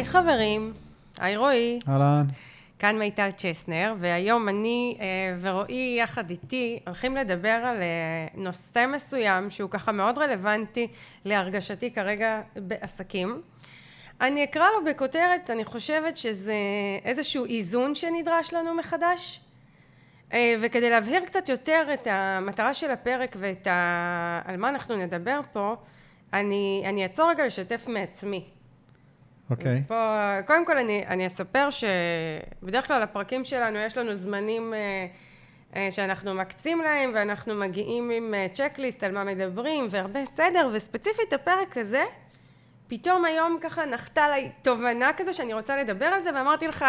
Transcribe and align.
היי 0.00 0.08
חברים, 0.08 0.72
היי 1.20 1.36
רועי. 1.36 1.80
אהלן. 1.88 2.26
כאן 2.78 2.98
מיטל 2.98 3.30
צ'סנר, 3.30 3.94
והיום 3.98 4.48
אני 4.48 4.96
אה, 5.00 5.06
ורועי 5.40 5.96
יחד 5.98 6.30
איתי 6.30 6.80
הולכים 6.86 7.16
לדבר 7.16 7.48
על 7.48 7.76
אה, 7.76 8.26
נושא 8.34 8.86
מסוים 8.94 9.50
שהוא 9.50 9.70
ככה 9.70 9.92
מאוד 9.92 10.18
רלוונטי 10.18 10.88
להרגשתי 11.24 11.90
כרגע 11.90 12.40
בעסקים. 12.56 13.42
אני 14.20 14.44
אקרא 14.44 14.66
לו 14.70 14.84
בכותרת, 14.90 15.50
אני 15.50 15.64
חושבת 15.64 16.16
שזה 16.16 16.54
איזשהו 17.04 17.44
איזון 17.44 17.94
שנדרש 17.94 18.52
לנו 18.52 18.74
מחדש. 18.74 19.40
אה, 20.32 20.54
וכדי 20.60 20.90
להבהיר 20.90 21.24
קצת 21.24 21.48
יותר 21.48 21.86
את 21.94 22.06
המטרה 22.10 22.74
של 22.74 22.90
הפרק 22.90 23.36
ואת 23.38 23.66
ה... 23.66 24.40
על 24.44 24.56
מה 24.56 24.68
אנחנו 24.68 24.96
נדבר 24.96 25.40
פה, 25.52 25.74
אני, 26.32 26.82
אני 26.86 27.02
אעצור 27.02 27.30
רגע 27.30 27.46
לשתף 27.46 27.84
מעצמי. 27.88 28.59
אוקיי. 29.50 29.82
Okay. 29.84 29.88
פה, 29.88 30.36
קודם 30.46 30.66
כל 30.66 30.78
אני, 30.78 31.04
אני 31.06 31.26
אספר 31.26 31.68
שבדרך 31.70 32.86
כלל 32.86 33.02
הפרקים 33.02 33.44
שלנו 33.44 33.78
יש 33.78 33.98
לנו 33.98 34.14
זמנים 34.14 34.74
אה, 34.74 35.06
אה, 35.76 35.90
שאנחנו 35.90 36.34
מקצים 36.34 36.80
להם 36.80 37.10
ואנחנו 37.14 37.54
מגיעים 37.54 38.10
עם 38.10 38.34
אה, 38.34 38.46
צ'קליסט 38.52 39.04
על 39.04 39.12
מה 39.12 39.24
מדברים 39.24 39.86
והרבה 39.90 40.24
סדר 40.24 40.70
וספציפית 40.72 41.32
הפרק 41.32 41.76
הזה 41.76 42.02
פתאום 42.88 43.24
היום 43.24 43.58
ככה 43.60 43.84
נחתה 43.84 44.20
עליי 44.22 44.50
תובנה 44.62 45.10
כזו 45.16 45.34
שאני 45.34 45.54
רוצה 45.54 45.76
לדבר 45.76 46.06
על 46.06 46.20
זה 46.20 46.30
ואמרתי 46.34 46.68
לך 46.68 46.84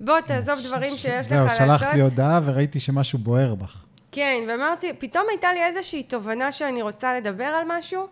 בוא 0.00 0.20
תעזוב 0.20 0.58
דברים 0.66 0.96
שיש 0.96 1.26
לך 1.26 1.32
לעשות. 1.32 1.56
זהו, 1.58 1.66
שלחת 1.66 1.92
לי 1.92 2.00
הודעה 2.00 2.40
וראיתי 2.44 2.80
שמשהו 2.80 3.18
בוער 3.18 3.54
בך. 3.54 3.84
כן, 4.12 4.44
ואמרתי, 4.48 4.92
פתאום 4.98 5.24
הייתה 5.30 5.52
לי 5.52 5.64
איזושהי 5.64 6.02
תובנה 6.02 6.52
שאני 6.52 6.82
רוצה 6.82 7.14
לדבר 7.14 7.44
על 7.44 7.64
משהו 7.66 8.06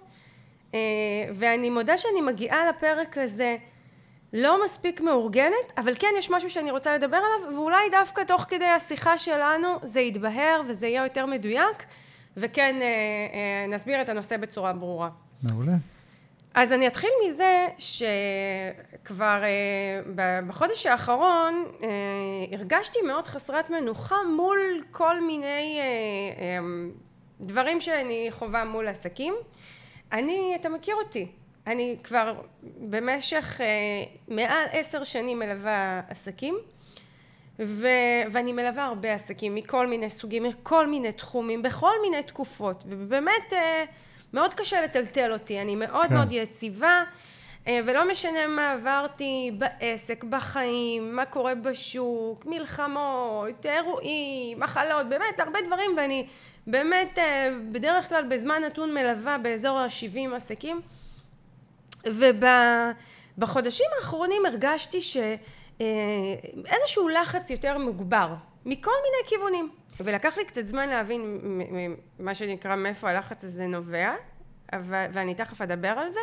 ואני 1.34 1.70
מודה 1.70 1.96
שאני 1.96 2.20
מגיעה 2.20 2.68
לפרק 2.68 3.18
הזה 3.18 3.56
לא 4.34 4.64
מספיק 4.64 5.00
מאורגנת, 5.00 5.72
אבל 5.76 5.94
כן 5.94 6.08
יש 6.18 6.30
משהו 6.30 6.50
שאני 6.50 6.70
רוצה 6.70 6.94
לדבר 6.94 7.16
עליו, 7.16 7.54
ואולי 7.54 7.90
דווקא 7.90 8.22
תוך 8.24 8.44
כדי 8.48 8.64
השיחה 8.64 9.18
שלנו 9.18 9.68
זה 9.82 10.00
יתבהר 10.00 10.62
וזה 10.68 10.86
יהיה 10.86 11.04
יותר 11.04 11.26
מדויק, 11.26 11.84
וכן 12.36 12.74
אה, 12.82 12.86
אה, 12.86 13.66
נסביר 13.68 14.00
את 14.00 14.08
הנושא 14.08 14.36
בצורה 14.36 14.72
ברורה. 14.72 15.08
מעולה. 15.42 15.72
אז 16.54 16.72
אני 16.72 16.86
אתחיל 16.86 17.10
מזה 17.26 17.66
שכבר 17.78 19.42
אה, 19.44 20.40
בחודש 20.46 20.86
האחרון 20.86 21.64
אה, 21.82 21.88
הרגשתי 22.52 22.98
מאוד 23.02 23.26
חסרת 23.26 23.70
מנוחה 23.70 24.16
מול 24.36 24.84
כל 24.90 25.20
מיני 25.20 25.78
אה, 25.80 25.84
אה, 26.42 26.58
דברים 27.40 27.80
שאני 27.80 28.26
חווה 28.30 28.64
מול 28.64 28.88
עסקים. 28.88 29.34
אני, 30.12 30.56
אתה 30.60 30.68
מכיר 30.68 30.94
אותי, 30.94 31.28
אני 31.66 31.96
כבר 32.04 32.34
במשך 32.78 33.60
אה, 33.60 33.66
מעל 34.28 34.64
עשר 34.72 35.04
שנים 35.04 35.38
מלווה 35.38 36.00
עסקים 36.08 36.58
ו- 37.58 38.22
ואני 38.30 38.52
מלווה 38.52 38.84
הרבה 38.84 39.14
עסקים 39.14 39.54
מכל 39.54 39.86
מיני 39.86 40.10
סוגים, 40.10 40.42
מכל 40.42 40.86
מיני 40.86 41.12
תחומים, 41.12 41.62
בכל 41.62 41.92
מיני 42.02 42.22
תקופות 42.22 42.84
ובאמת 42.88 43.52
אה, 43.52 43.84
מאוד 44.32 44.54
קשה 44.54 44.84
לטלטל 44.84 45.32
אותי, 45.32 45.60
אני 45.60 45.74
מאוד 45.74 46.06
כן. 46.06 46.14
מאוד 46.14 46.32
יציבה 46.32 47.04
אה, 47.66 47.80
ולא 47.84 48.08
משנה 48.10 48.46
מה 48.46 48.72
עברתי 48.72 49.50
בעסק, 49.58 50.24
בחיים, 50.24 51.16
מה 51.16 51.24
קורה 51.24 51.54
בשוק, 51.54 52.46
מלחמות, 52.46 53.66
אירועים, 53.66 54.60
מחלות, 54.60 55.08
באמת 55.08 55.40
הרבה 55.40 55.58
דברים 55.66 55.90
ואני 55.96 56.26
באמת 56.66 57.18
בדרך 57.72 58.08
כלל 58.08 58.24
בזמן 58.28 58.62
נתון 58.66 58.94
מלווה 58.94 59.38
באזור 59.38 59.78
ה-70 59.78 60.34
עסקים 60.36 60.80
ובחודשים 62.06 63.86
האחרונים 63.98 64.46
הרגשתי 64.46 65.00
שאיזשהו 65.00 67.08
לחץ 67.08 67.50
יותר 67.50 67.78
מוגבר 67.78 68.34
מכל 68.64 68.90
מיני 69.02 69.28
כיוונים. 69.28 69.70
ולקח 70.00 70.36
לי 70.36 70.44
קצת 70.44 70.66
זמן 70.66 70.88
להבין 70.88 71.40
מה 72.18 72.34
שנקרא 72.34 72.76
מאיפה 72.76 73.10
הלחץ 73.10 73.44
הזה 73.44 73.66
נובע 73.66 74.14
ואני 74.88 75.34
תכף 75.34 75.62
אדבר 75.62 75.88
על 75.88 76.08
זה 76.08 76.20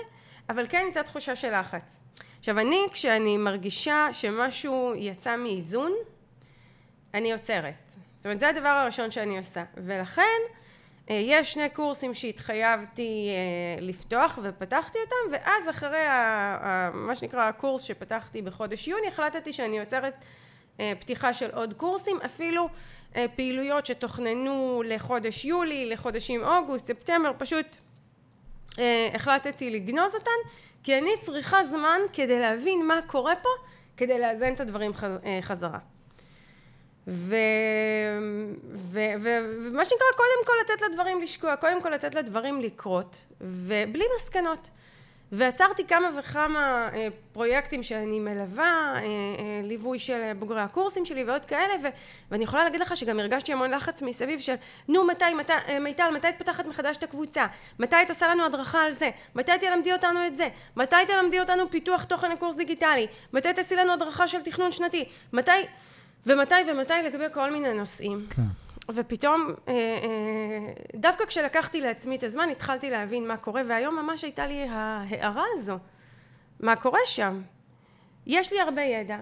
אבל 0.49 0.67
כן 0.67 0.81
הייתה 0.85 1.03
תחושה 1.03 1.35
של 1.35 1.59
לחץ. 1.59 1.99
עכשיו 2.39 2.59
אני 2.59 2.87
כשאני 2.91 3.37
מרגישה 3.37 4.07
שמשהו 4.11 4.93
יצא 4.95 5.35
מאיזון 5.35 5.91
אני 7.13 7.31
עוצרת. 7.31 7.91
זאת 8.15 8.25
אומרת 8.25 8.39
זה 8.39 8.49
הדבר 8.49 8.69
הראשון 8.69 9.11
שאני 9.11 9.37
עושה. 9.37 9.63
ולכן 9.77 10.21
אה, 10.21 10.60
יש 11.09 11.53
שני 11.53 11.69
קורסים 11.69 12.13
שהתחייבתי 12.13 13.29
אה, 13.29 13.81
לפתוח 13.81 14.39
ופתחתי 14.43 14.99
אותם 14.99 15.31
ואז 15.31 15.69
אחרי 15.69 16.05
מה 16.93 17.15
שנקרא 17.15 17.47
הקורס 17.47 17.83
שפתחתי 17.83 18.41
בחודש 18.41 18.87
יוני 18.87 19.07
החלטתי 19.07 19.53
שאני 19.53 19.77
יוצרת 19.77 20.25
אה, 20.79 20.93
פתיחה 20.99 21.33
של 21.33 21.49
עוד 21.53 21.73
קורסים 21.73 22.17
אפילו 22.25 22.69
פעילויות 23.35 23.85
שתוכננו 23.85 24.83
לחודש 24.85 25.45
יולי 25.45 25.89
לחודשים 25.89 26.43
אוגוסט 26.43 26.85
ספטמבר 26.85 27.31
פשוט 27.37 27.65
החלטתי 29.13 29.69
לגנוז 29.69 30.15
אותן 30.15 30.31
כי 30.83 30.97
אני 30.97 31.11
צריכה 31.19 31.63
זמן 31.63 31.99
כדי 32.13 32.39
להבין 32.39 32.85
מה 32.87 32.99
קורה 33.07 33.35
פה 33.35 33.49
כדי 33.97 34.19
לאזן 34.19 34.53
את 34.53 34.59
הדברים 34.59 34.91
חזרה 35.41 35.79
ומה 37.07 38.55
שנקרא 39.85 40.07
קודם 40.17 40.45
כל 40.45 40.53
לתת 40.61 40.81
לדברים 40.81 41.21
לשקוע, 41.21 41.55
קודם 41.55 41.81
כל 41.81 41.89
לתת 41.89 42.15
לדברים 42.15 42.61
לקרות 42.61 43.25
ובלי 43.41 44.05
מסקנות 44.15 44.69
ועצרתי 45.31 45.87
כמה 45.87 46.09
וכמה 46.19 46.89
אה, 46.93 47.07
פרויקטים 47.33 47.83
שאני 47.83 48.19
מלווה, 48.19 48.93
אה, 48.95 48.99
אה, 48.99 49.61
ליווי 49.63 49.99
של 49.99 50.33
בוגרי 50.39 50.61
הקורסים 50.61 51.05
שלי 51.05 51.23
ועוד 51.23 51.45
כאלה 51.45 51.73
ו, 51.83 51.87
ואני 52.31 52.43
יכולה 52.43 52.63
להגיד 52.63 52.81
לך 52.81 52.97
שגם 52.97 53.19
הרגשתי 53.19 53.53
המון 53.53 53.71
לחץ 53.71 54.01
מסביב 54.01 54.39
של 54.39 54.55
נו 54.87 55.07
מתי, 55.07 55.33
מתי, 55.37 55.53
מיטל, 55.81 56.09
מתי 56.13 56.29
את 56.29 56.37
פותחת 56.37 56.65
מחדש 56.65 56.97
את 56.97 57.03
הקבוצה? 57.03 57.45
מתי 57.79 57.95
את 58.01 58.09
עושה 58.09 58.27
לנו 58.27 58.45
הדרכה 58.45 58.81
על 58.81 58.91
זה? 58.91 59.09
מתי 59.35 59.51
תלמדי 59.59 59.93
אותנו 59.93 60.27
את 60.27 60.37
זה? 60.37 60.47
מתי 60.75 60.95
תלמדי 61.07 61.39
אותנו 61.39 61.71
פיתוח 61.71 62.03
תוכן 62.03 62.31
לקורס 62.31 62.55
דיגיטלי? 62.55 63.07
מתי 63.33 63.53
תעשי 63.53 63.75
לנו 63.75 63.93
הדרכה 63.93 64.27
של 64.27 64.41
תכנון 64.41 64.71
שנתי? 64.71 65.05
מתי 65.33 65.51
ומתי 66.25 66.55
ומתי 66.71 66.93
לגבי 67.05 67.25
כל 67.33 67.51
מיני 67.51 67.73
נושאים. 67.73 68.27
כן. 68.29 68.41
ופתאום, 68.89 69.53
אה, 69.67 69.73
אה, 69.73 70.73
דווקא 70.95 71.25
כשלקחתי 71.25 71.81
לעצמי 71.81 72.15
את 72.15 72.23
הזמן, 72.23 72.49
התחלתי 72.49 72.89
להבין 72.89 73.27
מה 73.27 73.37
קורה, 73.37 73.61
והיום 73.67 73.95
ממש 73.95 74.23
הייתה 74.23 74.45
לי 74.45 74.67
ההערה 74.69 75.45
הזו, 75.53 75.77
מה 76.59 76.75
קורה 76.75 76.99
שם. 77.05 77.41
יש 78.27 78.53
לי 78.53 78.59
הרבה 78.59 78.81
ידע, 78.81 79.17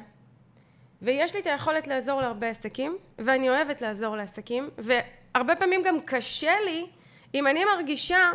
ויש 1.02 1.34
לי 1.34 1.42
את 1.42 1.48
היכולת 1.48 1.88
לעזור 1.88 2.22
להרבה 2.22 2.50
עסקים, 2.50 2.98
ואני 3.20 3.50
אוהבת 3.50 3.82
לעזור 3.82 4.18
לעסקים, 4.18 4.70
והרבה 4.78 5.56
פעמים 5.56 5.84
גם 5.84 6.02
קשה 6.06 6.54
לי, 6.66 6.86
אם 7.34 7.48
אני 7.48 7.66
מרגישה 7.66 8.32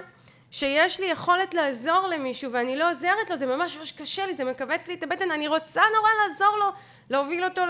שיש 0.54 1.00
לי 1.00 1.06
יכולת 1.06 1.54
לעזור 1.54 2.06
למישהו 2.08 2.52
ואני 2.52 2.76
לא 2.76 2.90
עוזרת 2.90 3.30
לו, 3.30 3.36
זה 3.36 3.46
ממש 3.46 3.76
ממש 3.76 3.92
קשה 3.92 4.26
לי, 4.26 4.34
זה 4.34 4.44
מכווץ 4.44 4.88
לי 4.88 4.94
את 4.94 5.02
הבטן, 5.02 5.30
אני 5.30 5.48
רוצה 5.48 5.82
נורא 5.96 6.08
לעזור 6.22 6.56
לו, 6.58 6.66
להוביל 7.10 7.44
אותו 7.44 7.62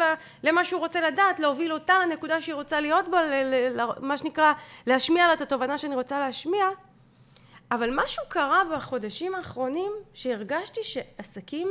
למה 0.42 0.64
שהוא 0.64 0.80
רוצה 0.80 1.00
לדעת, 1.00 1.40
להוביל 1.40 1.72
אותה 1.72 1.98
לנקודה 1.98 2.40
שהיא 2.40 2.54
רוצה 2.54 2.80
להיות 2.80 3.08
בו, 3.08 3.16
מה 3.98 4.18
שנקרא 4.18 4.52
להשמיע 4.86 5.26
לה 5.26 5.32
את 5.32 5.40
התובנה 5.40 5.78
שאני 5.78 5.94
רוצה 5.94 6.18
להשמיע, 6.18 6.66
אבל 7.70 7.90
משהו 7.92 8.22
קרה 8.28 8.62
בחודשים 8.74 9.34
האחרונים 9.34 9.92
שהרגשתי 10.14 10.80
שעסקים 10.82 11.68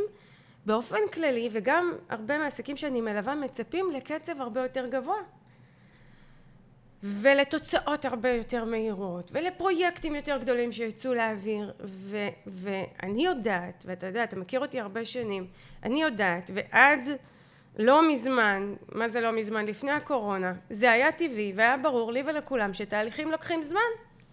באופן 0.65 1.07
כללי 1.13 1.49
וגם 1.51 1.93
הרבה 2.09 2.37
מהעסקים 2.37 2.77
שאני 2.77 3.01
מלווה 3.01 3.35
מצפים 3.35 3.91
לקצב 3.91 4.41
הרבה 4.41 4.61
יותר 4.61 4.87
גבוה 4.87 5.17
ולתוצאות 7.03 8.05
הרבה 8.05 8.29
יותר 8.29 8.65
מהירות 8.65 9.31
ולפרויקטים 9.33 10.15
יותר 10.15 10.37
גדולים 10.37 10.71
שיצאו 10.71 11.13
לאוויר 11.13 11.73
ו- 11.83 12.29
ואני 12.47 13.25
יודעת 13.25 13.83
ואתה 13.87 14.07
יודע 14.07 14.23
אתה 14.23 14.35
מכיר 14.35 14.59
אותי 14.59 14.79
הרבה 14.79 15.05
שנים 15.05 15.47
אני 15.83 16.01
יודעת 16.01 16.51
ועד 16.53 17.09
לא 17.79 18.11
מזמן 18.11 18.73
מה 18.91 19.09
זה 19.09 19.21
לא 19.21 19.31
מזמן 19.31 19.65
לפני 19.65 19.91
הקורונה 19.91 20.53
זה 20.69 20.91
היה 20.91 21.11
טבעי 21.11 21.53
והיה 21.55 21.77
ברור 21.77 22.11
לי 22.11 22.23
ולכולם 22.25 22.73
שתהליכים 22.73 23.31
לוקחים 23.31 23.63
זמן 23.63 23.79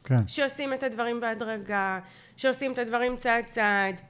כן. 0.04 0.28
שעושים 0.28 0.74
את 0.74 0.82
הדברים 0.82 1.20
בהדרגה 1.20 1.98
שעושים 2.36 2.72
את 2.72 2.78
הדברים 2.78 3.16
צעד 3.16 3.44
צעד 3.44 4.00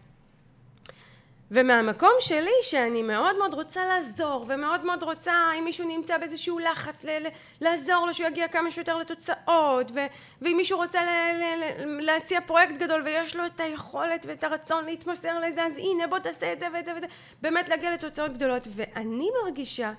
ומהמקום 1.51 2.13
שלי 2.21 2.51
שאני 2.63 3.03
מאוד 3.03 3.39
מאוד 3.39 3.55
רוצה 3.55 3.85
לעזור 3.85 4.45
ומאוד 4.49 4.85
מאוד 4.85 5.03
רוצה 5.03 5.35
אם 5.59 5.65
מישהו 5.65 5.89
נמצא 5.89 6.19
באיזשהו 6.19 6.59
לחץ 6.59 7.05
ל- 7.05 7.27
ל- 7.27 7.29
לעזור 7.61 8.07
לו 8.07 8.15
שהוא 8.15 8.27
יגיע 8.27 8.49
כמה 8.49 8.71
שיותר 8.71 8.97
לתוצאות 8.97 9.91
ו- 9.95 10.07
ואם 10.43 10.57
מישהו 10.57 10.79
רוצה 10.79 11.05
ל- 11.05 11.43
ל- 11.43 12.01
להציע 12.01 12.41
פרויקט 12.41 12.77
גדול 12.77 13.03
ויש 13.05 13.37
לו 13.37 13.47
את 13.47 13.61
היכולת 13.61 14.27
ואת 14.29 14.45
הרצון 14.45 14.85
להתמסר 14.85 15.39
לזה 15.39 15.65
אז 15.65 15.73
הנה 15.77 16.07
בוא 16.07 16.19
תעשה 16.19 16.53
את 16.53 16.61
זה 16.61 16.67
ואת 16.73 16.85
זה 16.85 16.93
וזה 16.97 17.07
באמת 17.43 17.69
להגיע 17.69 17.95
לתוצאות 17.95 18.33
גדולות. 18.33 18.69
ואני 18.71 19.29
מרגישה 19.45 19.93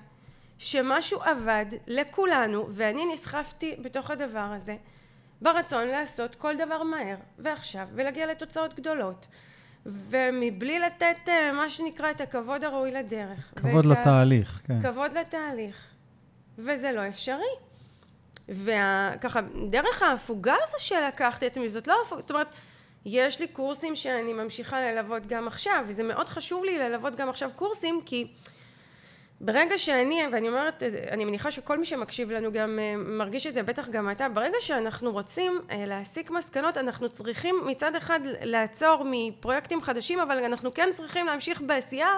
שמשהו 0.58 1.20
עבד 1.22 1.66
לכולנו 1.86 2.66
ואני 2.70 3.12
נסחפתי 3.12 3.76
בתוך 3.78 4.10
הדבר 4.10 4.48
הזה 4.54 4.76
ברצון 5.42 5.88
לעשות 5.88 6.34
כל 6.34 6.56
דבר 6.56 6.82
מהר 6.82 7.16
ועכשיו 7.38 7.88
ולהגיע 7.94 8.26
לתוצאות 8.26 8.74
גדולות 8.74 9.26
ומבלי 9.86 10.78
לתת 10.78 11.28
אה, 11.28 11.52
מה 11.52 11.70
שנקרא 11.70 12.10
את 12.10 12.20
הכבוד 12.20 12.64
הראוי 12.64 12.90
לדרך. 12.90 13.52
כבוד 13.56 13.86
לתהליך, 13.86 14.60
ה... 14.64 14.68
כן. 14.68 14.82
כבוד 14.82 15.12
לתהליך. 15.12 15.76
וזה 16.58 16.92
לא 16.92 17.08
אפשרי. 17.08 17.54
וככה, 18.48 19.40
דרך 19.70 20.02
ההפוגה 20.02 20.54
הזו 20.62 20.76
שלקחתי 20.78 21.46
עצמי, 21.46 21.68
זאת 21.68 21.86
לא 21.86 21.94
הפוגה, 22.06 22.20
זאת 22.20 22.30
אומרת, 22.30 22.54
יש 23.04 23.40
לי 23.40 23.48
קורסים 23.48 23.96
שאני 23.96 24.32
ממשיכה 24.32 24.80
ללוות 24.80 25.26
גם 25.26 25.46
עכשיו, 25.46 25.84
וזה 25.88 26.02
מאוד 26.02 26.28
חשוב 26.28 26.64
לי 26.64 26.78
ללוות 26.78 27.16
גם 27.16 27.28
עכשיו 27.28 27.50
קורסים, 27.56 28.00
כי 28.06 28.32
ברגע 29.44 29.78
שאני, 29.78 30.20
ואני 30.32 30.48
אומרת, 30.48 30.82
אני 31.10 31.24
מניחה 31.24 31.50
שכל 31.50 31.78
מי 31.78 31.84
שמקשיב 31.84 32.32
לנו 32.32 32.52
גם 32.52 32.78
אה, 32.78 32.94
מרגיש 32.96 33.46
את 33.46 33.54
זה, 33.54 33.62
בטח 33.62 33.88
גם 33.88 34.10
אתה, 34.10 34.28
ברגע 34.28 34.56
שאנחנו 34.60 35.12
רוצים 35.12 35.60
אה, 35.70 35.86
להסיק 35.86 36.30
מסקנות, 36.30 36.76
אנחנו 36.78 37.08
צריכים 37.08 37.54
מצד 37.66 37.96
אחד 37.96 38.20
לעצור 38.42 39.06
מפרויקטים 39.10 39.82
חדשים, 39.82 40.20
אבל 40.20 40.44
אנחנו 40.44 40.74
כן 40.74 40.88
צריכים 40.92 41.26
להמשיך 41.26 41.62
בעשייה, 41.66 42.08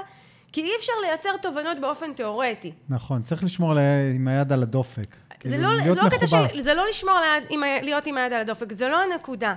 כי 0.52 0.62
אי 0.62 0.70
אפשר 0.78 0.92
לייצר 1.02 1.36
תובנות 1.42 1.80
באופן 1.80 2.12
תיאורטי. 2.12 2.72
נכון, 2.88 3.22
צריך 3.22 3.44
לשמור 3.44 3.74
עם 4.14 4.28
היד 4.28 4.52
על 4.52 4.62
הדופק. 4.62 5.16
זה 5.44 5.56
כאילו, 5.56 5.62
לא, 5.62 5.94
זה 5.94 6.00
לא 6.02 6.08
קטע 6.08 6.26
של, 6.26 6.60
זה 6.60 6.74
לא 6.74 6.88
לשמור 6.88 7.14
ליד, 7.18 7.44
עם, 7.50 7.62
להיות 7.82 8.06
עם 8.06 8.16
היד 8.16 8.32
על 8.32 8.40
הדופק, 8.40 8.72
זה 8.72 8.88
לא 8.88 9.02
הנקודה. 9.02 9.54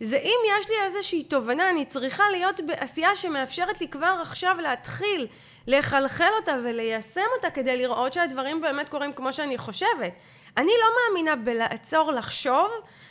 זה 0.00 0.16
אם 0.16 0.38
יש 0.60 0.70
לי 0.70 0.76
איזושהי 0.86 1.22
תובנה, 1.22 1.70
אני 1.70 1.84
צריכה 1.84 2.24
להיות 2.32 2.60
בעשייה 2.66 3.14
שמאפשרת 3.14 3.80
לי 3.80 3.88
כבר 3.88 4.18
עכשיו 4.22 4.56
להתחיל 4.62 5.26
לחלחל 5.66 6.30
אותה 6.40 6.56
וליישם 6.64 7.26
אותה 7.36 7.50
כדי 7.50 7.76
לראות 7.76 8.12
שהדברים 8.12 8.60
באמת 8.60 8.88
קורים 8.88 9.12
כמו 9.12 9.32
שאני 9.32 9.58
חושבת. 9.58 10.12
אני 10.56 10.72
לא 10.80 10.88
מאמינה 11.06 11.36
בלעצור 11.36 12.12
לחשוב 12.12 12.68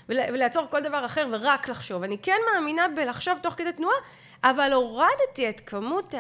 ולעצור 0.10 0.66
כל 0.70 0.82
דבר 0.82 1.06
אחר 1.06 1.28
ורק 1.32 1.70
לחשוב. 1.70 2.04
אני 2.04 2.18
כן 2.18 2.38
מאמינה 2.54 2.88
בלחשוב 2.96 3.38
תוך 3.44 3.54
כדי 3.54 3.72
תנועה, 3.72 3.96
אבל 4.44 4.74
הורדתי 4.74 5.50
את 5.50 5.62
כמות 5.66 6.14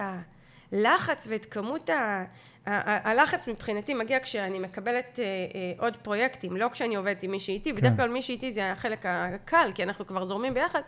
הלחץ 0.72 1.28
ואת 1.30 1.46
כמות 1.46 1.90
ה... 1.90 2.24
הלחץ 2.66 3.48
מבחינתי 3.48 3.94
מגיע 3.94 4.20
כשאני 4.24 4.60
מקבלת 4.60 5.20
אה, 5.20 5.26
אה, 5.26 5.74
עוד 5.78 5.98
פרויקטים, 5.98 6.58
לא 6.58 6.70
כשאני 6.72 6.96
עובדת 6.96 7.24
עם 7.24 7.32
מי 7.32 7.40
שאיתי, 7.40 7.70
כן. 7.70 7.76
בדרך 7.76 7.96
כלל 7.96 8.10
מי 8.10 8.22
שאיתי 8.22 8.52
זה 8.52 8.72
החלק 8.72 9.06
הקל, 9.06 9.72
כי 9.76 9.84
אנחנו 9.84 10.08
כבר 10.08 10.26
זורמים 10.26 10.54
ביחד, 10.54 10.82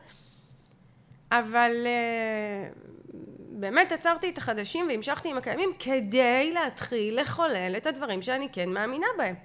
אבל 1.32 1.72
אה, 1.86 2.70
באמת 3.60 3.92
עצרתי 3.92 4.30
את 4.30 4.38
החדשים 4.38 4.88
והמשכתי 4.90 5.30
עם 5.30 5.38
הקיימים 5.38 5.70
כדי 5.80 6.52
להתחיל 6.54 7.22
לחולל 7.22 7.74
את 7.78 7.88
הדברים 7.88 8.22
שאני 8.22 8.48
כן 8.52 8.70
מאמינה 8.70 9.08
בהם. 9.18 9.36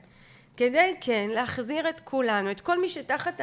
כדי 0.57 0.95
כן 1.01 1.29
להחזיר 1.35 1.89
את 1.89 2.01
כולנו, 2.01 2.51
את 2.51 2.61
כל 2.61 2.81
מי 2.81 2.89
שתחת 2.89 3.41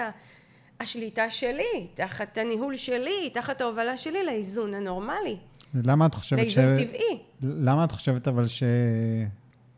השליטה 0.79 1.29
שלי, 1.29 1.87
תחת 1.93 2.37
הניהול 2.37 2.75
שלי, 2.75 3.29
תחת 3.33 3.61
ההובלה 3.61 3.97
שלי 3.97 4.25
לאיזון 4.25 4.73
הנורמלי. 4.73 5.37
למה 5.83 6.05
את 6.05 6.15
חושבת 6.15 6.51
ש... 6.51 6.57
לאיזון 6.57 6.85
טבעי. 6.85 7.19
למה 7.41 7.83
את 7.83 7.91
חושבת 7.91 8.27
אבל 8.27 8.47
ש... 8.47 8.63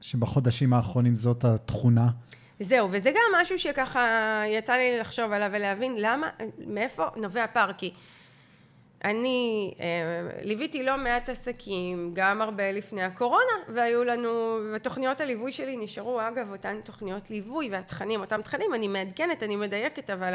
שבחודשים 0.02 0.74
האחרונים 0.74 1.16
זאת 1.16 1.46
התכונה? 1.46 2.08
זהו, 2.60 2.90
וזה 2.92 3.10
גם 3.10 3.42
משהו 3.42 3.60
שככה 3.60 4.44
יצא 4.48 4.74
לי 4.74 5.00
לחשוב 5.00 5.32
עליו 5.32 5.50
ולהבין 5.54 5.96
למה, 5.98 6.30
מאיפה 6.68 7.06
נובע 7.16 7.46
פער, 7.54 7.74
כי 7.74 7.94
אני 9.06 9.74
אה, 9.80 9.86
ליוויתי 10.42 10.84
לא 10.84 10.98
מעט 10.98 11.30
עסקים, 11.30 12.12
גם 12.14 12.42
הרבה 12.42 12.72
לפני 12.72 13.04
הקורונה, 13.04 13.54
והיו 13.74 14.04
לנו, 14.04 14.60
ותוכניות 14.74 15.22
הליווי 15.22 15.52
שלי 15.52 15.78
נשארו 15.78 16.22
אגב 16.22 16.52
אותן 16.52 16.82
תוכניות 16.84 17.30
ליווי 17.30 17.70
והתכנים, 17.72 18.22
אותם 18.22 18.42
תכנים, 18.42 18.74
אני 18.74 18.88
מעדכנת, 18.88 19.44
אני 19.44 19.56
מדייקת, 19.56 20.10
אבל 20.10 20.34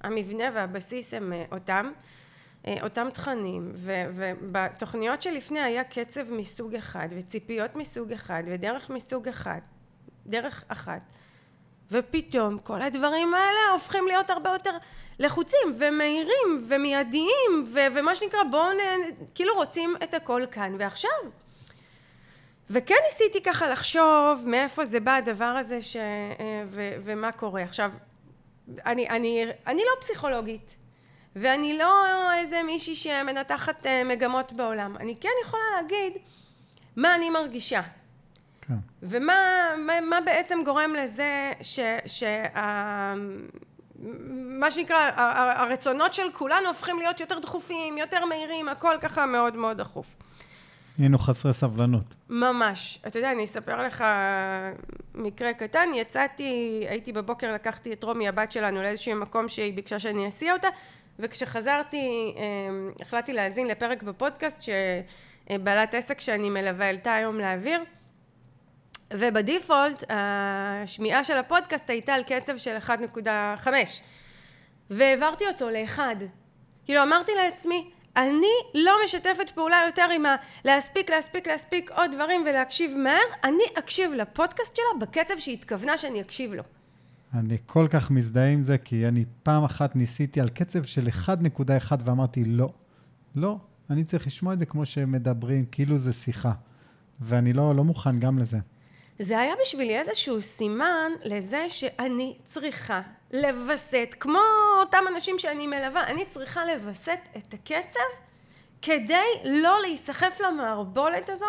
המבנה 0.00 0.44
והבסיס 0.54 1.14
הם 1.14 1.32
אה, 1.32 1.44
אותם, 1.52 1.90
אה, 2.66 2.76
אותם 2.82 3.08
תכנים, 3.12 3.72
ו, 3.74 3.92
ובתוכניות 4.14 5.22
שלפני 5.22 5.60
היה 5.60 5.84
קצב 5.84 6.32
מסוג 6.32 6.74
אחד, 6.74 7.08
וציפיות 7.10 7.76
מסוג 7.76 8.12
אחד, 8.12 8.42
ודרך 8.46 8.90
מסוג 8.90 9.28
אחד, 9.28 9.60
דרך 10.26 10.64
אחת. 10.68 11.02
ופתאום 11.92 12.58
כל 12.58 12.82
הדברים 12.82 13.34
האלה 13.34 13.60
הופכים 13.72 14.06
להיות 14.06 14.30
הרבה 14.30 14.50
יותר 14.50 14.70
לחוצים 15.18 15.74
ומהירים 15.78 16.64
ומיידיים 16.68 17.64
ו- 17.66 17.86
ומה 17.94 18.14
שנקרא 18.14 18.42
בואו 18.50 18.72
נ... 18.72 18.78
כאילו 19.34 19.54
רוצים 19.54 19.96
את 20.02 20.14
הכל 20.14 20.42
כאן 20.50 20.76
ועכשיו. 20.78 21.10
וכן 22.70 22.94
ניסיתי 23.04 23.42
ככה 23.42 23.68
לחשוב 23.68 24.44
מאיפה 24.46 24.84
זה 24.84 25.00
בא 25.00 25.14
הדבר 25.14 25.44
הזה 25.44 25.82
ש... 25.82 25.96
ו- 26.66 26.94
ומה 27.04 27.32
קורה. 27.32 27.62
עכשיו 27.62 27.90
אני, 28.86 29.08
אני, 29.08 29.46
אני 29.66 29.82
לא 29.82 30.00
פסיכולוגית 30.00 30.76
ואני 31.36 31.78
לא 31.78 32.04
איזה 32.32 32.62
מישהי 32.62 32.94
שמנתחת 32.94 33.86
אה, 33.86 34.04
מגמות 34.04 34.52
בעולם. 34.52 34.96
אני 34.96 35.16
כן 35.20 35.28
יכולה 35.42 35.62
להגיד 35.76 36.12
מה 36.96 37.14
אני 37.14 37.30
מרגישה 37.30 37.80
כן. 38.68 38.74
ומה 39.02 39.34
מה, 39.86 40.00
מה 40.00 40.20
בעצם 40.20 40.58
גורם 40.64 40.94
לזה 40.94 41.52
ש, 41.62 41.80
שה, 42.06 42.44
מה 44.58 44.70
שנקרא 44.70 45.10
הרצונות 45.56 46.14
של 46.14 46.32
כולנו 46.32 46.68
הופכים 46.68 46.98
להיות 46.98 47.20
יותר 47.20 47.38
דחופים, 47.38 47.98
יותר 47.98 48.24
מהירים, 48.24 48.68
הכל 48.68 48.96
ככה 49.00 49.26
מאוד 49.26 49.56
מאוד 49.56 49.78
דחוף. 49.78 50.16
היינו 50.98 51.18
חסרי 51.18 51.54
סבלנות. 51.54 52.14
ממש. 52.28 52.98
אתה 53.06 53.18
יודע, 53.18 53.30
אני 53.30 53.44
אספר 53.44 53.82
לך 53.82 54.04
מקרה 55.14 55.52
קטן. 55.52 55.88
יצאתי, 55.94 56.84
הייתי 56.88 57.12
בבוקר, 57.12 57.52
לקחתי 57.54 57.92
את 57.92 58.04
רומי, 58.04 58.28
הבת 58.28 58.52
שלנו, 58.52 58.82
לאיזשהו 58.82 59.16
מקום 59.16 59.48
שהיא 59.48 59.74
ביקשה 59.74 59.98
שאני 59.98 60.28
אסיע 60.28 60.52
אותה, 60.52 60.68
וכשחזרתי, 61.18 62.34
אמ, 62.36 62.90
החלטתי 63.00 63.32
להאזין 63.32 63.66
לפרק 63.66 64.02
בפודקאסט 64.02 64.62
שבעלת 64.62 65.94
עסק 65.94 66.20
שאני 66.20 66.50
מלווה 66.50 66.86
העלתה 66.86 67.14
היום 67.14 67.38
לאוויר. 67.38 67.84
ובדיפולט 69.18 70.04
השמיעה 70.08 71.24
של 71.24 71.36
הפודקאסט 71.36 71.90
הייתה 71.90 72.14
על 72.14 72.22
קצב 72.22 72.56
של 72.56 72.76
1.5 72.86 73.68
והעברתי 74.90 75.44
אותו 75.46 75.70
לאחד 75.70 76.16
כאילו 76.84 77.02
אמרתי 77.02 77.32
לעצמי 77.44 77.90
אני 78.16 78.46
לא 78.74 78.92
משתפת 79.04 79.50
פעולה 79.54 79.76
יותר 79.86 80.08
עם 80.14 80.26
ה... 80.26 80.36
להספיק, 80.64 81.10
להספיק, 81.10 81.46
להספיק 81.46 81.90
עוד 81.90 82.10
דברים 82.14 82.44
ולהקשיב 82.46 82.96
מהר, 82.98 83.20
אני 83.44 83.64
אקשיב 83.78 84.12
לפודקאסט 84.12 84.76
שלה 84.76 85.00
בקצב 85.00 85.34
שהיא 85.38 85.54
התכוונה 85.54 85.98
שאני 85.98 86.20
אקשיב 86.20 86.52
לו. 86.52 86.62
אני 87.34 87.56
כל 87.66 87.86
כך 87.90 88.10
מזדהה 88.10 88.48
עם 88.48 88.62
זה, 88.62 88.78
כי 88.78 89.08
אני 89.08 89.24
פעם 89.42 89.64
אחת 89.64 89.96
ניסיתי 89.96 90.40
על 90.40 90.48
קצב 90.48 90.82
של 90.84 91.06
1.1 91.06 91.92
ואמרתי, 92.04 92.44
לא, 92.44 92.72
לא, 93.36 93.58
אני 93.90 94.04
צריך 94.04 94.26
לשמוע 94.26 94.52
את 94.52 94.58
זה 94.58 94.66
כמו 94.66 94.86
שמדברים, 94.86 95.64
כאילו 95.64 95.98
זה 95.98 96.12
שיחה. 96.12 96.52
ואני 97.20 97.52
לא, 97.52 97.74
לא 97.74 97.84
מוכן 97.84 98.20
גם 98.20 98.38
לזה. 98.38 98.58
זה 99.18 99.38
היה 99.38 99.54
בשבילי 99.60 99.98
איזשהו 99.98 100.42
סימן 100.42 101.12
לזה 101.24 101.68
שאני 101.68 102.36
צריכה 102.44 103.00
לווסת, 103.32 104.14
כמו 104.20 104.40
אותם 104.80 105.04
אנשים 105.08 105.38
שאני 105.38 105.66
מלווה, 105.66 106.06
אני 106.06 106.26
צריכה 106.26 106.64
לווסת 106.64 107.18
את 107.36 107.54
הקצב 107.54 108.00
כדי 108.82 109.26
לא 109.44 109.80
להיסחף 109.80 110.40
למערבולת 110.40 111.30
הזו, 111.30 111.46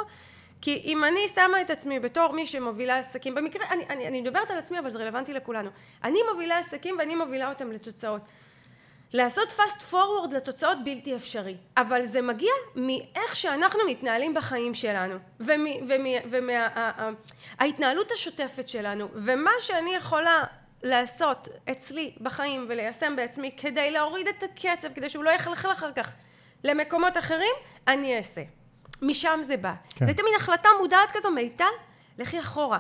כי 0.62 0.82
אם 0.86 1.03
אני 1.03 1.27
שמה 1.36 1.62
את 1.62 1.70
עצמי 1.70 2.00
בתור 2.00 2.32
מי 2.32 2.46
שמובילה 2.46 2.98
עסקים, 2.98 3.36
במקרה, 3.36 3.67
אני, 3.70 3.86
אני, 3.89 4.08
אני 4.08 4.22
מדברת 4.22 4.51
על 4.51 4.58
עצמי 4.58 4.79
אבל 4.79 4.89
זה 4.89 5.00
רלוונטי 5.00 5.34
לכולנו, 5.34 5.70
אני 6.03 6.20
מובילה 6.32 6.60
עסקים 6.60 6.96
ואני 7.00 7.15
מובילה 7.15 7.50
אותם 7.50 7.72
לתוצאות. 7.72 8.22
לעשות 9.13 9.51
fast 9.58 9.91
forward 9.91 10.34
לתוצאות 10.36 10.77
בלתי 10.84 11.15
אפשרי, 11.15 11.58
אבל 11.77 12.01
זה 12.01 12.22
מגיע 12.22 12.51
מאיך 12.75 13.36
שאנחנו 13.36 13.79
מתנהלים 13.88 14.34
בחיים 14.34 14.74
שלנו 14.74 15.15
ומההתנהלות 16.29 18.12
השוטפת 18.12 18.67
שלנו 18.67 19.08
ומה 19.13 19.51
שאני 19.60 19.96
יכולה 19.96 20.43
לעשות 20.84 21.50
אצלי 21.72 22.15
בחיים 22.22 22.65
וליישם 22.70 23.15
בעצמי 23.15 23.51
כדי 23.58 23.91
להוריד 23.91 24.27
את 24.27 24.43
הקצב 24.43 24.93
כדי 24.93 25.10
שהוא 25.10 25.24
לא 25.24 25.29
יחלחל 25.29 25.72
אחר 25.72 25.91
כך 25.91 26.12
למקומות 26.63 27.17
אחרים 27.17 27.53
אני 27.88 28.17
אעשה. 28.17 28.41
משם 29.01 29.39
זה 29.43 29.58
בא. 29.58 29.74
כן. 29.96 30.05
זה 30.05 30.13
תמיד 30.13 30.34
החלטה 30.38 30.70
מודעת 30.79 31.12
כזו 31.13 31.32
מיטל 31.32 31.65
לכי 32.17 32.39
אחורה 32.39 32.79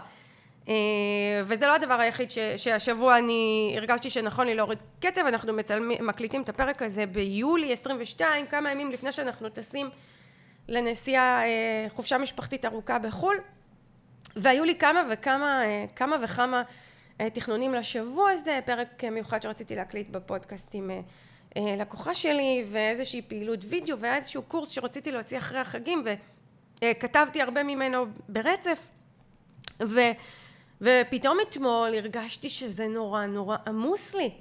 וזה 1.43 1.67
לא 1.67 1.75
הדבר 1.75 1.93
היחיד 1.93 2.31
ש, 2.31 2.39
שהשבוע 2.57 3.17
אני 3.17 3.73
הרגשתי 3.77 4.09
שנכון 4.09 4.47
לי 4.47 4.55
להוריד 4.55 4.79
קצב, 4.99 5.21
אנחנו 5.21 5.53
מצלמים, 5.53 6.07
מקליטים 6.07 6.41
את 6.41 6.49
הפרק 6.49 6.81
הזה 6.81 7.05
ביולי 7.05 7.73
22, 7.73 8.47
כמה 8.47 8.71
ימים 8.71 8.91
לפני 8.91 9.11
שאנחנו 9.11 9.49
טסים 9.49 9.89
לנסיעה, 10.67 11.43
אה, 11.45 11.85
חופשה 11.89 12.17
משפחתית 12.17 12.65
ארוכה 12.65 12.99
בחו"ל, 12.99 13.37
והיו 14.35 14.63
לי 14.63 14.75
כמה 14.75 15.01
וכמה, 15.09 15.65
אה, 15.65 15.85
כמה 15.95 16.15
וכמה 16.23 16.63
תכנונים 17.33 17.73
לשבוע 17.73 18.31
הזה, 18.31 18.59
פרק 18.65 19.03
מיוחד 19.03 19.41
שרציתי 19.41 19.75
להקליט 19.75 20.09
בפודקאסט 20.09 20.69
עם 20.73 20.91
לקוחה 21.55 22.13
שלי, 22.13 22.65
ואיזושהי 22.71 23.21
פעילות 23.21 23.59
וידאו, 23.69 23.99
והיה 23.99 24.15
איזשהו 24.15 24.43
קורס 24.43 24.71
שרציתי 24.71 25.11
להוציא 25.11 25.37
אחרי 25.37 25.59
החגים, 25.59 26.03
וכתבתי 26.83 27.41
הרבה 27.41 27.63
ממנו 27.63 28.05
ברצף, 28.29 28.87
ו... 29.83 29.99
ופתאום 30.81 31.37
אתמול 31.49 31.95
הרגשתי 31.95 32.49
שזה 32.49 32.87
נורא 32.87 33.25
נורא 33.25 33.57
עמוס 33.67 34.13
לי. 34.13 34.31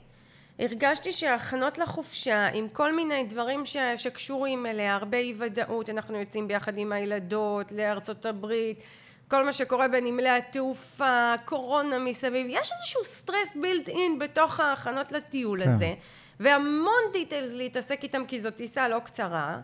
הרגשתי 0.59 1.13
שההכנות 1.13 1.79
לחופשה, 1.79 2.47
עם 2.47 2.69
כל 2.69 2.93
מיני 2.93 3.25
דברים 3.25 3.67
ש, 3.67 3.77
שקשורים 3.97 4.67
אליה, 4.67 4.95
הרבה 4.95 5.19
אי 5.19 5.35
ודאות, 5.39 5.91
אנחנו 5.91 6.19
יוצאים 6.19 6.49
ביחד 6.49 6.79
עם 6.79 6.93
הילדות 6.93 7.73
לארצות 7.73 8.27
הברית, 8.27 8.83
כל 9.29 9.45
מה 9.45 9.53
שקורה 9.53 9.89
בנמלי 9.89 10.29
התעופה, 10.29 11.35
קורונה 11.45 11.99
מסביב, 11.99 12.47
יש 12.51 12.73
איזשהו 12.73 13.05
סטרס 13.05 13.57
בילד 13.61 13.89
אין 13.89 14.19
בתוך 14.19 14.61
ההכנות 14.61 15.13
לטיול 15.13 15.65
כן. 15.65 15.69
הזה, 15.71 15.95
והמון 16.41 17.03
דיטיילס 17.13 17.53
להתעסק 17.53 18.03
איתם 18.03 18.25
כי 18.27 18.41
זאת 18.41 18.57
טיסה 18.57 18.89
לא 18.89 18.99
קצרה, 18.99 19.59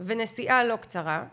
ונסיעה 0.00 0.64
לא 0.64 0.76
קצרה. 0.76 1.24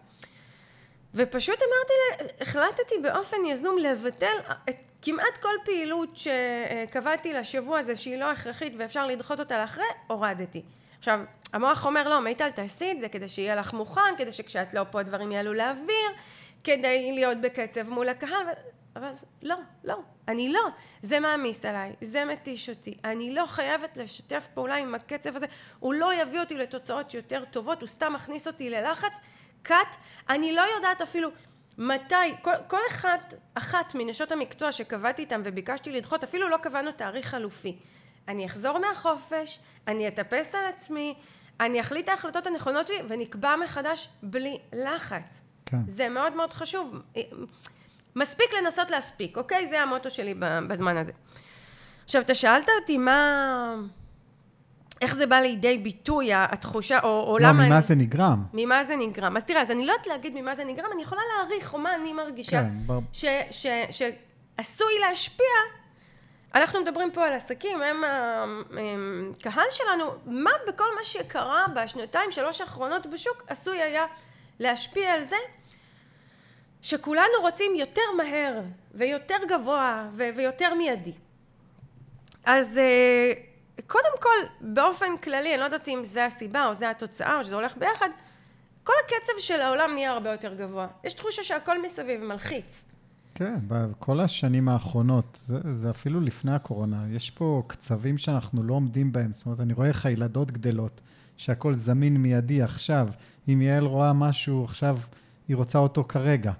ופשוט 1.14 1.60
אמרתי, 1.60 2.34
החלטתי 2.42 2.96
באופן 3.04 3.38
יזום 3.46 3.78
לבטל 3.78 4.38
את 4.70 4.76
כמעט 5.02 5.38
כל 5.42 5.54
פעילות 5.66 6.10
שקבעתי 6.18 7.34
לשבוע 7.34 7.80
הזה 7.80 7.96
שהיא 7.96 8.18
לא 8.18 8.32
הכרחית 8.32 8.74
ואפשר 8.78 9.08
לדחות 9.08 9.40
אותה 9.40 9.62
לאחרי, 9.62 9.86
הורדתי. 10.08 10.62
עכשיו, 11.00 11.20
המוח 11.54 11.86
אומר 11.86 12.10
לא, 12.10 12.20
מיטל 12.20 12.50
תעשי 12.50 12.92
את 12.92 13.00
זה 13.00 13.10
כדי 13.10 13.28
שיהיה 13.28 13.56
לך 13.56 13.74
מוכן, 13.74 14.16
כדי 14.18 14.32
שכשאת 14.32 14.74
לא 14.74 14.84
פה 14.92 15.00
הדברים 15.00 15.32
יעלו 15.32 15.54
לאוויר, 15.54 16.10
כדי 16.64 17.12
להיות 17.12 17.38
בקצב 17.42 17.90
מול 17.90 18.10
הקהל, 18.10 18.46
אבל 18.96 19.10
לא, 19.42 19.56
לא, 19.84 19.96
אני 20.28 20.54
לא. 20.54 20.68
זה 21.02 21.20
מעמיס 21.20 21.66
עליי, 21.66 21.94
זה 22.02 22.26
מתיש 22.26 22.70
אותי. 22.70 22.98
אני 23.04 23.34
לא 23.36 23.46
חייבת 23.46 23.98
לשתף 23.98 24.48
פעולה 24.54 24.76
עם 24.76 24.96
הקצב 24.96 25.36
הזה, 25.36 25.46
הוא 25.80 25.94
לא 25.94 26.14
יביא 26.14 26.40
אותי 26.40 26.56
לתוצאות 26.56 27.14
יותר 27.14 27.44
טובות, 27.52 27.82
הוא 27.82 27.88
סתם 27.88 28.14
מכניס 28.14 28.48
אותי 28.48 28.70
ללחץ. 28.70 29.14
קאט, 29.62 29.98
אני 30.30 30.54
לא 30.56 30.62
יודעת 30.76 31.02
אפילו 31.02 31.30
מתי, 31.78 32.16
כל, 32.42 32.52
כל 32.68 32.80
אחת, 32.90 33.34
אחת 33.54 33.96
מנשות 33.96 34.32
המקצוע 34.32 34.72
שקבעתי 34.72 35.22
איתם 35.22 35.42
וביקשתי 35.44 35.92
לדחות, 35.92 36.24
אפילו 36.24 36.50
לא 36.50 36.58
קבענו 36.58 36.92
תאריך 36.92 37.28
חלופי. 37.28 37.78
אני 38.28 38.46
אחזור 38.46 38.78
מהחופש, 38.78 39.60
אני 39.88 40.08
אטפס 40.08 40.56
על 40.56 40.66
עצמי, 40.66 41.16
אני 41.60 41.82
אחליט 41.82 42.04
את 42.04 42.10
ההחלטות 42.10 42.48
הנכונות 42.48 42.88
שלי 42.88 42.98
ונקבע 43.08 43.56
מחדש 43.64 44.10
בלי 44.24 44.58
לחץ. 44.74 45.42
כן. 45.66 45.78
זה 45.88 46.10
מאוד 46.10 46.36
מאוד 46.36 46.54
חשוב. 46.54 46.96
מספיק 48.16 48.54
לנסות 48.54 48.92
להספיק, 48.92 49.38
אוקיי? 49.38 49.68
זה 49.68 49.82
המוטו 49.82 50.12
שלי 50.12 50.34
בזמן 50.68 50.98
הזה. 50.98 51.12
עכשיו, 52.04 52.22
אתה 52.22 52.34
שאלת 52.34 52.70
אותי 52.82 52.98
מה... 52.98 53.76
איך 55.02 55.16
זה 55.16 55.28
בא 55.28 55.36
לידי 55.36 55.78
ביטוי, 55.78 56.30
התחושה, 56.34 57.00
או, 57.04 57.24
או 57.28 57.38
לא, 57.40 57.48
למה... 57.48 57.62
לא, 57.62 57.68
ממה 57.68 57.78
אני... 57.78 57.86
זה 57.86 57.96
נגרם. 57.96 58.44
ממה 58.54 58.84
זה 58.84 58.96
נגרם. 58.96 59.38
אז 59.38 59.44
תראה, 59.44 59.62
אז 59.62 59.72
אני 59.72 59.86
לא 59.86 59.92
יודעת 59.92 60.08
להגיד 60.08 60.34
ממה 60.36 60.56
זה 60.56 60.64
נגרם, 60.64 60.90
אני 60.94 61.02
יכולה 61.02 61.22
להעריך, 61.36 61.74
או 61.74 61.80
מה 61.80 61.96
אני 61.96 62.14
מרגישה, 62.14 62.52
כן, 62.52 62.70
בר... 62.86 63.00
ש, 63.14 63.26
ש, 63.52 63.68
ש, 63.90 64.02
שעשוי 64.58 64.94
להשפיע. 65.02 65.46
אנחנו 66.56 66.82
מדברים 66.82 67.12
פה 67.12 67.26
על 67.26 67.34
עסקים, 67.34 67.82
הם 67.82 68.04
הקהל 69.40 69.66
שלנו, 69.70 70.06
מה 70.26 70.52
בכל 70.68 70.96
מה 70.96 71.04
שקרה 71.04 71.66
בשנתיים, 71.76 72.32
שלוש 72.32 72.62
האחרונות 72.62 73.08
בשוק, 73.08 73.44
עשוי 73.48 73.82
היה 73.82 74.06
להשפיע 74.60 75.14
על 75.14 75.24
זה 75.24 75.36
שכולנו 76.82 77.34
רוצים 77.42 77.76
יותר 77.76 78.02
מהר 78.18 78.62
ויותר 78.94 79.36
גבוה 79.48 80.08
ו- 80.12 80.30
ויותר 80.36 80.74
מיידי. 80.74 81.14
אז 82.46 82.78
אה, 82.78 83.34
קודם 83.88 84.22
כל, 84.22 84.38
באופן 84.62 85.18
כללי, 85.24 85.54
אני 85.54 85.60
לא 85.60 85.66
יודעת 85.66 85.88
אם 85.88 86.00
זה 86.04 86.26
הסיבה 86.26 86.66
או 86.66 86.76
זה 86.76 86.90
התוצאה 86.90 87.38
או 87.38 87.44
שזה 87.44 87.56
הולך 87.56 87.78
ביחד, 87.78 88.10
כל 88.84 88.94
הקצב 89.06 89.34
של 89.40 89.62
העולם 89.62 89.90
נהיה 89.94 90.12
הרבה 90.12 90.32
יותר 90.32 90.54
גבוה. 90.54 90.88
יש 91.04 91.14
תחושה 91.14 91.44
שהכל 91.44 91.82
מסביב 91.82 92.24
מלחיץ. 92.24 92.84
כן, 93.36 93.56
בכל 93.68 94.20
השנים 94.20 94.70
האחרונות, 94.70 95.40
זה, 95.48 95.76
זה 95.76 95.90
אפילו 95.90 96.22
לפני 96.22 96.52
הקורונה, 96.52 97.04
יש 97.10 97.30
פה 97.30 97.64
קצבים 97.68 98.18
שאנחנו 98.18 98.64
לא 98.64 98.74
עומדים 98.74 99.12
בהם. 99.12 99.34
זאת 99.34 99.46
אומרת, 99.46 99.60
אני 99.60 99.74
רואה 99.74 99.88
איך 99.88 100.06
הילדות 100.06 100.52
גדלות, 100.52 101.02
שהכל 101.38 101.74
זמין 101.74 102.18
מיידי 102.18 102.62
עכשיו. 102.62 103.08
אם 103.50 103.62
יעל 103.62 103.86
רואה 103.86 104.14
משהו 104.14 104.64
עכשיו, 104.64 104.98
היא 105.48 105.56
רוצה 105.56 105.80
אותו 105.80 106.04
כרגע. 106.04 106.52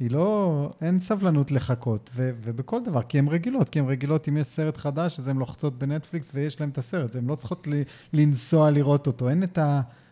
היא 0.00 0.10
לא, 0.10 0.70
אין 0.82 1.00
סבלנות 1.00 1.50
לחכות, 1.50 2.10
ו, 2.14 2.30
ובכל 2.42 2.84
דבר, 2.84 3.02
כי 3.02 3.18
הן 3.18 3.28
רגילות, 3.28 3.68
כי 3.68 3.78
הן 3.78 3.86
רגילות, 3.86 4.28
אם 4.28 4.36
יש 4.36 4.46
סרט 4.46 4.76
חדש, 4.76 5.18
אז 5.18 5.28
הן 5.28 5.36
לוחצות 5.36 5.78
בנטפליקס 5.78 6.30
ויש 6.34 6.60
להן 6.60 6.70
את 6.70 6.78
הסרט, 6.78 7.14
הן 7.16 7.26
לא 7.26 7.34
צריכות 7.34 7.66
ל, 7.66 7.72
לנסוע 8.12 8.70
לראות 8.70 9.06
אותו, 9.06 9.28
אין 9.28 9.42
את 9.42 9.58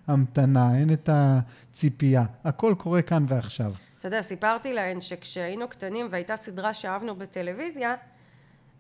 ההמתנה, 0.08 0.78
אין 0.78 0.92
את 0.92 1.08
הציפייה, 1.12 2.24
הכל 2.44 2.74
קורה 2.78 3.02
כאן 3.02 3.24
ועכשיו. 3.28 3.72
אתה 3.98 4.08
יודע, 4.08 4.22
סיפרתי 4.22 4.72
להן 4.72 5.00
שכשהיינו 5.00 5.68
קטנים 5.68 6.08
והייתה 6.10 6.36
סדרה 6.36 6.74
שאהבנו 6.74 7.16
בטלוויזיה, 7.16 7.94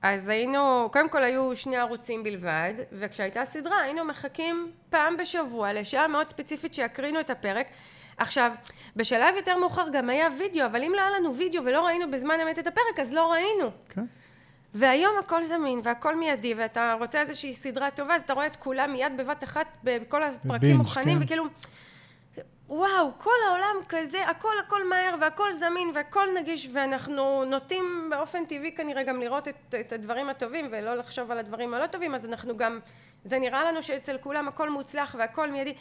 אז 0.02 0.28
היינו, 0.28 0.88
קודם 0.92 1.08
כל 1.08 1.24
היו 1.24 1.56
שני 1.56 1.76
ערוצים 1.76 2.22
בלבד, 2.22 2.74
וכשהייתה 2.92 3.44
סדרה 3.44 3.80
היינו 3.80 4.04
מחכים 4.04 4.70
פעם 4.90 5.16
בשבוע 5.16 5.72
לשעה 5.72 6.08
מאוד 6.08 6.28
ספציפית 6.28 6.74
שיקרינו 6.74 7.20
את 7.20 7.30
הפרק, 7.30 7.66
עכשיו, 8.18 8.52
בשלב 8.96 9.36
יותר 9.36 9.56
מאוחר 9.58 9.86
גם 9.92 10.10
היה 10.10 10.28
וידאו, 10.38 10.66
אבל 10.66 10.82
אם 10.82 10.92
לא 10.96 11.00
היה 11.00 11.10
לנו 11.10 11.34
וידאו 11.34 11.64
ולא 11.64 11.86
ראינו 11.86 12.10
בזמן 12.10 12.40
אמת 12.42 12.58
את 12.58 12.66
הפרק, 12.66 13.00
אז 13.00 13.12
לא 13.12 13.32
ראינו. 13.32 13.70
כן. 13.88 14.04
והיום 14.74 15.18
הכל 15.18 15.44
זמין 15.44 15.80
והכל 15.84 16.16
מיידי, 16.16 16.54
ואתה 16.54 16.96
רוצה 16.98 17.20
איזושהי 17.20 17.52
סדרה 17.52 17.90
טובה, 17.90 18.14
אז 18.14 18.22
אתה 18.22 18.32
רואה 18.32 18.46
את 18.46 18.56
כולם 18.56 18.92
מיד 18.92 19.16
בבת 19.16 19.44
אחת, 19.44 19.66
בכל 19.84 20.22
הפרקים 20.22 20.58
בינג', 20.60 20.76
מוכנים, 20.76 21.18
כן. 21.18 21.24
וכאילו, 21.24 21.44
וואו, 22.68 23.12
כל 23.18 23.30
העולם 23.48 23.76
כזה, 23.88 24.26
הכל 24.26 24.52
הכל 24.66 24.88
מהר 24.88 25.14
והכל 25.20 25.52
זמין 25.52 25.90
והכל 25.94 26.28
נגיש, 26.40 26.68
ואנחנו 26.72 27.44
נוטים 27.44 28.06
באופן 28.10 28.44
טבעי 28.44 28.72
כנראה 28.72 29.02
גם 29.02 29.20
לראות 29.20 29.48
את, 29.48 29.74
את 29.80 29.92
הדברים 29.92 30.28
הטובים 30.28 30.68
ולא 30.70 30.94
לחשוב 30.94 31.30
על 31.30 31.38
הדברים 31.38 31.74
הלא 31.74 31.86
טובים, 31.86 32.14
אז 32.14 32.24
אנחנו 32.24 32.56
גם, 32.56 32.80
זה 33.24 33.38
נראה 33.38 33.64
לנו 33.64 33.82
שאצל 33.82 34.18
כולם 34.18 34.48
הכל 34.48 34.70
מוצלח 34.70 35.16
והכל 35.18 35.50
מיידי. 35.50 35.74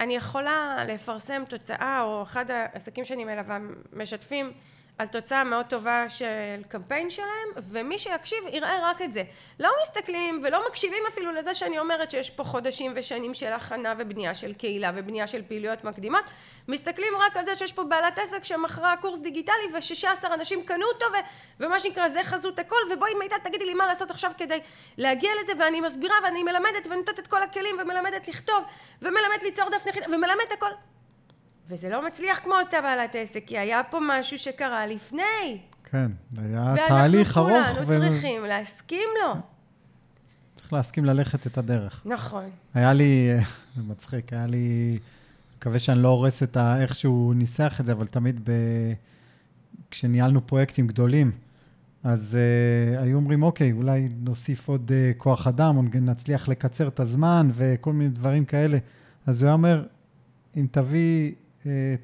אני 0.00 0.16
יכולה 0.16 0.76
לפרסם 0.88 1.42
תוצאה, 1.48 2.02
או 2.02 2.22
אחד 2.22 2.50
העסקים 2.50 3.04
שאני 3.04 3.24
מלווה 3.24 3.58
משתפים 3.92 4.52
על 5.00 5.06
תוצאה 5.06 5.44
מאוד 5.44 5.66
טובה 5.66 6.08
של 6.08 6.62
קמפיין 6.68 7.10
שלהם, 7.10 7.48
ומי 7.56 7.98
שיקשיב 7.98 8.38
יראה 8.52 8.90
רק 8.90 9.02
את 9.02 9.12
זה. 9.12 9.22
לא 9.60 9.70
מסתכלים 9.82 10.40
ולא 10.42 10.68
מקשיבים 10.68 11.02
אפילו 11.08 11.32
לזה 11.32 11.54
שאני 11.54 11.78
אומרת 11.78 12.10
שיש 12.10 12.30
פה 12.30 12.44
חודשים 12.44 12.92
ושנים 12.96 13.34
של 13.34 13.52
הכנה 13.52 13.94
ובנייה 13.98 14.34
של 14.34 14.52
קהילה 14.52 14.92
ובנייה 14.94 15.26
של 15.26 15.42
פעילויות 15.48 15.84
מקדימות, 15.84 16.24
מסתכלים 16.68 17.12
רק 17.20 17.36
על 17.36 17.44
זה 17.44 17.54
שיש 17.54 17.72
פה 17.72 17.84
בעלת 17.84 18.18
עסק 18.18 18.44
שמכרה 18.44 18.94
קורס 19.00 19.18
דיגיטלי 19.18 19.68
ושישה 19.74 20.10
עשר 20.12 20.34
אנשים 20.34 20.62
קנו 20.64 20.86
אותו 20.86 21.06
ו, 21.12 21.16
ומה 21.60 21.80
שנקרא 21.80 22.08
זה 22.08 22.22
חזות 22.24 22.58
הכל 22.58 22.80
ובואי 22.92 23.14
מיטל 23.14 23.38
תגידי 23.42 23.64
לי 23.64 23.74
מה 23.74 23.86
לעשות 23.86 24.10
עכשיו 24.10 24.30
כדי 24.38 24.60
להגיע 24.98 25.30
לזה 25.42 25.52
ואני 25.58 25.80
מסבירה 25.80 26.16
ואני 26.24 26.42
מלמדת 26.42 26.86
ונותנת 26.86 27.18
את 27.18 27.26
כל 27.26 27.42
הכלים 27.42 27.76
ומלמדת 27.82 28.28
לכתוב 28.28 28.64
ומלמדת 29.02 29.42
ליצור 29.42 29.70
דף 29.70 29.86
נחיתה 29.86 30.06
ומלמדת 30.10 30.52
הכל 30.52 30.70
וזה 31.70 31.88
לא 31.88 32.06
מצליח 32.06 32.38
כמו 32.38 32.54
אותה 32.64 32.80
בעלת 32.80 33.14
עסק, 33.14 33.42
כי 33.46 33.58
היה 33.58 33.82
פה 33.90 33.98
משהו 34.08 34.38
שקרה 34.38 34.86
לפני. 34.86 35.58
כן, 35.84 36.10
היה 36.36 36.74
תהליך 36.88 37.38
ארוך. 37.38 37.50
ואנחנו 37.50 37.86
כולנו 37.86 38.04
ו... 38.04 38.08
צריכים 38.10 38.44
להסכים 38.44 39.08
לו. 39.22 39.40
צריך 40.56 40.72
להסכים 40.72 41.04
ללכת 41.04 41.46
את 41.46 41.58
הדרך. 41.58 42.02
נכון. 42.04 42.44
היה 42.74 42.92
לי, 42.92 43.28
זה 43.76 43.82
מצחיק, 43.82 44.32
היה 44.32 44.46
לי, 44.46 44.98
מקווה 45.58 45.78
שאני 45.78 46.02
לא 46.02 46.08
הורס 46.08 46.42
את 46.42 46.56
ה... 46.56 46.82
איך 46.82 46.94
שהוא 46.94 47.34
ניסח 47.34 47.80
את 47.80 47.86
זה, 47.86 47.92
אבל 47.92 48.06
תמיד 48.06 48.40
ב... 48.44 48.52
כשניהלנו 49.90 50.46
פרויקטים 50.46 50.86
גדולים, 50.86 51.32
אז 52.04 52.38
uh, 52.38 53.00
היו 53.00 53.16
אומרים, 53.16 53.42
אוקיי, 53.42 53.72
אולי 53.72 54.08
נוסיף 54.20 54.68
עוד 54.68 54.90
uh, 54.90 55.18
כוח 55.18 55.46
אדם, 55.46 55.76
או 55.76 55.82
נצליח 55.82 56.48
לקצר 56.48 56.88
את 56.88 57.00
הזמן 57.00 57.50
וכל 57.54 57.92
מיני 57.92 58.10
דברים 58.10 58.44
כאלה. 58.44 58.78
אז 59.26 59.42
הוא 59.42 59.46
היה 59.46 59.52
אומר, 59.52 59.84
אם 60.56 60.66
תביא 60.70 61.32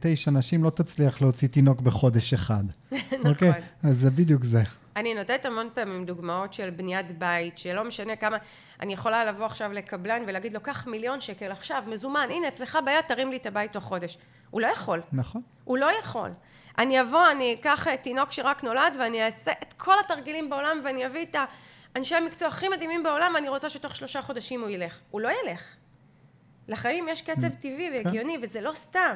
תשע 0.01 0.31
נשים 0.31 0.65
לא 0.65 0.71
תצליח 0.71 1.23
להוציא 1.23 1.49
תינוק 1.49 1.81
בחודש 1.81 2.35
אחד. 2.35 2.65
נכון. 2.93 3.23
Okay? 3.23 3.29
אוקיי? 3.29 3.53
אז 3.83 3.99
זה 3.99 4.11
בדיוק 4.11 4.45
זה. 4.45 4.63
אני 4.97 5.15
נותנת 5.15 5.45
המון 5.45 5.69
פעמים 5.75 6.05
דוגמאות 6.05 6.53
של 6.53 6.71
בניית 6.71 7.19
בית, 7.19 7.59
שלא 7.59 7.85
משנה 7.85 8.17
כמה, 8.17 8.37
אני 8.81 8.93
יכולה 8.93 9.25
לבוא 9.25 9.47
עכשיו 9.47 9.73
לקבלן 9.73 10.23
ולהגיד 10.27 10.53
לו, 10.53 10.61
קח 10.61 10.87
מיליון 10.87 11.21
שקל 11.21 11.53
עכשיו, 11.53 11.83
מזומן, 11.87 12.29
הנה 12.31 12.49
אצלך 12.49 12.79
ביד, 12.85 13.05
תרים 13.09 13.31
לי 13.31 13.37
את 13.37 13.47
הבית 13.47 13.73
תוך 13.73 13.85
חודש. 13.85 14.19
הוא 14.51 14.61
לא 14.61 14.67
יכול. 14.67 15.03
נכון. 15.13 15.43
הוא 15.65 15.79
לא 15.79 15.91
יכול. 16.01 16.31
אני 16.79 17.01
אבוא, 17.01 17.31
אני 17.31 17.57
אקח 17.61 17.87
תינוק 18.03 18.33
שרק 18.33 18.65
נולד, 18.65 18.93
ואני 18.99 19.25
אעשה 19.25 19.53
את 19.63 19.73
כל 19.73 19.95
התרגילים 20.05 20.51
בעולם, 20.51 20.81
ואני 20.85 21.07
אביא 21.07 21.23
את 21.23 21.37
האנשי 21.95 22.15
המקצוע 22.15 22.49
הכי 22.49 22.69
מדהימים 22.69 23.03
בעולם, 23.03 23.33
ואני 23.35 23.49
רוצה 23.49 23.69
שתוך 23.69 23.95
שלושה 23.95 24.23
חודשים 24.23 24.61
הוא 24.61 24.71
ילך. 24.71 24.99
הוא 25.11 25.21
לא 25.21 25.29
ילך. 25.29 25.63
לחיים 26.69 27.09
יש 27.09 27.23
קצב 27.23 27.53
mm. 27.53 27.57
טבעי 27.61 27.91
והגיוני, 27.93 28.37
וזה 28.43 28.61
לא 28.61 28.73
סתם. 28.75 29.15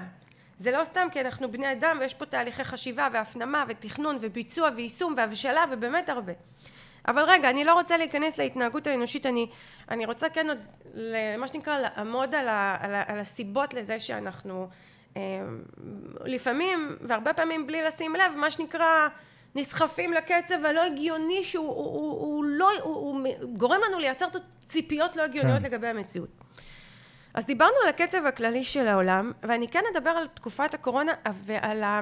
זה 0.60 0.70
לא 0.70 0.84
סתם 0.84 1.08
כי 1.12 1.20
אנחנו 1.20 1.52
בני 1.52 1.72
אדם 1.72 1.96
ויש 2.00 2.14
פה 2.14 2.26
תהליכי 2.26 2.64
חשיבה 2.64 3.08
והפנמה 3.12 3.64
ותכנון 3.68 4.18
וביצוע 4.20 4.68
ויישום 4.76 5.14
והבשלה 5.16 5.64
ובאמת 5.70 6.08
הרבה. 6.08 6.32
אבל 7.08 7.22
רגע, 7.22 7.50
אני 7.50 7.64
לא 7.64 7.72
רוצה 7.72 7.96
להיכנס 7.96 8.38
להתנהגות 8.38 8.86
האנושית, 8.86 9.26
אני, 9.26 9.46
אני 9.90 10.06
רוצה 10.06 10.28
כן 10.28 10.46
עוד, 10.48 10.58
מה 11.38 11.48
שנקרא, 11.48 11.78
לעמוד 11.78 12.34
על, 12.34 12.48
ה, 12.48 12.76
על, 12.80 12.94
ה, 12.94 13.02
על 13.06 13.18
הסיבות 13.18 13.74
לזה 13.74 13.98
שאנחנו 13.98 14.68
אה, 15.16 15.22
לפעמים, 16.24 16.96
והרבה 17.00 17.32
פעמים 17.32 17.66
בלי 17.66 17.82
לשים 17.82 18.14
לב, 18.14 18.32
מה 18.36 18.50
שנקרא, 18.50 19.08
נסחפים 19.54 20.12
לקצב 20.12 20.64
הלא 20.64 20.84
הגיוני 20.84 21.44
שהוא 21.44 21.68
הוא, 21.68 21.76
הוא, 21.76 22.20
הוא 22.20 22.44
לא, 22.44 22.70
הוא, 22.82 23.28
הוא 23.40 23.56
גורם 23.56 23.80
לנו 23.88 23.98
לייצר 23.98 24.26
ציפיות 24.68 25.16
לא 25.16 25.22
הגיוניות 25.22 25.60
כן. 25.60 25.66
לגבי 25.66 25.86
המציאות. 25.86 26.28
אז 27.34 27.46
דיברנו 27.46 27.72
על 27.82 27.88
הקצב 27.88 28.26
הכללי 28.26 28.64
של 28.64 28.88
העולם, 28.88 29.32
ואני 29.42 29.68
כן 29.68 29.82
אדבר 29.94 30.10
על 30.10 30.26
תקופת 30.26 30.74
הקורונה 30.74 31.12
ועל 31.32 31.82
ה... 31.82 32.00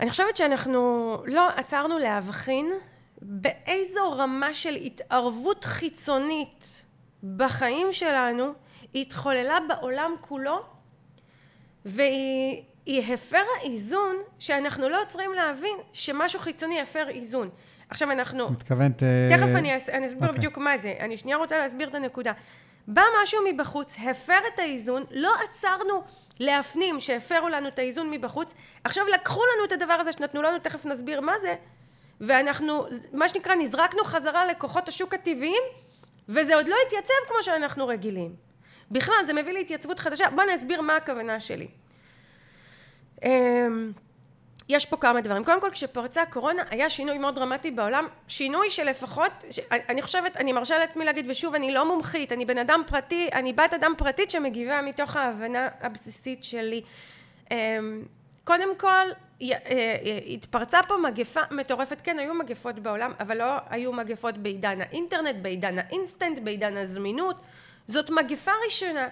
אני 0.00 0.10
חושבת 0.10 0.36
שאנחנו 0.36 1.16
לא 1.26 1.48
עצרנו 1.48 1.98
להבחין 1.98 2.70
באיזו 3.22 4.12
רמה 4.12 4.54
של 4.54 4.74
התערבות 4.74 5.64
חיצונית 5.64 6.84
בחיים 7.36 7.92
שלנו 7.92 8.52
התחוללה 8.94 9.58
בעולם 9.68 10.14
כולו 10.20 10.62
והיא 11.84 12.64
הפרה 13.14 13.40
איזון 13.62 14.16
שאנחנו 14.38 14.88
לא 14.88 15.02
עוצרים 15.02 15.32
להבין 15.32 15.76
שמשהו 15.92 16.40
חיצוני 16.40 16.80
הפר 16.80 17.08
איזון. 17.08 17.50
עכשיו 17.88 18.12
אנחנו... 18.12 18.50
מתכוונת... 18.50 19.02
תכף 19.30 19.48
אני, 19.54 19.76
אס- 19.76 19.88
אני 19.88 20.06
אסביר 20.06 20.20
אוקיי. 20.22 20.38
בדיוק 20.38 20.58
מה 20.58 20.78
זה. 20.78 20.94
אני 21.00 21.16
שנייה 21.16 21.36
רוצה 21.36 21.58
להסביר 21.58 21.88
את 21.88 21.94
הנקודה. 21.94 22.32
בא 22.88 23.02
משהו 23.22 23.40
מבחוץ, 23.48 23.96
הפר 24.10 24.38
את 24.54 24.58
האיזון, 24.58 25.04
לא 25.10 25.34
עצרנו 25.44 26.02
להפנים 26.40 27.00
שהפרו 27.00 27.48
לנו 27.48 27.68
את 27.68 27.78
האיזון 27.78 28.10
מבחוץ, 28.10 28.54
עכשיו 28.84 29.04
לקחו 29.14 29.40
לנו 29.54 29.64
את 29.64 29.72
הדבר 29.72 29.92
הזה 29.92 30.12
שנתנו 30.12 30.42
לנו, 30.42 30.58
תכף 30.58 30.86
נסביר 30.86 31.20
מה 31.20 31.38
זה, 31.38 31.54
ואנחנו, 32.20 32.86
מה 33.12 33.28
שנקרא, 33.28 33.54
נזרקנו 33.54 34.04
חזרה 34.04 34.46
לכוחות 34.46 34.88
השוק 34.88 35.14
הטבעיים, 35.14 35.62
וזה 36.28 36.54
עוד 36.54 36.68
לא 36.68 36.76
התייצב 36.86 37.14
כמו 37.28 37.42
שאנחנו 37.42 37.86
רגילים. 37.86 38.34
בכלל, 38.90 39.26
זה 39.26 39.32
מביא 39.32 39.52
להתייצבות 39.52 39.98
חדשה. 39.98 40.30
בוא 40.30 40.44
נסביר 40.44 40.80
מה 40.80 40.96
הכוונה 40.96 41.40
שלי. 41.40 41.68
יש 44.68 44.86
פה 44.86 44.96
כמה 44.96 45.20
דברים. 45.20 45.44
קודם 45.44 45.60
כל, 45.60 45.70
כשפרצה 45.70 46.22
הקורונה, 46.22 46.62
היה 46.70 46.88
שינוי 46.88 47.18
מאוד 47.18 47.34
דרמטי 47.34 47.70
בעולם. 47.70 48.06
שינוי 48.28 48.70
שלפחות, 48.70 49.32
ש... 49.50 49.60
אני 49.70 50.02
חושבת, 50.02 50.36
אני 50.36 50.52
מרשה 50.52 50.78
לעצמי 50.78 51.04
להגיד, 51.04 51.26
ושוב, 51.28 51.54
אני 51.54 51.72
לא 51.72 51.88
מומחית, 51.88 52.32
אני 52.32 52.44
בן 52.44 52.58
אדם 52.58 52.82
פרטי, 52.86 53.28
אני 53.32 53.52
בת 53.52 53.74
אדם 53.74 53.92
פרטית 53.98 54.30
שמגיבה 54.30 54.82
מתוך 54.82 55.16
ההבנה 55.16 55.68
הבסיסית 55.80 56.44
שלי. 56.44 56.82
אמ, 57.50 57.56
קודם 58.44 58.76
כל, 58.76 59.06
אה, 59.42 59.48
אה, 59.70 60.18
התפרצה 60.26 60.80
פה 60.88 60.96
מגפה 60.96 61.40
מטורפת, 61.50 62.00
כן, 62.00 62.18
היו 62.18 62.34
מגפות 62.34 62.78
בעולם, 62.78 63.12
אבל 63.20 63.38
לא 63.38 63.52
היו 63.68 63.92
מגפות 63.92 64.38
בעידן 64.38 64.80
האינטרנט, 64.80 65.36
בעידן 65.42 65.78
האינסטנט, 65.78 66.38
בעידן 66.38 66.76
הזמינות. 66.76 67.40
זאת 67.86 68.10
מגפה 68.10 68.52
ראשונה. 68.64 69.08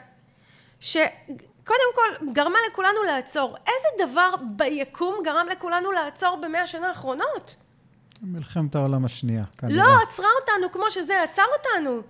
שקודם 1.64 1.94
כל 1.94 2.32
גרמה 2.32 2.58
לכולנו 2.70 3.02
לעצור. 3.02 3.56
איזה 3.56 4.10
דבר 4.10 4.30
ביקום 4.56 5.22
גרם 5.24 5.46
לכולנו 5.52 5.92
לעצור 5.92 6.36
במאה 6.36 6.62
השנה 6.62 6.88
האחרונות? 6.88 7.56
מלחמת 8.22 8.74
העולם 8.74 9.04
השנייה. 9.04 9.44
כנראה. 9.58 9.76
לא 9.76 10.02
עצרה 10.02 10.28
אותנו 10.40 10.72
כמו 10.72 10.90
שזה 10.90 11.22
עצר 11.22 11.44
אותנו. 11.58 12.02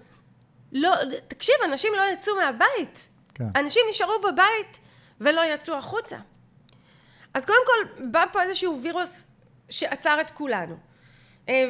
לא, 0.72 0.90
תקשיב, 1.28 1.54
אנשים 1.64 1.92
לא 1.96 2.02
יצאו 2.12 2.36
מהבית. 2.36 3.08
כן. 3.34 3.46
אנשים 3.56 3.82
נשארו 3.90 4.12
בבית 4.20 4.80
ולא 5.20 5.40
יצאו 5.54 5.74
החוצה. 5.74 6.16
אז 7.34 7.44
קודם 7.44 7.58
כל, 7.66 8.04
בא 8.10 8.24
פה 8.32 8.42
איזשהו 8.42 8.80
וירוס 8.82 9.30
שעצר 9.70 10.20
את 10.20 10.30
כולנו. 10.30 10.76
אה, 11.48 11.68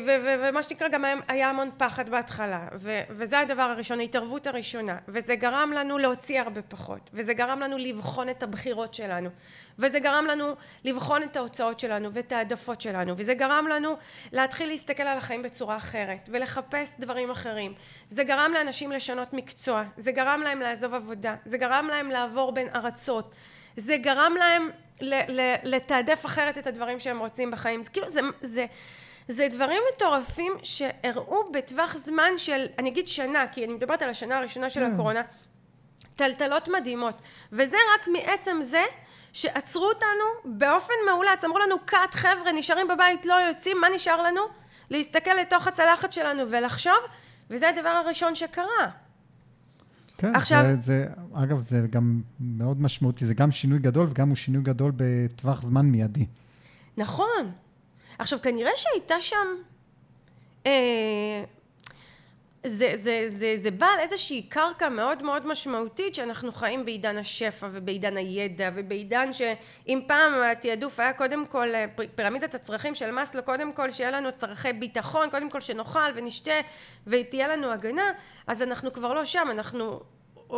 ומה 0.49 0.62
שנקרא 0.62 0.88
גם 0.88 1.04
היה, 1.28 1.50
המון 1.50 1.71
פחד 1.76 2.09
בהתחלה, 2.09 2.69
ו- 2.75 3.00
וזה 3.11 3.38
הדבר 3.38 3.62
הראשון, 3.62 4.00
ההתערבות 4.00 4.47
הראשונה, 4.47 4.99
וזה 5.09 5.37
גרם 5.37 5.73
לנו 5.73 5.99
להוציא 5.99 6.40
הרבה 6.40 6.62
פחות, 6.62 7.11
וזה 7.12 7.35
גרם 7.35 7.61
לנו 7.61 7.78
לבחון 7.78 8.28
את 8.28 8.43
הבחירות 8.43 8.95
שלנו, 8.95 9.31
וזה 9.78 9.99
גרם 10.00 10.26
לנו 10.26 10.54
לבחון 10.85 11.23
את 11.23 11.37
ההוצאות 11.37 11.81
שלנו 11.81 12.12
ואת 12.12 12.33
העדפות 12.33 12.81
שלנו, 12.81 13.14
וזה 13.16 13.35
גרם 13.35 13.66
לנו 13.69 13.97
להתחיל 14.33 14.69
להסתכל 14.69 15.02
על 15.02 15.19
החיים 15.19 15.43
בצורה 15.43 15.76
אחרת, 15.76 16.28
ולחפש 16.33 16.88
דברים 16.99 17.31
אחרים. 17.31 17.75
זה 18.09 18.25
גרם 18.25 18.53
לאנשים 18.55 18.92
לשנות 18.92 19.33
מקצוע, 19.33 19.83
זה 19.96 20.12
גרם 20.12 20.40
להם 20.44 20.61
לעזוב 20.61 20.94
עבודה, 20.94 21.37
זה 21.44 21.59
גרם 21.59 21.87
להם 21.90 22.11
לעבור 22.11 22.53
בין 22.53 22.68
ארצות, 22.75 23.35
זה 23.77 23.96
גרם 23.96 24.35
להם 24.38 24.70
לתעדף 25.64 26.27
אחרת 26.27 26.59
את 26.59 26.66
הדברים 26.66 26.99
שהם 26.99 27.18
רוצים 27.18 27.51
בחיים. 27.51 27.83
זה 27.83 27.90
כאילו, 27.90 28.09
זה... 28.09 28.20
זה 28.42 28.66
זה 29.29 29.49
דברים 29.51 29.83
מטורפים 29.95 30.53
שהראו 30.63 31.53
בטווח 31.53 31.97
זמן 31.97 32.31
של, 32.37 32.67
אני 32.79 32.89
אגיד 32.91 33.09
שנה, 33.09 33.47
כי 33.53 33.65
אני 33.65 33.75
מדברת 33.75 34.03
על 34.03 34.11
השנה 34.11 34.39
הראשונה 34.39 34.71
של 34.71 34.81
כן. 34.81 34.93
הקורונה, 34.93 35.21
טלטלות 36.17 36.69
מדהימות. 36.69 37.23
וזה 37.53 37.77
רק 37.95 38.09
מעצם 38.09 38.57
זה 38.63 38.83
שעצרו 39.33 39.89
אותנו 39.89 40.57
באופן 40.59 40.93
מאולץ, 41.07 41.45
אמרו 41.45 41.59
לנו, 41.59 41.75
קאט, 41.85 42.15
חבר'ה, 42.15 42.53
נשארים 42.53 42.89
בבית, 42.89 43.27
לא 43.27 43.35
יוצאים, 43.35 43.81
מה 43.81 43.87
נשאר 43.95 44.23
לנו? 44.23 44.41
להסתכל 44.91 45.35
לתוך 45.35 45.67
הצלחת 45.67 46.13
שלנו 46.13 46.43
ולחשוב, 46.51 46.95
וזה 47.51 47.69
הדבר 47.69 47.89
הראשון 47.89 48.35
שקרה. 48.35 48.91
כן, 50.19 50.35
עכשיו- 50.35 50.63
זה, 50.63 50.77
זה, 50.81 51.07
אגב, 51.35 51.61
זה 51.61 51.87
גם 51.91 52.21
מאוד 52.41 52.83
משמעותי, 52.83 53.27
זה 53.27 53.35
גם 53.35 53.53
שינוי 53.53 53.79
גדול 53.79 54.07
וגם 54.11 54.29
הוא 54.29 54.37
שינוי 54.37 54.63
גדול 54.63 54.93
בטווח 54.97 55.63
זמן 55.63 55.87
מיידי. 55.87 56.27
נכון. 56.97 57.53
עכשיו, 58.18 58.38
כנראה 58.42 58.72
שהייתה 58.77 59.20
שם... 59.20 59.46
אה, 60.66 61.44
זה, 62.66 62.92
זה, 62.94 63.24
זה, 63.27 63.55
זה 63.57 63.70
בא 63.70 63.87
על 63.87 64.00
איזושהי 64.00 64.42
קרקע 64.42 64.88
מאוד 64.88 65.22
מאוד 65.22 65.46
משמעותית 65.46 66.14
שאנחנו 66.14 66.53
חיים 66.53 66.85
בעידן 66.85 67.18
השפע 67.18 67.68
ובעידן 67.72 68.16
הידע 68.16 68.70
ובעידן 68.74 69.33
שאם 69.33 70.00
פעם 70.07 70.33
התעדוף 70.53 71.00
היה 71.00 71.12
קודם 71.12 71.46
כל 71.46 71.74
אה, 71.74 71.87
פירמידת 72.14 72.55
הצרכים 72.55 72.94
של 72.94 73.11
מאסלו 73.11 73.42
קודם 73.42 73.72
כל 73.72 73.90
שיהיה 73.90 74.11
לנו 74.11 74.29
צרכי 74.33 74.72
ביטחון 74.72 75.31
קודם 75.31 75.50
כל 75.50 75.61
שנאכל 75.61 76.11
ונשתה 76.14 76.61
ותהיה 77.07 77.48
לנו 77.48 77.72
הגנה 77.72 78.12
אז 78.46 78.62
אנחנו 78.62 78.92
כבר 78.92 79.14
לא 79.14 79.24
שם 79.24 79.48
אנחנו 79.50 80.00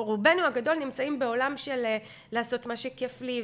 רובנו 0.01 0.47
הגדול 0.47 0.75
נמצאים 0.75 1.19
בעולם 1.19 1.57
של 1.57 1.85
אה, 1.85 1.99
לעשות 2.33 2.67
מה 2.67 2.77
שכיף 2.77 3.21
לי 3.21 3.43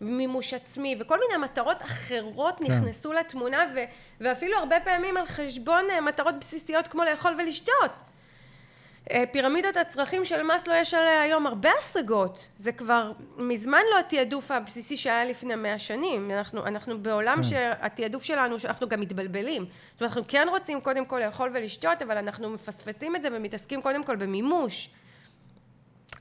ומימוש 0.00 0.54
עצמי 0.54 0.96
וכל 0.98 1.18
מיני 1.28 1.44
מטרות 1.44 1.82
אחרות 1.82 2.58
כן. 2.58 2.64
נכנסו 2.64 3.12
לתמונה 3.12 3.64
ו, 3.74 3.78
ואפילו 4.20 4.56
הרבה 4.58 4.80
פעמים 4.80 5.16
על 5.16 5.26
חשבון 5.26 5.84
אה, 5.90 6.00
מטרות 6.00 6.34
בסיסיות 6.40 6.86
כמו 6.86 7.04
לאכול 7.04 7.34
ולשתות. 7.38 7.90
אה, 9.10 9.24
פירמידת 9.32 9.76
הצרכים 9.76 10.24
של 10.24 10.42
מאסלו 10.42 10.74
יש 10.74 10.94
עליה 10.94 11.22
היום 11.22 11.46
הרבה 11.46 11.70
השגות 11.78 12.46
זה 12.56 12.72
כבר 12.72 13.12
מזמן 13.36 13.80
לא 13.92 13.98
התעדוף 13.98 14.50
הבסיסי 14.50 14.96
שהיה 14.96 15.24
לפני 15.24 15.54
מאה 15.54 15.78
שנים 15.78 16.30
אנחנו, 16.30 16.66
אנחנו 16.66 16.98
בעולם 17.02 17.36
כן. 17.36 17.42
שהתעדוף 17.42 18.22
שלנו 18.22 18.58
שאנחנו 18.58 18.88
גם 18.88 19.00
מתבלבלים 19.00 19.64
זאת 19.64 20.00
אומרת 20.00 20.10
אנחנו 20.10 20.22
כן 20.28 20.46
רוצים 20.50 20.80
קודם 20.80 21.04
כל 21.04 21.18
לאכול 21.18 21.50
ולשתות 21.54 22.02
אבל 22.02 22.16
אנחנו 22.16 22.50
מפספסים 22.50 23.16
את 23.16 23.22
זה 23.22 23.28
ומתעסקים 23.32 23.82
קודם 23.82 24.04
כל 24.04 24.16
במימוש 24.16 24.90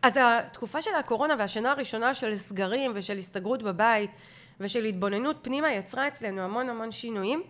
אז 0.04 0.18
התקופה 0.22 0.82
של 0.82 0.96
הקורונה 0.96 1.36
והשנה 1.40 1.72
הראשונה 1.72 2.14
של 2.14 2.36
סגרים 2.36 2.92
ושל 2.96 3.18
הסתגרות 3.18 3.64
בבית 3.64 4.12
ושל 4.60 4.86
התבוננות 4.86 5.36
פנימה 5.42 5.72
יצרה 5.72 6.08
אצלנו 6.08 6.42
המון 6.42 6.70
המון 6.70 6.92
שינויים. 6.92 7.44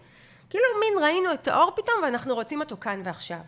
כאילו 0.49 0.63
מין 0.79 1.03
ראינו 1.03 1.33
את 1.33 1.47
האור 1.47 1.71
פתאום 1.75 1.95
ואנחנו 2.03 2.35
רוצים 2.35 2.61
אותו 2.61 2.77
כאן 2.81 3.01
ועכשיו. 3.03 3.39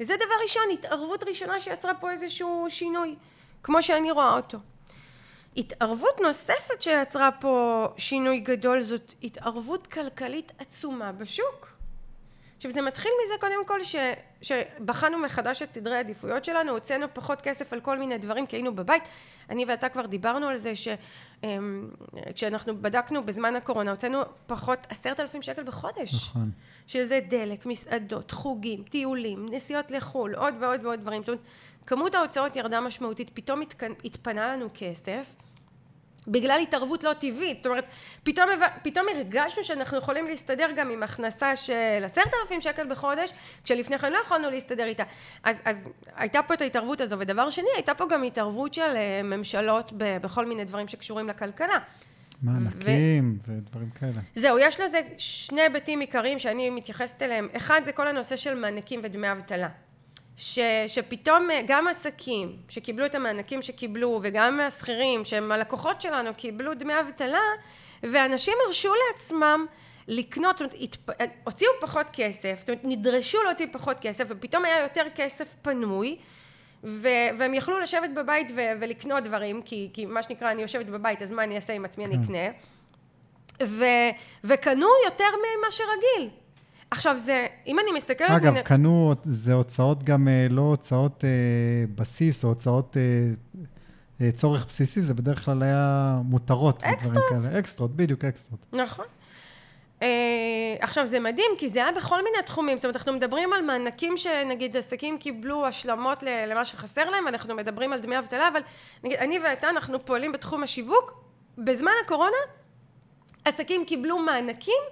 וזה 0.00 0.16
דבר 0.16 0.34
ראשון 0.42 0.62
התערבות 0.72 1.24
ראשונה 1.24 1.60
שיצרה 1.60 1.94
פה 1.94 2.10
איזשהו 2.10 2.66
שינוי 2.68 3.16
כמו 3.62 3.82
שאני 3.82 4.10
רואה 4.10 4.36
אותו. 4.36 4.58
התערבות 5.56 6.20
נוספת 6.20 6.82
שיצרה 6.82 7.30
פה 7.32 7.86
שינוי 7.96 8.40
גדול 8.40 8.82
זאת 8.82 9.14
התערבות 9.22 9.86
כלכלית 9.86 10.52
עצומה 10.58 11.12
בשוק 11.12 11.75
עכשיו 12.56 12.70
זה 12.70 12.82
מתחיל 12.82 13.12
מזה 13.24 13.34
קודם 13.40 13.66
כל 13.66 13.84
ש, 13.84 13.96
שבחנו 14.42 15.18
מחדש 15.18 15.62
את 15.62 15.72
סדרי 15.72 15.96
העדיפויות 15.96 16.44
שלנו, 16.44 16.72
הוצאנו 16.72 17.06
פחות 17.12 17.42
כסף 17.42 17.72
על 17.72 17.80
כל 17.80 17.98
מיני 17.98 18.18
דברים 18.18 18.46
כי 18.46 18.56
היינו 18.56 18.74
בבית. 18.74 19.02
אני 19.50 19.64
ואתה 19.64 19.88
כבר 19.88 20.06
דיברנו 20.06 20.48
על 20.48 20.56
זה 20.56 20.72
שכשאנחנו 22.34 22.82
בדקנו 22.82 23.22
בזמן 23.22 23.56
הקורונה 23.56 23.90
הוצאנו 23.90 24.22
פחות 24.46 24.86
עשרת 24.88 25.20
אלפים 25.20 25.42
שקל 25.42 25.62
בחודש. 25.62 26.14
נכון. 26.14 26.50
שזה 26.86 27.20
דלק, 27.28 27.66
מסעדות, 27.66 28.30
חוגים, 28.30 28.82
טיולים, 28.82 29.46
נסיעות 29.50 29.90
לחו"ל, 29.90 30.34
עוד 30.34 30.54
ועוד 30.60 30.84
ועוד 30.84 31.00
דברים. 31.00 31.22
זאת 31.22 31.28
אומרת, 31.28 31.42
כמות 31.86 32.14
ההוצאות 32.14 32.56
ירדה 32.56 32.80
משמעותית, 32.80 33.30
פתאום. 33.34 33.60
התפנה 34.04 34.56
לנו 34.56 34.68
כסף. 34.74 35.36
בגלל 36.28 36.60
התערבות 36.62 37.04
לא 37.04 37.12
טבעית, 37.12 37.56
זאת 37.56 37.66
אומרת, 37.66 37.84
פתאום, 38.22 38.48
פתאום 38.82 39.06
הרגשנו 39.14 39.64
שאנחנו 39.64 39.98
יכולים 39.98 40.26
להסתדר 40.26 40.68
גם 40.76 40.90
עם 40.90 41.02
הכנסה 41.02 41.56
של 41.56 42.02
עשרת 42.04 42.32
אלפים 42.42 42.60
שקל 42.60 42.86
בחודש, 42.90 43.30
כשלפני 43.64 43.98
כן 43.98 44.12
לא 44.12 44.18
יכולנו 44.24 44.50
להסתדר 44.50 44.84
איתה. 44.84 45.04
אז, 45.44 45.60
אז 45.64 45.88
הייתה 46.16 46.42
פה 46.42 46.54
את 46.54 46.60
ההתערבות 46.60 47.00
הזו, 47.00 47.18
ודבר 47.18 47.50
שני, 47.50 47.68
הייתה 47.74 47.94
פה 47.94 48.04
גם 48.08 48.22
התערבות 48.22 48.74
של 48.74 48.82
אה, 48.82 49.20
ממשלות 49.24 49.92
ב- 49.96 50.16
בכל 50.22 50.46
מיני 50.46 50.64
דברים 50.64 50.88
שקשורים 50.88 51.28
לכלכלה. 51.28 51.78
מענקים 52.42 53.38
ודברים 53.48 53.90
כאלה. 54.00 54.20
זהו, 54.34 54.58
יש 54.58 54.80
לזה 54.80 55.00
שני 55.18 55.60
היבטים 55.60 56.00
עיקריים 56.00 56.38
שאני 56.38 56.70
מתייחסת 56.70 57.22
אליהם. 57.22 57.48
אחד 57.56 57.80
זה 57.84 57.92
כל 57.92 58.08
הנושא 58.08 58.36
של 58.36 58.54
מענקים 58.54 59.00
ודמי 59.02 59.32
אבטלה. 59.32 59.68
ש, 60.36 60.58
שפתאום 60.86 61.50
אה, 61.50 61.60
גם 61.66 61.88
עסקים 61.88 62.56
שקיבלו 62.68 63.06
את 63.06 63.14
המענקים 63.14 63.62
שקיבלו 63.62 64.20
וגם 64.22 64.60
השכירים 64.60 65.24
שהם 65.24 65.52
הלקוחות 65.52 66.00
שלנו 66.00 66.34
קיבלו 66.34 66.74
דמי 66.74 67.00
אבטלה 67.00 67.40
ואנשים 68.02 68.54
הרשו 68.66 68.92
לעצמם 69.08 69.66
לקנות, 70.08 70.58
זאת 70.58 70.60
אומרת, 70.60 70.76
התפ... 70.80 71.10
הוציאו 71.44 71.70
פחות 71.80 72.06
כסף, 72.12 72.56
זאת 72.60 72.68
אומרת, 72.68 72.84
נדרשו 72.84 73.42
להוציא 73.42 73.66
פחות 73.72 73.96
כסף, 74.00 74.24
ופתאום 74.28 74.64
היה 74.64 74.82
יותר 74.82 75.02
כסף 75.14 75.54
פנוי, 75.62 76.16
ו... 76.84 77.08
והם 77.38 77.54
יכלו 77.54 77.80
לשבת 77.80 78.10
בבית 78.10 78.52
ו... 78.54 78.60
ולקנות 78.80 79.24
דברים, 79.24 79.62
כי... 79.62 79.90
כי 79.92 80.06
מה 80.06 80.22
שנקרא, 80.22 80.50
אני 80.50 80.62
יושבת 80.62 80.86
בבית, 80.86 81.22
אז 81.22 81.32
מה 81.32 81.44
אני 81.44 81.56
אעשה 81.56 81.72
עם 81.72 81.84
עצמי, 81.84 82.04
אני 82.04 82.24
אקנה, 82.24 82.48
ו... 83.62 83.84
וקנו 84.44 84.88
יותר 85.04 85.28
ממה 85.36 85.70
שרגיל. 85.70 86.30
עכשיו 86.90 87.18
זה, 87.18 87.46
אם 87.66 87.78
אני 87.78 87.92
מסתכלת... 87.92 88.30
אגב, 88.30 88.54
מן... 88.54 88.62
קנו, 88.62 89.14
זה 89.24 89.52
הוצאות 89.52 90.02
גם 90.02 90.28
אה, 90.28 90.46
לא 90.50 90.62
הוצאות 90.62 91.24
אה, 91.24 91.30
בסיס, 91.94 92.44
או 92.44 92.48
הוצאות 92.48 92.96
אה, 92.96 93.02
אה, 94.20 94.32
צורך 94.32 94.66
בסיסי, 94.66 95.02
זה 95.02 95.14
בדרך 95.14 95.44
כלל 95.44 95.62
היה 95.62 96.18
מותרות. 96.24 96.84
אקסטרות. 96.84 97.44
אקסטרות, 97.58 97.96
בדיוק, 97.96 98.24
אקסטרות. 98.24 98.66
נכון. 98.72 99.04
Uh, 100.00 100.04
עכשיו 100.80 101.06
זה 101.06 101.20
מדהים 101.20 101.50
כי 101.58 101.68
זה 101.68 101.78
היה 101.78 101.92
בכל 101.92 102.24
מיני 102.24 102.36
תחומים, 102.46 102.76
זאת 102.76 102.84
אומרת 102.84 102.96
אנחנו 102.96 103.12
מדברים 103.12 103.52
על 103.52 103.62
מענקים 103.62 104.16
שנגיד 104.16 104.76
עסקים 104.76 105.18
קיבלו 105.18 105.66
השלמות 105.66 106.22
למה 106.22 106.64
שחסר 106.64 107.10
להם, 107.10 107.28
אנחנו 107.28 107.54
מדברים 107.54 107.92
על 107.92 108.00
דמי 108.00 108.18
אבטלה, 108.18 108.48
אבל 108.48 108.60
נגיד 109.04 109.18
אני 109.18 109.38
ואתה 109.38 109.70
אנחנו 109.70 110.04
פועלים 110.04 110.32
בתחום 110.32 110.62
השיווק, 110.62 111.24
בזמן 111.58 111.90
הקורונה 112.04 112.36
עסקים 113.44 113.84
קיבלו 113.84 114.18
מענקים 114.18 114.82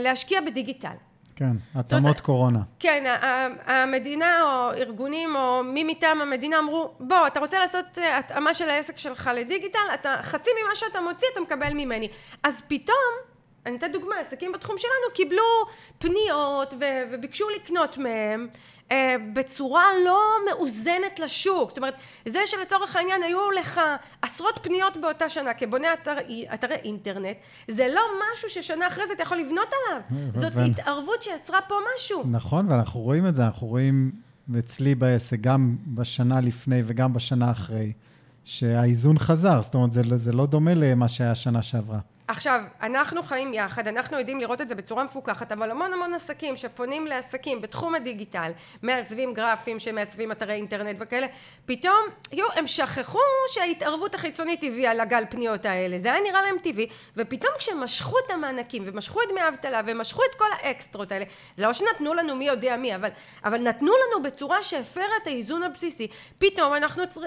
להשקיע 0.00 0.40
בדיגיטל. 0.40 0.96
כן, 1.36 1.52
התאמות 1.74 2.20
קורונה. 2.20 2.58
כן, 2.78 3.16
המדינה 3.66 4.42
או 4.42 4.72
ארגונים 4.72 5.36
או 5.36 5.64
מי 5.64 5.84
מטעם 5.84 6.20
המדינה 6.20 6.58
אמרו, 6.58 6.94
בוא, 7.00 7.26
אתה 7.26 7.40
רוצה 7.40 7.58
לעשות 7.58 7.98
אה, 7.98 8.18
התאמה 8.18 8.54
של 8.54 8.70
העסק 8.70 8.98
שלך 8.98 9.30
לדיגיטל, 9.34 9.78
אתה, 9.94 10.16
חצי 10.22 10.50
ממה 10.62 10.74
שאתה 10.74 11.00
מוציא 11.00 11.28
אתה 11.32 11.40
מקבל 11.40 11.72
ממני. 11.74 12.08
אז 12.42 12.62
פתאום, 12.68 12.96
אני 13.66 13.76
אתן 13.76 13.92
דוגמה, 13.92 14.14
עסקים 14.20 14.52
בתחום 14.52 14.78
שלנו 14.78 15.14
קיבלו 15.14 15.42
פניות 15.98 16.74
ו- 16.80 17.02
וביקשו 17.12 17.44
לקנות 17.56 17.98
מהם 17.98 18.48
אה, 18.92 19.16
בצורה 19.32 19.84
לא 20.04 20.20
מאוזנת 20.50 21.18
לשוק. 21.18 21.68
זאת 21.68 21.78
אומרת, 21.78 21.94
זה 22.28 22.38
שלצורך 22.46 22.96
העניין 22.96 23.22
היו 23.22 23.50
לך 23.50 23.80
עשרות 24.22 24.58
פניות 24.62 24.96
באותה 24.96 25.28
שנה 25.28 25.54
כבונה 25.54 25.88
אתר, 25.92 26.16
אתרי 26.54 26.74
אינטרנט, 26.74 27.36
זה 27.68 27.86
לא 27.94 28.02
משהו 28.22 28.50
ששנה 28.50 28.86
אחרי 28.86 29.06
זה 29.06 29.12
אתה 29.12 29.22
יכול 29.22 29.38
לבנות 29.38 29.68
עליו. 29.72 30.02
זאת 30.34 30.52
ו... 30.54 30.60
התערבות 30.60 31.22
שיצרה 31.22 31.60
פה 31.68 31.74
משהו. 31.96 32.22
נכון, 32.30 32.70
ואנחנו 32.70 33.00
רואים 33.00 33.26
את 33.26 33.34
זה, 33.34 33.44
אנחנו 33.44 33.66
רואים 33.66 34.12
אצלי 34.58 34.94
בעסק, 34.94 35.40
גם 35.40 35.76
בשנה 35.86 36.40
לפני 36.40 36.82
וגם 36.86 37.12
בשנה 37.12 37.50
אחרי, 37.50 37.92
שהאיזון 38.44 39.18
חזר, 39.18 39.62
זאת 39.62 39.74
אומרת, 39.74 39.92
זה, 39.92 40.02
זה 40.16 40.32
לא 40.32 40.46
דומה 40.46 40.74
למה 40.74 41.08
שהיה 41.08 41.34
שנה 41.34 41.62
שעברה. 41.62 41.98
עכשיו, 42.32 42.62
אנחנו 42.82 43.22
חיים 43.22 43.54
יחד, 43.54 43.88
אנחנו 43.88 44.18
יודעים 44.18 44.40
לראות 44.40 44.60
את 44.60 44.68
זה 44.68 44.74
בצורה 44.74 45.04
מפוקחת, 45.04 45.52
אבל 45.52 45.70
המון 45.70 45.92
המון 45.92 46.14
עסקים 46.14 46.56
שפונים 46.56 47.06
לעסקים 47.06 47.60
בתחום 47.60 47.94
הדיגיטל, 47.94 48.50
מעצבים 48.82 49.34
גרפים 49.34 49.78
שמעצבים 49.78 50.32
אתרי 50.32 50.54
אינטרנט 50.54 50.96
וכאלה, 51.00 51.26
פתאום, 51.66 52.06
יו, 52.32 52.46
הם 52.54 52.66
שכחו 52.66 53.18
שההתערבות 53.48 54.14
החיצונית 54.14 54.62
הביאה 54.62 54.94
לגל 54.94 55.24
פניות 55.30 55.64
האלה, 55.64 55.98
זה 55.98 56.12
היה 56.12 56.22
נראה 56.22 56.42
להם 56.42 56.56
טבעי, 56.62 56.86
ופתאום 57.16 57.52
כשמשכו 57.58 58.16
את 58.26 58.30
המענקים 58.30 58.82
ומשכו 58.86 59.22
את 59.22 59.28
דמי 59.30 59.40
האבטלה 59.40 59.80
ומשכו 59.86 60.22
את 60.30 60.34
כל 60.38 60.48
האקסטרות 60.52 61.12
האלה, 61.12 61.24
זה 61.56 61.62
לא 61.62 61.72
שנתנו 61.72 62.14
לנו 62.14 62.36
מי 62.36 62.44
יודע 62.44 62.76
מי, 62.76 62.94
אבל, 62.94 63.08
אבל 63.44 63.58
נתנו 63.58 63.92
לנו 63.92 64.22
בצורה 64.22 64.62
שהפרה 64.62 65.16
את 65.22 65.26
האיזון 65.26 65.62
הבסיסי, 65.62 66.08
פתאום 66.38 66.74
אנחנו 66.74 67.08
צר, 67.08 67.20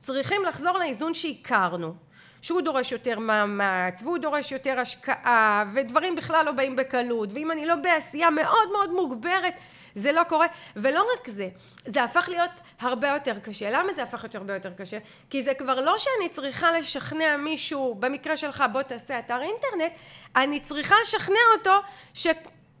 צריכים 0.00 0.44
לחזור 0.44 0.78
לאיזון 0.78 1.14
שהכרנו. 1.14 2.07
שהוא 2.42 2.60
דורש 2.60 2.92
יותר 2.92 3.18
מאמץ, 3.18 4.02
והוא 4.02 4.18
דורש 4.18 4.52
יותר 4.52 4.80
השקעה, 4.80 5.64
ודברים 5.74 6.16
בכלל 6.16 6.44
לא 6.44 6.52
באים 6.52 6.76
בקלות, 6.76 7.28
ואם 7.32 7.50
אני 7.50 7.66
לא 7.66 7.74
בעשייה 7.74 8.30
מאוד 8.30 8.72
מאוד 8.72 8.90
מוגברת, 8.92 9.54
זה 9.94 10.12
לא 10.12 10.22
קורה. 10.24 10.46
ולא 10.76 11.06
רק 11.12 11.28
זה, 11.28 11.48
זה 11.86 12.04
הפך 12.04 12.28
להיות 12.28 12.50
הרבה 12.80 13.08
יותר 13.08 13.38
קשה. 13.38 13.70
למה 13.70 13.92
זה 13.94 14.02
הפך 14.02 14.24
להיות 14.24 14.34
הרבה 14.34 14.54
יותר 14.54 14.72
קשה? 14.72 14.98
כי 15.30 15.42
זה 15.42 15.54
כבר 15.54 15.80
לא 15.80 15.98
שאני 15.98 16.28
צריכה 16.28 16.72
לשכנע 16.72 17.36
מישהו, 17.36 17.94
במקרה 17.94 18.36
שלך 18.36 18.64
בוא 18.72 18.82
תעשה 18.82 19.18
אתר 19.18 19.42
אינטרנט, 19.42 19.92
אני 20.36 20.60
צריכה 20.60 20.94
לשכנע 21.02 21.40
אותו 21.58 21.74
ש... 22.14 22.26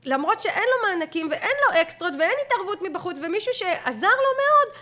למרות 0.04 0.40
שאין 0.40 0.64
לו 0.64 0.88
מענקים 0.88 1.28
ואין 1.30 1.56
לו 1.66 1.80
אקסטרות 1.80 2.12
ואין 2.18 2.36
התערבות 2.46 2.82
מבחוץ 2.82 3.16
ומישהו 3.22 3.52
שעזר 3.54 4.06
לו 4.06 4.32
מאוד 4.36 4.78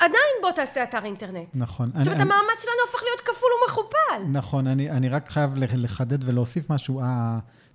עדיין 0.00 0.34
בוא 0.42 0.50
תעשה 0.50 0.82
אתר 0.82 1.04
אינטרנט. 1.04 1.48
נכון. 1.54 1.86
זאת 1.86 2.06
אומרת, 2.06 2.20
המאמץ 2.20 2.62
שלנו 2.62 2.76
הופך 2.86 3.02
להיות 3.02 3.20
כפול 3.20 3.50
ומכופל. 3.62 4.38
נכון, 4.38 4.66
אני, 4.66 4.90
אני 4.90 5.08
רק 5.08 5.28
חייב 5.28 5.50
לחדד 5.56 6.28
ולהוסיף 6.28 6.70
משהו. 6.70 7.00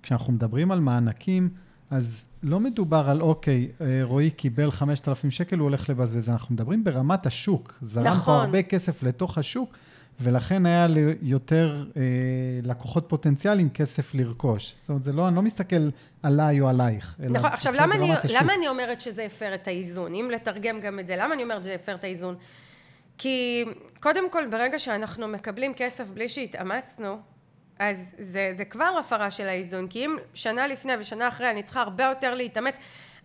כשאנחנו 0.02 0.32
מדברים 0.32 0.72
על 0.72 0.80
מענקים, 0.80 1.48
אז 1.90 2.24
לא 2.42 2.60
מדובר 2.60 3.10
על, 3.10 3.20
אוקיי, 3.22 3.68
אה, 3.80 4.00
רועי 4.02 4.30
קיבל 4.30 4.70
5,000 4.70 5.30
שקל, 5.30 5.58
הוא 5.58 5.64
הולך 5.64 5.90
לבזבז. 5.90 6.28
אנחנו 6.28 6.54
מדברים 6.54 6.84
ברמת 6.84 7.26
השוק. 7.26 7.78
זרם 7.82 8.06
נכון. 8.06 8.34
פה 8.34 8.40
הרבה 8.42 8.62
כסף 8.62 9.02
לתוך 9.02 9.38
השוק. 9.38 9.76
ולכן 10.20 10.66
היה 10.66 10.86
ליותר 10.86 11.84
אה, 11.96 12.02
לקוחות 12.62 13.04
פוטנציאליים 13.08 13.70
כסף 13.70 14.14
לרכוש. 14.14 14.74
זאת 14.80 14.88
אומרת, 14.88 15.04
זה 15.04 15.12
לא, 15.12 15.28
אני 15.28 15.36
לא 15.36 15.42
מסתכל 15.42 15.88
עליי 16.22 16.60
או 16.60 16.68
עלייך. 16.68 17.16
נכון, 17.18 17.50
עכשיו 17.52 17.72
למה 17.76 17.94
אני, 17.94 18.10
למה 18.28 18.54
אני 18.54 18.68
אומרת 18.68 19.00
שזה 19.00 19.24
הפר 19.24 19.54
את 19.54 19.68
האיזון? 19.68 20.14
אם 20.14 20.30
לתרגם 20.32 20.80
גם 20.80 20.98
את 20.98 21.06
זה, 21.06 21.16
למה 21.16 21.34
אני 21.34 21.42
אומרת 21.42 21.62
שזה 21.62 21.74
הפר 21.74 21.94
את 21.94 22.04
האיזון? 22.04 22.36
כי 23.18 23.64
קודם 24.00 24.30
כל, 24.30 24.46
ברגע 24.50 24.78
שאנחנו 24.78 25.28
מקבלים 25.28 25.74
כסף 25.74 26.06
בלי 26.06 26.28
שהתאמצנו, 26.28 27.18
אז 27.78 28.14
זה, 28.18 28.50
זה 28.52 28.64
כבר 28.64 28.96
הפרה 29.00 29.30
של 29.30 29.48
האיזון, 29.48 29.88
כי 29.88 30.06
אם 30.06 30.16
שנה 30.34 30.66
לפני 30.66 30.92
ושנה 31.00 31.28
אחרי 31.28 31.50
אני 31.50 31.62
צריכה 31.62 31.80
הרבה 31.80 32.04
יותר 32.04 32.34
להתאמץ, 32.34 32.74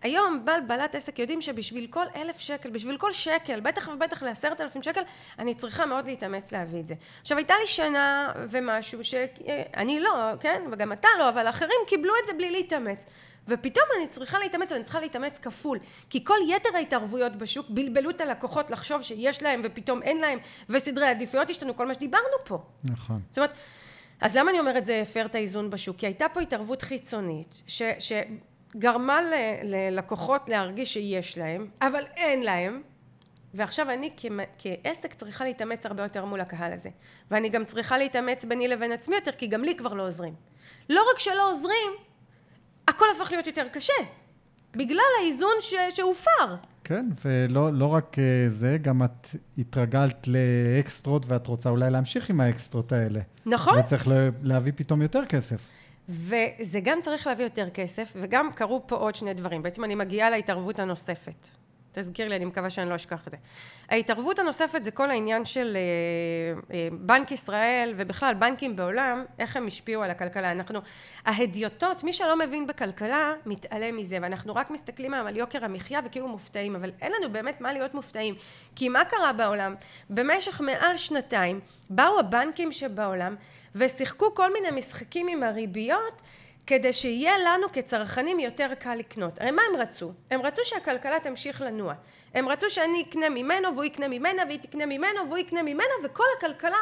היום 0.02 0.44
בעל 0.44 0.60
בעלת 0.60 0.94
עסק 0.94 1.18
יודעים 1.18 1.40
שבשביל 1.40 1.86
כל 1.90 2.06
אלף 2.16 2.38
שקל, 2.38 2.70
בשביל 2.70 2.96
כל 2.96 3.12
שקל, 3.12 3.60
בטח 3.60 3.88
ובטח 3.88 4.22
לעשרת 4.22 4.60
אלפים 4.60 4.82
שקל, 4.82 5.00
אני 5.38 5.54
צריכה 5.54 5.86
מאוד 5.86 6.06
להתאמץ 6.06 6.52
להביא 6.52 6.80
את 6.80 6.86
זה. 6.86 6.94
עכשיו 7.20 7.38
הייתה 7.38 7.54
לי 7.60 7.66
שנה 7.66 8.32
ומשהו 8.48 9.04
שאני 9.04 10.00
לא, 10.00 10.10
כן, 10.40 10.62
וגם 10.72 10.92
אתה 10.92 11.08
לא, 11.18 11.28
אבל 11.28 11.48
אחרים 11.48 11.80
קיבלו 11.86 12.12
את 12.22 12.26
זה 12.26 12.32
בלי 12.32 12.50
להתאמץ. 12.50 13.04
ופתאום 13.48 13.84
אני 13.96 14.08
צריכה 14.08 14.38
להתאמץ, 14.38 14.72
ואני 14.72 14.84
צריכה 14.84 15.00
להתאמץ 15.00 15.38
כפול. 15.38 15.78
כי 16.10 16.24
כל 16.24 16.36
יתר 16.48 16.76
ההתערבויות 16.76 17.36
בשוק 17.36 17.66
בלבלו 17.70 18.10
את 18.10 18.20
הלקוחות 18.20 18.70
לחשוב 18.70 19.02
שיש 19.02 19.42
להם 19.42 19.60
ופתאום 19.64 20.02
אין 20.02 20.18
להם, 20.20 20.38
וסדרי 20.68 21.06
עדיפויות 21.06 21.50
השתנו, 21.50 21.76
כל 21.76 21.86
מה 21.86 21.94
שדיברנו 21.94 22.36
פה. 22.44 22.58
נכון. 22.84 23.20
זאת 23.30 23.38
אומרת, 23.38 23.52
אז 24.20 24.36
למה 24.36 24.50
אני 24.50 24.60
אומרת 24.60 24.86
זה 24.86 25.02
הפר 25.02 25.26
את 25.26 25.34
האיזון 25.34 25.70
בשוק? 25.70 25.96
כי 25.96 26.06
הייתה 26.06 26.28
פה 26.28 26.40
התערבות 26.40 26.82
חיצונית, 26.82 27.62
ש, 27.66 27.82
ש, 27.98 28.12
גרמה 28.76 29.20
ללקוחות 29.62 30.48
להרגיש 30.48 30.92
שיש 30.94 31.38
להם, 31.38 31.66
אבל 31.82 32.02
אין 32.16 32.42
להם, 32.42 32.82
ועכשיו 33.54 33.90
אני 33.90 34.10
כעסק 34.58 35.14
צריכה 35.14 35.44
להתאמץ 35.44 35.86
הרבה 35.86 36.02
יותר 36.02 36.24
מול 36.24 36.40
הקהל 36.40 36.72
הזה. 36.72 36.88
ואני 37.30 37.48
גם 37.48 37.64
צריכה 37.64 37.98
להתאמץ 37.98 38.44
ביני 38.44 38.68
לבין 38.68 38.92
עצמי 38.92 39.14
יותר, 39.14 39.32
כי 39.32 39.46
גם 39.46 39.64
לי 39.64 39.76
כבר 39.76 39.94
לא 39.94 40.06
עוזרים. 40.06 40.34
לא 40.90 41.02
רק 41.12 41.18
שלא 41.18 41.50
עוזרים, 41.50 41.92
הכל 42.88 43.06
הפך 43.16 43.30
להיות 43.30 43.46
יותר 43.46 43.68
קשה. 43.68 43.92
בגלל 44.76 45.04
האיזון 45.20 45.54
ש... 45.60 45.74
שהופר. 45.90 46.56
כן, 46.84 47.08
ולא 47.24 47.72
לא 47.72 47.86
רק 47.86 48.16
אה, 48.18 48.48
זה, 48.48 48.78
גם 48.82 49.02
את 49.02 49.28
התרגלת 49.58 50.28
לאקסטרות 50.28 51.26
ואת 51.26 51.46
רוצה 51.46 51.70
אולי 51.70 51.90
להמשיך 51.90 52.30
עם 52.30 52.40
האקסטרות 52.40 52.92
האלה. 52.92 53.20
נכון. 53.46 53.78
וצריך 53.78 54.08
להביא 54.42 54.72
פתאום 54.76 55.02
יותר 55.02 55.24
כסף. 55.26 55.60
וזה 56.08 56.80
גם 56.82 56.98
צריך 57.02 57.26
להביא 57.26 57.44
יותר 57.44 57.70
כסף, 57.70 58.12
וגם 58.16 58.52
קרו 58.52 58.82
פה 58.86 58.96
עוד 58.96 59.14
שני 59.14 59.34
דברים. 59.34 59.62
בעצם 59.62 59.84
אני 59.84 59.94
מגיעה 59.94 60.30
להתערבות 60.30 60.78
הנוספת. 60.78 61.48
תזכיר 61.92 62.28
לי, 62.28 62.36
אני 62.36 62.44
מקווה 62.44 62.70
שאני 62.70 62.90
לא 62.90 62.94
אשכח 62.94 63.26
את 63.26 63.30
זה. 63.30 63.36
ההתערבות 63.88 64.38
הנוספת 64.38 64.84
זה 64.84 64.90
כל 64.90 65.10
העניין 65.10 65.44
של 65.44 65.76
אה, 65.76 66.74
אה, 66.74 66.88
בנק 66.92 67.32
ישראל 67.32 67.94
ובכלל 67.96 68.34
בנקים 68.34 68.76
בעולם, 68.76 69.24
איך 69.38 69.56
הם 69.56 69.66
השפיעו 69.66 70.02
על 70.02 70.10
הכלכלה. 70.10 70.52
אנחנו, 70.52 70.80
ההדיוטות, 71.24 72.04
מי 72.04 72.12
שלא 72.12 72.38
מבין 72.38 72.66
בכלכלה, 72.66 73.32
מתעלם 73.46 73.96
מזה, 73.96 74.18
ואנחנו 74.22 74.54
רק 74.54 74.70
מסתכלים 74.70 75.14
היום 75.14 75.26
על 75.26 75.36
יוקר 75.36 75.64
המחיה 75.64 76.00
וכאילו 76.04 76.28
מופתעים, 76.28 76.76
אבל 76.76 76.92
אין 77.00 77.12
לנו 77.12 77.32
באמת 77.32 77.60
מה 77.60 77.72
להיות 77.72 77.94
מופתעים. 77.94 78.34
כי 78.76 78.88
מה 78.88 79.04
קרה 79.04 79.32
בעולם? 79.32 79.74
במשך 80.10 80.60
מעל 80.60 80.96
שנתיים 80.96 81.60
באו 81.90 82.18
הבנקים 82.18 82.72
שבעולם 82.72 83.36
ושיחקו 83.74 84.34
כל 84.34 84.52
מיני 84.52 84.70
משחקים 84.70 85.28
עם 85.28 85.42
הריביות 85.42 86.22
כדי 86.66 86.92
שיהיה 86.92 87.38
לנו 87.38 87.72
כצרכנים 87.72 88.40
יותר 88.40 88.74
קל 88.78 88.94
לקנות. 88.94 89.40
הרי 89.40 89.50
מה 89.50 89.62
הם 89.70 89.80
רצו? 89.80 90.12
הם 90.30 90.42
רצו 90.42 90.62
שהכלכלה 90.64 91.20
תמשיך 91.20 91.60
לנוע. 91.60 91.94
הם 92.34 92.48
רצו 92.48 92.70
שאני 92.70 93.02
אקנה 93.02 93.28
ממנו 93.28 93.74
והוא 93.74 93.84
יקנה 93.84 94.08
ממנה 94.08 94.42
והיא 94.46 94.58
תקנה 94.58 94.86
ממנו 94.86 95.20
והוא 95.26 95.38
יקנה 95.38 95.62
ממנה 95.62 95.92
וכל 96.04 96.24
הכלכלה 96.38 96.76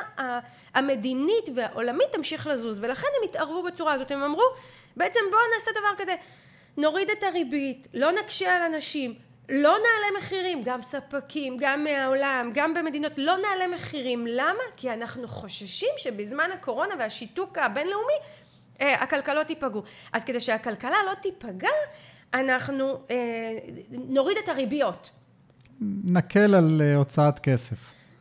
המדינית 0.75 1.49
והעולמית 1.55 2.13
תמשיך 2.13 2.47
לזוז 2.47 2.79
ולכן 2.83 3.07
הם 3.19 3.29
התערבו 3.29 3.63
בצורה 3.63 3.93
הזאת. 3.93 4.11
הם 4.11 4.23
אמרו 4.23 4.45
בעצם 4.97 5.21
בואו 5.31 5.43
נעשה 5.55 5.71
דבר 5.71 6.05
כזה 6.05 6.15
נוריד 6.77 7.11
את 7.11 7.23
הריבית, 7.23 7.89
לא 7.95 8.13
נקשה 8.13 8.57
על 8.57 8.63
אנשים, 8.63 9.15
לא 9.51 9.71
נעלה 9.71 10.19
מחירים, 10.19 10.63
גם 10.65 10.83
ספקים, 10.83 11.57
גם 11.61 11.85
מהעולם, 11.85 12.51
גם 12.55 12.75
במדינות, 12.75 13.13
לא 13.17 13.37
נעלה 13.37 13.75
מחירים. 13.75 14.27
למה? 14.27 14.63
כי 14.77 14.93
אנחנו 14.93 15.29
חוששים 15.29 15.89
שבזמן 15.97 16.51
הקורונה 16.55 16.95
והשיתוק 16.99 17.59
הבינלאומי 17.59 18.15
אה, 18.81 19.03
הכלכלות 19.03 19.51
ייפגעו. 19.51 19.83
אז 20.13 20.25
כדי 20.25 20.41
שהכלכלה 20.41 20.97
לא 21.07 21.15
תיפגע, 21.15 21.69
אנחנו 22.35 23.01
אה, 23.11 23.17
נוריד 23.91 24.37
את 24.45 24.49
הריביות. 24.49 25.11
נקל 26.11 26.55
על 26.55 26.83
אה, 26.85 26.97
הוצאת 26.97 27.39
כסף. 27.39 27.77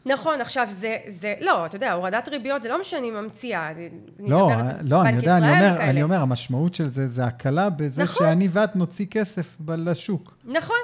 נכון, 0.06 0.42
עכשיו 0.42 0.68
זה, 0.70 0.98
זה, 1.08 1.34
לא, 1.42 1.66
אתה 1.66 1.76
יודע, 1.76 1.94
הורדת 1.94 2.30
ריביות 2.30 2.62
זה 2.62 2.70
לא 2.70 2.78
מה 2.78 2.84
שאני 2.84 3.12
ממציאה. 3.12 3.72
לא, 4.20 4.52
לא, 4.82 5.02
אני 5.02 5.18
יודע, 5.18 5.38
אני 5.38 5.48
אומר, 5.50 5.78
אני 5.82 6.04
אומר, 6.04 6.22
המשמעות 6.22 6.76
של 6.76 6.88
זה, 6.88 7.08
זה 7.08 7.26
הקלה 7.26 7.70
בזה 7.70 8.04
נכון. 8.04 8.28
שאני 8.28 8.48
ואת 8.52 8.76
נוציא 8.76 9.06
כסף 9.12 9.58
לשוק. 9.68 10.38
נכון. 10.46 10.76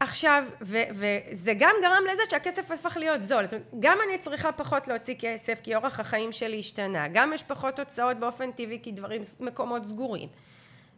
עכשיו, 0.00 0.44
וזה 0.60 1.52
גם 1.58 1.74
גרם 1.82 2.02
לזה 2.12 2.22
שהכסף 2.30 2.70
הפך 2.70 2.96
להיות 2.96 3.22
זול. 3.22 3.44
זאת 3.44 3.52
אומרת, 3.54 3.66
גם 3.80 3.98
אני 4.08 4.18
צריכה 4.18 4.52
פחות 4.52 4.88
להוציא 4.88 5.14
כסף, 5.18 5.60
כי 5.62 5.74
אורח 5.74 6.00
החיים 6.00 6.32
שלי 6.32 6.58
השתנה. 6.58 7.08
גם 7.12 7.32
יש 7.32 7.42
פחות 7.42 7.78
הוצאות 7.78 8.16
באופן 8.16 8.52
טבעי, 8.52 8.78
כי 8.82 8.92
דברים, 8.92 9.22
מקומות 9.40 9.84
סגורים. 9.86 10.28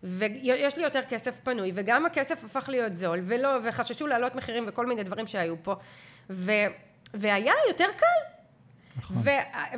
ויש 0.03 0.77
לי 0.77 0.85
יותר 0.85 1.03
כסף 1.09 1.41
פנוי, 1.41 1.73
וגם 1.75 2.07
הכסף 2.07 2.45
הפך 2.45 2.69
להיות 2.69 2.95
זול, 2.95 3.21
ולא, 3.23 3.49
וחששו 3.65 4.07
להעלות 4.07 4.35
מחירים 4.35 4.65
וכל 4.69 4.87
מיני 4.87 5.03
דברים 5.03 5.27
שהיו 5.27 5.55
פה. 5.63 5.75
ו... 6.31 6.53
והיה 7.15 7.55
יותר 7.69 7.87
קל. 7.97 8.36
נכון. 8.99 9.17
ו- 9.17 9.31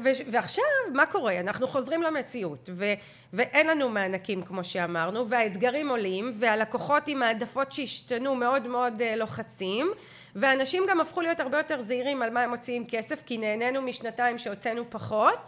ו- 0.05 0.31
ועכשיו, 0.31 0.65
מה 0.95 1.07
קורה? 1.07 1.41
אנחנו 1.41 1.67
חוזרים 1.67 2.03
למציאות, 2.03 2.71
ו- 2.73 2.95
ואין 3.33 3.67
לנו 3.67 3.89
מענקים, 3.89 4.43
כמו 4.43 4.65
שאמרנו, 4.65 5.29
והאתגרים 5.29 5.89
עולים, 5.89 6.33
והלקוחות 6.39 7.09
עם 7.09 7.23
העדפות 7.23 7.73
שהשתנו 7.73 8.35
מאוד 8.35 8.67
מאוד 8.67 9.03
אה, 9.03 9.17
לוחצים, 9.17 9.91
ואנשים 10.37 10.85
גם 10.89 11.01
הפכו 11.01 11.21
להיות 11.21 11.41
הרבה 11.41 11.59
יותר 11.59 11.83
זהירים 11.83 12.23
על 12.23 12.31
מה 12.31 12.43
הם 12.43 12.51
מוציאים 12.51 12.87
כסף, 12.89 13.23
כי 13.27 13.39
נהנינו 13.39 13.83
משנתיים 13.83 14.39
שהוצאנו 14.39 14.83
פחות. 14.91 15.39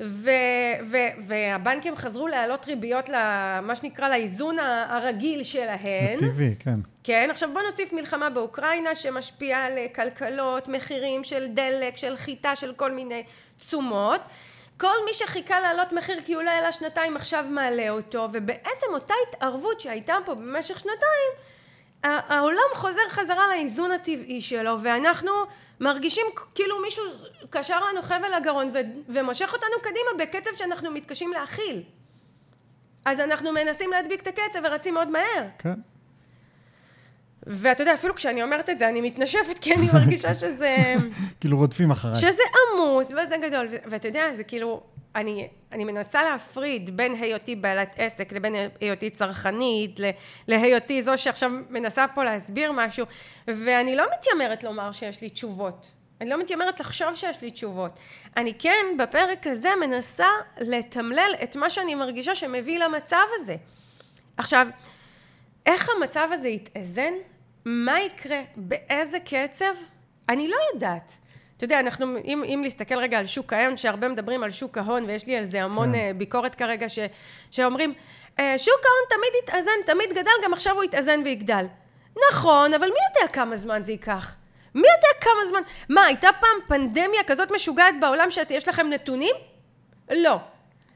ו, 0.00 0.30
ו, 0.90 0.96
והבנקים 1.26 1.96
חזרו 1.96 2.28
להעלות 2.28 2.66
ריביות 2.66 3.08
למה 3.08 3.74
שנקרא 3.74 4.08
לאיזון 4.08 4.58
הרגיל 4.88 5.42
שלהן. 5.42 6.18
טבעי, 6.20 6.54
כן. 6.58 6.80
כן, 7.04 7.28
עכשיו 7.30 7.50
בוא 7.52 7.62
נוסיף 7.62 7.92
מלחמה 7.92 8.30
באוקראינה 8.30 8.94
שמשפיעה 8.94 9.66
על 9.66 9.72
כלכלות, 9.94 10.68
מחירים 10.68 11.24
של 11.24 11.46
דלק, 11.54 11.96
של 11.96 12.16
חיטה, 12.16 12.56
של 12.56 12.72
כל 12.74 12.92
מיני 12.92 13.22
תשומות. 13.58 14.20
כל 14.80 15.04
מי 15.04 15.12
שחיכה 15.12 15.60
להעלות 15.60 15.92
מחיר 15.92 16.20
כי 16.24 16.34
הוא 16.34 16.42
לא 16.42 16.50
העלה 16.50 16.72
שנתיים 16.72 17.16
עכשיו 17.16 17.44
מעלה 17.50 17.90
אותו, 17.90 18.28
ובעצם 18.32 18.86
אותה 18.92 19.14
התערבות 19.28 19.80
שהייתה 19.80 20.14
פה 20.24 20.34
במשך 20.34 20.80
שנתיים, 20.80 21.32
העולם 22.02 22.74
חוזר 22.74 23.08
חזרה 23.08 23.48
לאיזון 23.48 23.92
הטבעי 23.92 24.40
שלו, 24.40 24.76
ואנחנו 24.82 25.30
מרגישים 25.80 26.26
כאילו 26.54 26.82
מישהו 26.82 27.04
קשר 27.50 27.84
לנו 27.84 28.02
חבל 28.02 28.36
לגרון 28.36 28.70
ו- 28.74 29.12
ומושך 29.12 29.52
אותנו 29.52 29.76
קדימה 29.82 30.24
בקצב 30.24 30.50
שאנחנו 30.56 30.90
מתקשים 30.90 31.32
להכיל. 31.32 31.82
אז 33.04 33.20
אנחנו 33.20 33.52
מנסים 33.52 33.90
להדביק 33.90 34.22
את 34.22 34.26
הקצב 34.26 34.60
ורצים 34.64 34.94
מאוד 34.94 35.08
מהר. 35.08 35.46
כן. 35.58 35.74
ואתה 37.46 37.82
יודע, 37.82 37.94
אפילו 37.94 38.14
כשאני 38.14 38.42
אומרת 38.42 38.70
את 38.70 38.78
זה, 38.78 38.88
אני 38.88 39.00
מתנשפת, 39.00 39.58
כי 39.60 39.74
אני 39.74 39.88
מרגישה 39.92 40.34
שזה... 40.34 40.76
כאילו 41.40 41.56
רודפים 41.56 41.90
אחריי. 41.90 42.16
שזה 42.16 42.42
עמוס, 42.74 43.12
וזה 43.12 43.36
גדול. 43.42 43.68
ואתה 43.84 44.08
יודע, 44.08 44.32
זה 44.32 44.44
כאילו, 44.44 44.82
אני, 45.16 45.48
אני 45.72 45.84
מנסה 45.84 46.22
להפריד 46.22 46.96
בין 46.96 47.14
היותי 47.14 47.56
בעלת 47.56 47.94
עסק 47.96 48.32
לבין 48.32 48.54
היותי 48.80 49.10
צרכנית, 49.10 50.00
להיותי 50.48 51.02
זו 51.02 51.18
שעכשיו 51.18 51.50
מנסה 51.70 52.06
פה 52.14 52.24
להסביר 52.24 52.72
משהו, 52.72 53.06
ואני 53.48 53.96
לא 53.96 54.04
מתיימרת 54.12 54.64
לומר 54.64 54.92
שיש 54.92 55.20
לי 55.22 55.30
תשובות. 55.30 55.92
אני 56.20 56.30
לא 56.30 56.40
מתיימרת 56.40 56.80
לחשוב 56.80 57.14
שיש 57.14 57.42
לי 57.42 57.50
תשובות. 57.50 57.98
אני 58.36 58.54
כן, 58.58 58.86
בפרק 58.98 59.46
הזה, 59.46 59.70
מנסה 59.80 60.26
לתמלל 60.58 61.34
את 61.42 61.56
מה 61.56 61.70
שאני 61.70 61.94
מרגישה 61.94 62.34
שמביא 62.34 62.78
למצב 62.78 63.24
הזה. 63.34 63.56
עכשיו, 64.36 64.66
איך 65.66 65.88
המצב 65.96 66.28
הזה 66.32 66.48
יתאזן? 66.48 67.12
מה 67.64 68.00
יקרה? 68.00 68.40
באיזה 68.56 69.18
קצב? 69.20 69.74
אני 70.28 70.48
לא 70.48 70.56
יודעת. 70.74 71.16
אתה 71.60 71.64
יודע, 71.64 71.80
אנחנו, 71.80 72.16
אם, 72.24 72.42
אם 72.44 72.60
להסתכל 72.62 72.98
רגע 72.98 73.18
על 73.18 73.26
שוק 73.26 73.52
ההון, 73.52 73.76
שהרבה 73.76 74.08
מדברים 74.08 74.42
על 74.42 74.50
שוק 74.50 74.78
ההון, 74.78 75.04
ויש 75.04 75.26
לי 75.26 75.36
על 75.36 75.44
זה 75.44 75.62
המון 75.62 75.92
כן. 75.92 76.10
uh, 76.10 76.18
ביקורת 76.18 76.54
כרגע, 76.54 76.88
ש, 76.88 76.98
שאומרים, 77.50 77.94
uh, 78.36 78.40
שוק 78.56 78.80
ההון 78.84 79.08
תמיד 79.08 79.42
יתאזן, 79.42 79.70
תמיד 79.86 80.12
גדל, 80.12 80.30
גם 80.44 80.52
עכשיו 80.52 80.74
הוא 80.74 80.84
יתאזן 80.84 81.20
ויגדל. 81.24 81.64
נכון, 82.32 82.74
אבל 82.74 82.86
מי 82.86 82.98
יודע 83.08 83.32
כמה 83.32 83.56
זמן 83.56 83.82
זה 83.82 83.92
ייקח? 83.92 84.34
מי 84.74 84.88
יודע 84.88 85.20
כמה 85.20 85.44
זמן? 85.48 85.60
מה, 85.88 86.04
הייתה 86.04 86.28
פעם 86.40 86.58
פנדמיה 86.68 87.22
כזאת 87.26 87.52
משוגעת 87.52 87.94
בעולם 88.00 88.30
שיש 88.30 88.68
לכם 88.68 88.86
נתונים? 88.86 89.34
לא. 90.10 90.38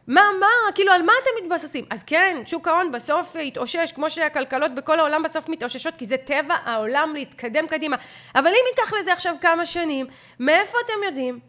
מה, 0.07 0.23
מה, 0.41 0.47
כאילו 0.75 0.93
על 0.93 1.03
מה 1.03 1.13
אתם 1.23 1.45
מתבססים? 1.45 1.85
אז 1.91 2.05
כן, 2.05 2.43
שוק 2.47 2.69
ההון 2.69 2.93
בסוף 2.93 3.37
יתאושש, 3.37 3.93
כמו 3.95 4.11
שהכלכלות 4.11 4.75
בכל 4.75 5.01
העולם 5.01 5.23
בסוף 5.23 5.49
מתאוששות, 5.49 5.95
כי 5.97 6.07
זה 6.07 6.17
טבע 6.17 6.55
העולם 6.65 7.11
להתקדם 7.15 7.67
קדימה. 7.67 7.97
אבל 8.35 8.47
אם 8.47 8.65
ייקח 8.71 8.93
לזה 8.93 9.13
עכשיו 9.13 9.35
כמה 9.41 9.67
שנים, 9.67 10.07
מאיפה 10.41 10.79
אתם 10.85 11.05
יודעים? 11.07 11.41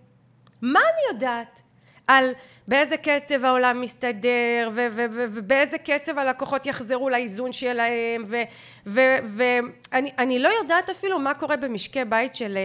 מה 0.62 0.80
אני 0.80 1.14
יודעת? 1.14 1.62
על 2.08 2.32
באיזה 2.68 2.98
קצב 2.98 3.46
העולם 3.46 3.82
מסתדר, 3.82 4.70
ובאיזה 4.74 5.78
קצב 5.78 6.18
הלקוחות 6.18 6.66
יחזרו 6.66 7.10
לאיזון 7.10 7.54
שלהם, 7.54 8.24
ואני 8.86 10.40
לא 10.40 10.50
יודעת 10.50 10.90
אפילו 10.90 11.20
מה 11.20 11.34
קורה 11.34 11.58
במשקי 11.58 12.06
בית 12.06 12.36
של, 12.36 12.58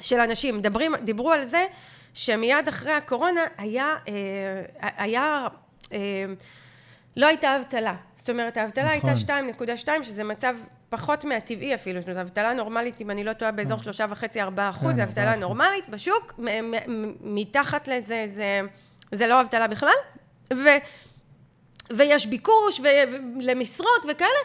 של 0.00 0.20
אנשים. 0.20 0.58
מדברים, 0.58 0.96
דיברו 0.96 1.32
על 1.32 1.44
זה 1.44 1.66
שמיד 2.14 2.68
אחרי 2.68 2.92
הקורונה 2.92 3.40
היה, 3.58 3.96
אה, 4.08 4.88
היה 4.96 5.48
אה, 5.92 5.98
לא 7.16 7.26
הייתה 7.26 7.56
אבטלה. 7.56 7.94
זאת 8.16 8.30
אומרת, 8.30 8.56
האבטלה 8.56 8.96
נכון. 8.96 9.10
הייתה 9.10 9.96
2.2, 9.98 10.02
שזה 10.02 10.24
מצב 10.24 10.56
פחות 10.88 11.24
מהטבעי 11.24 11.74
אפילו, 11.74 12.00
זאת 12.00 12.08
אומרת, 12.08 12.26
אבטלה 12.26 12.52
נורמלית, 12.52 13.00
אם 13.00 13.10
אני 13.10 13.24
לא 13.24 13.32
טועה, 13.32 13.50
באזור 13.50 13.78
כן. 13.78 13.84
שלושה 13.84 14.06
וחצי, 14.10 14.40
ארבעה 14.40 14.70
אחוז, 14.70 14.90
כן, 14.90 14.94
זה 14.94 15.04
אבטלה 15.04 15.36
נורמלית 15.36 15.88
בשוק, 15.88 16.40
מתחת 17.20 17.88
לזה, 17.88 18.22
זה, 18.26 18.60
זה 19.12 19.26
לא 19.26 19.40
אבטלה 19.40 19.68
בכלל, 19.68 19.94
ו, 20.52 20.68
ויש 21.90 22.26
ביקוש 22.26 22.80
למשרות 23.40 24.06
וכאלה, 24.08 24.40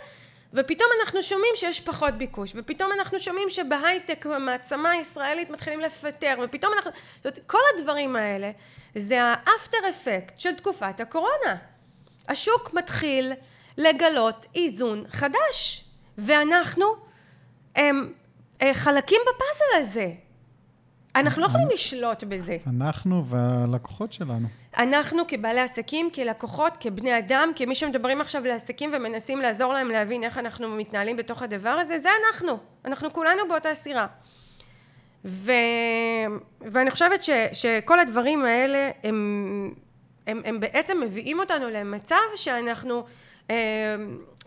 ופתאום 0.55 0.89
אנחנו 1.01 1.23
שומעים 1.23 1.51
שיש 1.55 1.79
פחות 1.79 2.13
ביקוש, 2.13 2.51
ופתאום 2.55 2.91
אנחנו 2.99 3.19
שומעים 3.19 3.49
שבהייטק 3.49 4.25
המעצמה 4.25 4.89
הישראלית 4.89 5.49
מתחילים 5.49 5.79
לפטר, 5.79 6.35
ופתאום 6.43 6.73
אנחנו... 6.73 6.91
זאת 7.15 7.25
אומרת, 7.25 7.39
כל 7.47 7.59
הדברים 7.75 8.15
האלה 8.15 8.51
זה 8.95 9.19
האפטר 9.23 9.77
אפקט 9.89 10.39
של 10.39 10.53
תקופת 10.53 10.99
הקורונה. 10.99 11.55
השוק 12.27 12.73
מתחיל 12.73 13.33
לגלות 13.77 14.45
איזון 14.55 15.03
חדש, 15.09 15.85
ואנחנו 16.17 16.85
הם, 17.75 18.13
הם, 18.59 18.73
חלקים 18.73 19.21
בפאזל 19.21 19.89
הזה. 19.89 20.11
אנחנו 21.15 21.41
לא 21.41 21.47
יכולים 21.47 21.67
לשלוט 21.73 22.23
בזה. 22.23 22.57
אנחנו 22.67 23.25
והלקוחות 23.25 24.13
שלנו. 24.13 24.47
אנחנו 24.77 25.23
כבעלי 25.27 25.61
עסקים, 25.61 26.09
כלקוחות, 26.09 26.77
כבני 26.79 27.17
אדם, 27.17 27.51
כמי 27.55 27.75
שמדברים 27.75 28.21
עכשיו 28.21 28.45
לעסקים 28.45 28.89
ומנסים 28.93 29.39
לעזור 29.39 29.73
להם 29.73 29.89
להבין 29.89 30.23
איך 30.23 30.37
אנחנו 30.37 30.69
מתנהלים 30.69 31.17
בתוך 31.17 31.41
הדבר 31.41 31.69
הזה, 31.69 31.99
זה 31.99 32.09
אנחנו. 32.25 32.57
אנחנו 32.85 33.13
כולנו 33.13 33.47
באותה 33.49 33.73
סירה. 33.73 34.07
ו... 35.25 35.51
ואני 36.61 36.91
חושבת 36.91 37.23
ש... 37.23 37.29
שכל 37.51 37.99
הדברים 37.99 38.45
האלה 38.45 38.89
הם, 39.03 39.73
הם, 40.27 40.41
הם 40.45 40.59
בעצם 40.59 41.01
מביאים 41.01 41.39
אותנו 41.39 41.69
למצב 41.69 42.15
שאנחנו 42.35 43.05
אה, 43.49 43.55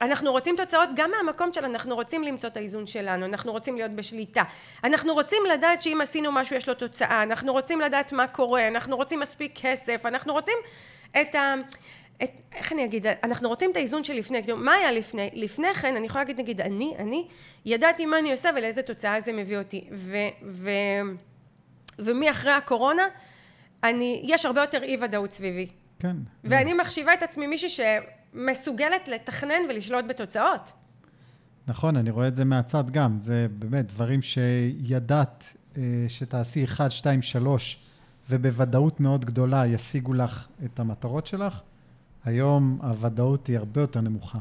אנחנו 0.00 0.32
רוצים 0.32 0.56
תוצאות 0.56 0.88
גם 0.94 1.10
מהמקום 1.10 1.52
של 1.52 1.64
אנחנו 1.64 1.94
רוצים 1.94 2.22
למצוא 2.22 2.48
את 2.48 2.56
האיזון 2.56 2.86
שלנו, 2.86 3.26
אנחנו 3.26 3.52
רוצים 3.52 3.76
להיות 3.76 3.92
בשליטה, 3.92 4.42
אנחנו 4.84 5.14
רוצים 5.14 5.42
לדעת 5.52 5.82
שאם 5.82 6.00
עשינו 6.00 6.32
משהו 6.32 6.56
יש 6.56 6.68
לו 6.68 6.74
תוצאה, 6.74 7.22
אנחנו 7.22 7.52
רוצים 7.52 7.80
לדעת 7.80 8.12
מה 8.12 8.26
קורה, 8.26 8.68
אנחנו 8.68 8.96
רוצים 8.96 9.20
מספיק 9.20 9.52
כסף, 9.54 10.06
אנחנו 10.06 10.32
רוצים 10.32 10.58
את 11.20 11.34
ה... 11.34 11.54
את, 12.22 12.30
איך 12.54 12.72
אני 12.72 12.84
אגיד, 12.84 13.06
אנחנו 13.22 13.48
רוצים 13.48 13.70
את 13.70 13.76
האיזון 13.76 14.04
שלפני, 14.04 14.42
כאילו, 14.42 14.56
מה 14.56 14.72
היה 14.72 14.92
לפני? 14.92 15.30
לפני 15.34 15.74
כן, 15.74 15.96
אני 15.96 16.06
יכולה 16.06 16.24
להגיד, 16.24 16.40
נגיד, 16.40 16.60
אני, 16.60 16.94
אני, 16.98 17.28
ידעתי 17.64 18.06
מה 18.06 18.18
אני 18.18 18.32
עושה 18.32 18.50
ולאיזה 18.56 18.82
תוצאה 18.82 19.20
זה 19.20 19.32
מביא 19.32 19.58
אותי. 19.58 19.84
ו, 19.92 20.16
ו, 20.42 20.70
ומאחרי 21.98 22.52
הקורונה, 22.52 23.02
אני, 23.84 24.22
יש 24.24 24.46
הרבה 24.46 24.60
יותר 24.60 24.82
אי 24.82 24.96
ודאות 25.00 25.32
סביבי. 25.32 25.66
כן. 26.00 26.16
ואני 26.44 26.72
מחשיבה 26.72 27.14
את 27.14 27.22
עצמי 27.22 27.46
מישהי 27.46 27.68
מסוגלת 28.38 29.08
לתכנן 29.08 29.62
ולשלוט 29.68 30.04
בתוצאות. 30.08 30.72
נכון, 31.66 31.96
אני 31.96 32.10
רואה 32.10 32.28
את 32.28 32.36
זה 32.36 32.44
מהצד 32.44 32.90
גם. 32.90 33.20
זה 33.20 33.46
באמת 33.50 33.86
דברים 33.86 34.22
שידעת 34.22 35.54
אה, 35.76 35.82
שתעשי 36.08 36.64
1, 36.64 36.90
2, 36.92 37.22
3, 37.22 37.78
ובוודאות 38.30 39.00
מאוד 39.00 39.24
גדולה 39.24 39.66
ישיגו 39.66 40.14
לך 40.14 40.48
את 40.64 40.80
המטרות 40.80 41.26
שלך. 41.26 41.60
היום 42.24 42.78
הוודאות 42.82 43.46
היא 43.46 43.58
הרבה 43.58 43.80
יותר 43.80 44.00
נמוכה. 44.00 44.38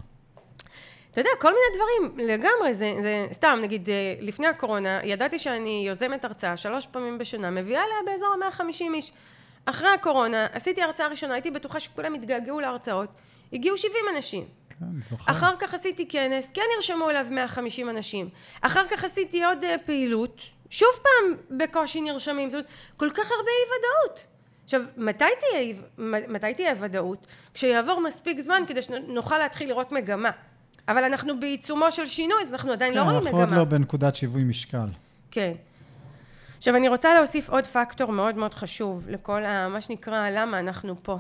אתה 1.11 1.21
יודע, 1.21 1.29
כל 1.41 1.47
מיני 1.47 1.77
דברים, 1.77 2.29
לגמרי, 2.29 2.73
זה, 2.73 2.93
זה 3.01 3.27
סתם, 3.31 3.59
נגיד, 3.63 3.89
אה, 3.89 4.15
לפני 4.19 4.47
הקורונה, 4.47 4.99
ידעתי 5.03 5.39
שאני 5.39 5.83
יוזמת 5.87 6.25
הרצאה 6.25 6.57
שלוש 6.57 6.87
פעמים 6.87 7.17
בשנה, 7.17 7.51
מביאה 7.51 7.81
אליה 7.83 7.95
באזור 8.05 8.27
ה-150 8.43 8.93
איש. 8.93 9.11
אחרי 9.65 9.89
הקורונה, 9.89 10.47
עשיתי 10.51 10.81
הרצאה 10.81 11.07
ראשונה, 11.07 11.33
הייתי 11.33 11.51
בטוחה 11.51 11.79
שכולם 11.79 12.13
התגעגעו 12.13 12.59
להרצאות, 12.59 13.09
הגיעו 13.53 13.77
70 13.77 13.95
אנשים. 14.15 14.45
כן, 14.79 14.85
זוכר. 15.09 15.31
אחר 15.31 15.55
כך 15.59 15.73
עשיתי 15.73 16.07
כנס, 16.07 16.47
כן 16.53 16.61
נרשמו 16.75 17.09
אליו 17.09 17.25
150 17.31 17.89
אנשים. 17.89 18.29
אחר 18.61 18.87
כך 18.87 19.03
עשיתי 19.03 19.43
עוד 19.43 19.63
uh, 19.63 19.85
פעילות, 19.85 20.41
שוב 20.69 20.89
פעם 21.03 21.57
בקושי 21.57 22.01
נרשמים. 22.01 22.49
זאת 22.49 22.53
אומרת, 22.53 22.67
כל 22.97 23.09
כך 23.09 23.31
הרבה 23.31 23.49
אי 23.49 23.77
ודאות. 23.77 24.27
עכשיו, 24.63 24.81
מתי 24.97 25.25
תהיה, 25.39 25.73
מתי 26.27 26.53
תהיה 26.53 26.73
ודאות? 26.79 27.27
כשיעבור 27.53 28.01
מספיק 28.01 28.39
זמן 28.39 28.63
כדי 28.67 28.81
שנוכל 28.81 29.37
להתחיל 29.37 29.69
לראות 29.69 29.91
מגמה. 29.91 30.29
אבל 30.87 31.03
אנחנו 31.03 31.39
בעיצומו 31.39 31.91
של 31.91 32.05
שינוי, 32.05 32.41
אז 32.41 32.51
אנחנו 32.51 32.71
עדיין 32.71 32.93
כן, 32.93 32.99
לא 32.99 33.03
רואים 33.03 33.17
אנחנו 33.17 33.37
מגמה. 33.37 33.57
עוד 33.57 33.57
לא 33.57 33.63
בנקודת 33.63 34.15
שיווי 34.15 34.43
משקל. 34.43 34.87
כן. 35.31 35.53
עכשיו, 36.57 36.75
אני 36.75 36.87
רוצה 36.87 37.13
להוסיף 37.13 37.49
עוד 37.49 37.67
פקטור 37.67 38.11
מאוד 38.11 38.35
מאוד 38.35 38.53
חשוב 38.53 39.09
לכל 39.09 39.45
ה... 39.45 39.69
מה 39.69 39.81
שנקרא, 39.81 40.29
למה 40.29 40.59
אנחנו 40.59 40.95
פה. 41.03 41.17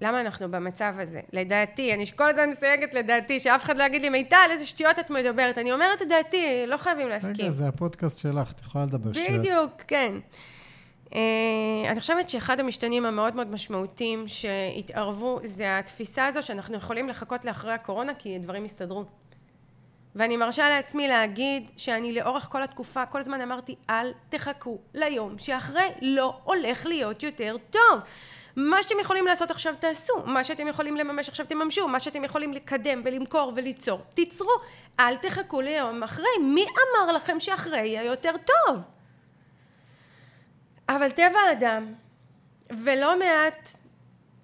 למה 0.00 0.20
אנחנו 0.20 0.50
במצב 0.50 0.94
הזה? 0.98 1.20
לדעתי, 1.32 1.94
אני 1.94 2.06
כל 2.06 2.30
הזמן 2.30 2.48
מסייגת 2.50 2.94
לדעתי, 2.94 3.40
שאף 3.40 3.64
אחד 3.64 3.76
לא 3.76 3.84
יגיד 3.84 4.02
לי, 4.02 4.08
מיטל, 4.08 4.48
איזה 4.50 4.66
שטויות 4.66 4.98
את 4.98 5.10
מדברת. 5.10 5.58
אני 5.58 5.72
אומרת 5.72 6.02
את 6.02 6.08
דעתי, 6.08 6.64
לא 6.66 6.76
חייבים 6.76 7.08
להסכים. 7.08 7.34
רגע, 7.38 7.50
זה 7.50 7.68
הפודקאסט 7.68 8.18
שלך, 8.18 8.52
את 8.52 8.60
יכולה 8.60 8.84
לדבר 8.84 9.12
שטויות. 9.12 9.40
בדיוק, 9.40 9.82
כן. 9.86 10.12
Uh, 11.10 11.12
אני 11.88 12.00
חושבת 12.00 12.28
שאחד 12.28 12.60
המשתנים 12.60 13.06
המאוד 13.06 13.36
מאוד 13.36 13.50
משמעותיים 13.50 14.28
שהתערבו 14.28 15.40
זה 15.44 15.78
התפיסה 15.78 16.26
הזו 16.26 16.42
שאנחנו 16.42 16.76
יכולים 16.76 17.08
לחכות 17.08 17.44
לאחרי 17.44 17.72
הקורונה 17.72 18.14
כי 18.14 18.38
דברים 18.38 18.64
יסתדרו. 18.64 19.04
ואני 20.14 20.36
מרשה 20.36 20.68
לעצמי 20.68 21.08
להגיד 21.08 21.70
שאני 21.76 22.12
לאורך 22.12 22.48
כל 22.50 22.62
התקופה 22.62 23.06
כל 23.06 23.18
הזמן 23.18 23.40
אמרתי 23.40 23.74
אל 23.90 24.12
תחכו 24.28 24.78
ליום 24.94 25.38
שאחרי 25.38 25.88
לא 26.02 26.38
הולך 26.44 26.86
להיות 26.86 27.22
יותר 27.22 27.56
טוב. 27.70 28.00
מה 28.56 28.82
שאתם 28.82 29.00
יכולים 29.00 29.26
לעשות 29.26 29.50
עכשיו 29.50 29.74
תעשו, 29.80 30.22
מה 30.24 30.44
שאתם 30.44 30.68
יכולים 30.68 30.96
לממש 30.96 31.28
עכשיו 31.28 31.46
תממשו, 31.46 31.88
מה 31.88 32.00
שאתם 32.00 32.24
יכולים 32.24 32.52
לקדם 32.52 33.02
ולמכור 33.04 33.52
וליצור, 33.56 34.00
תיצרו, 34.14 34.50
אל 35.00 35.16
תחכו 35.16 35.60
ליום 35.60 36.02
אחרי. 36.02 36.38
מי 36.40 36.64
אמר 36.64 37.12
לכם 37.12 37.40
שאחרי 37.40 37.78
יהיה 37.78 38.04
יותר 38.04 38.32
טוב? 38.46 38.84
אבל 40.88 41.10
טבע 41.10 41.38
האדם 41.48 41.94
ולא 42.70 43.18
מעט 43.18 43.70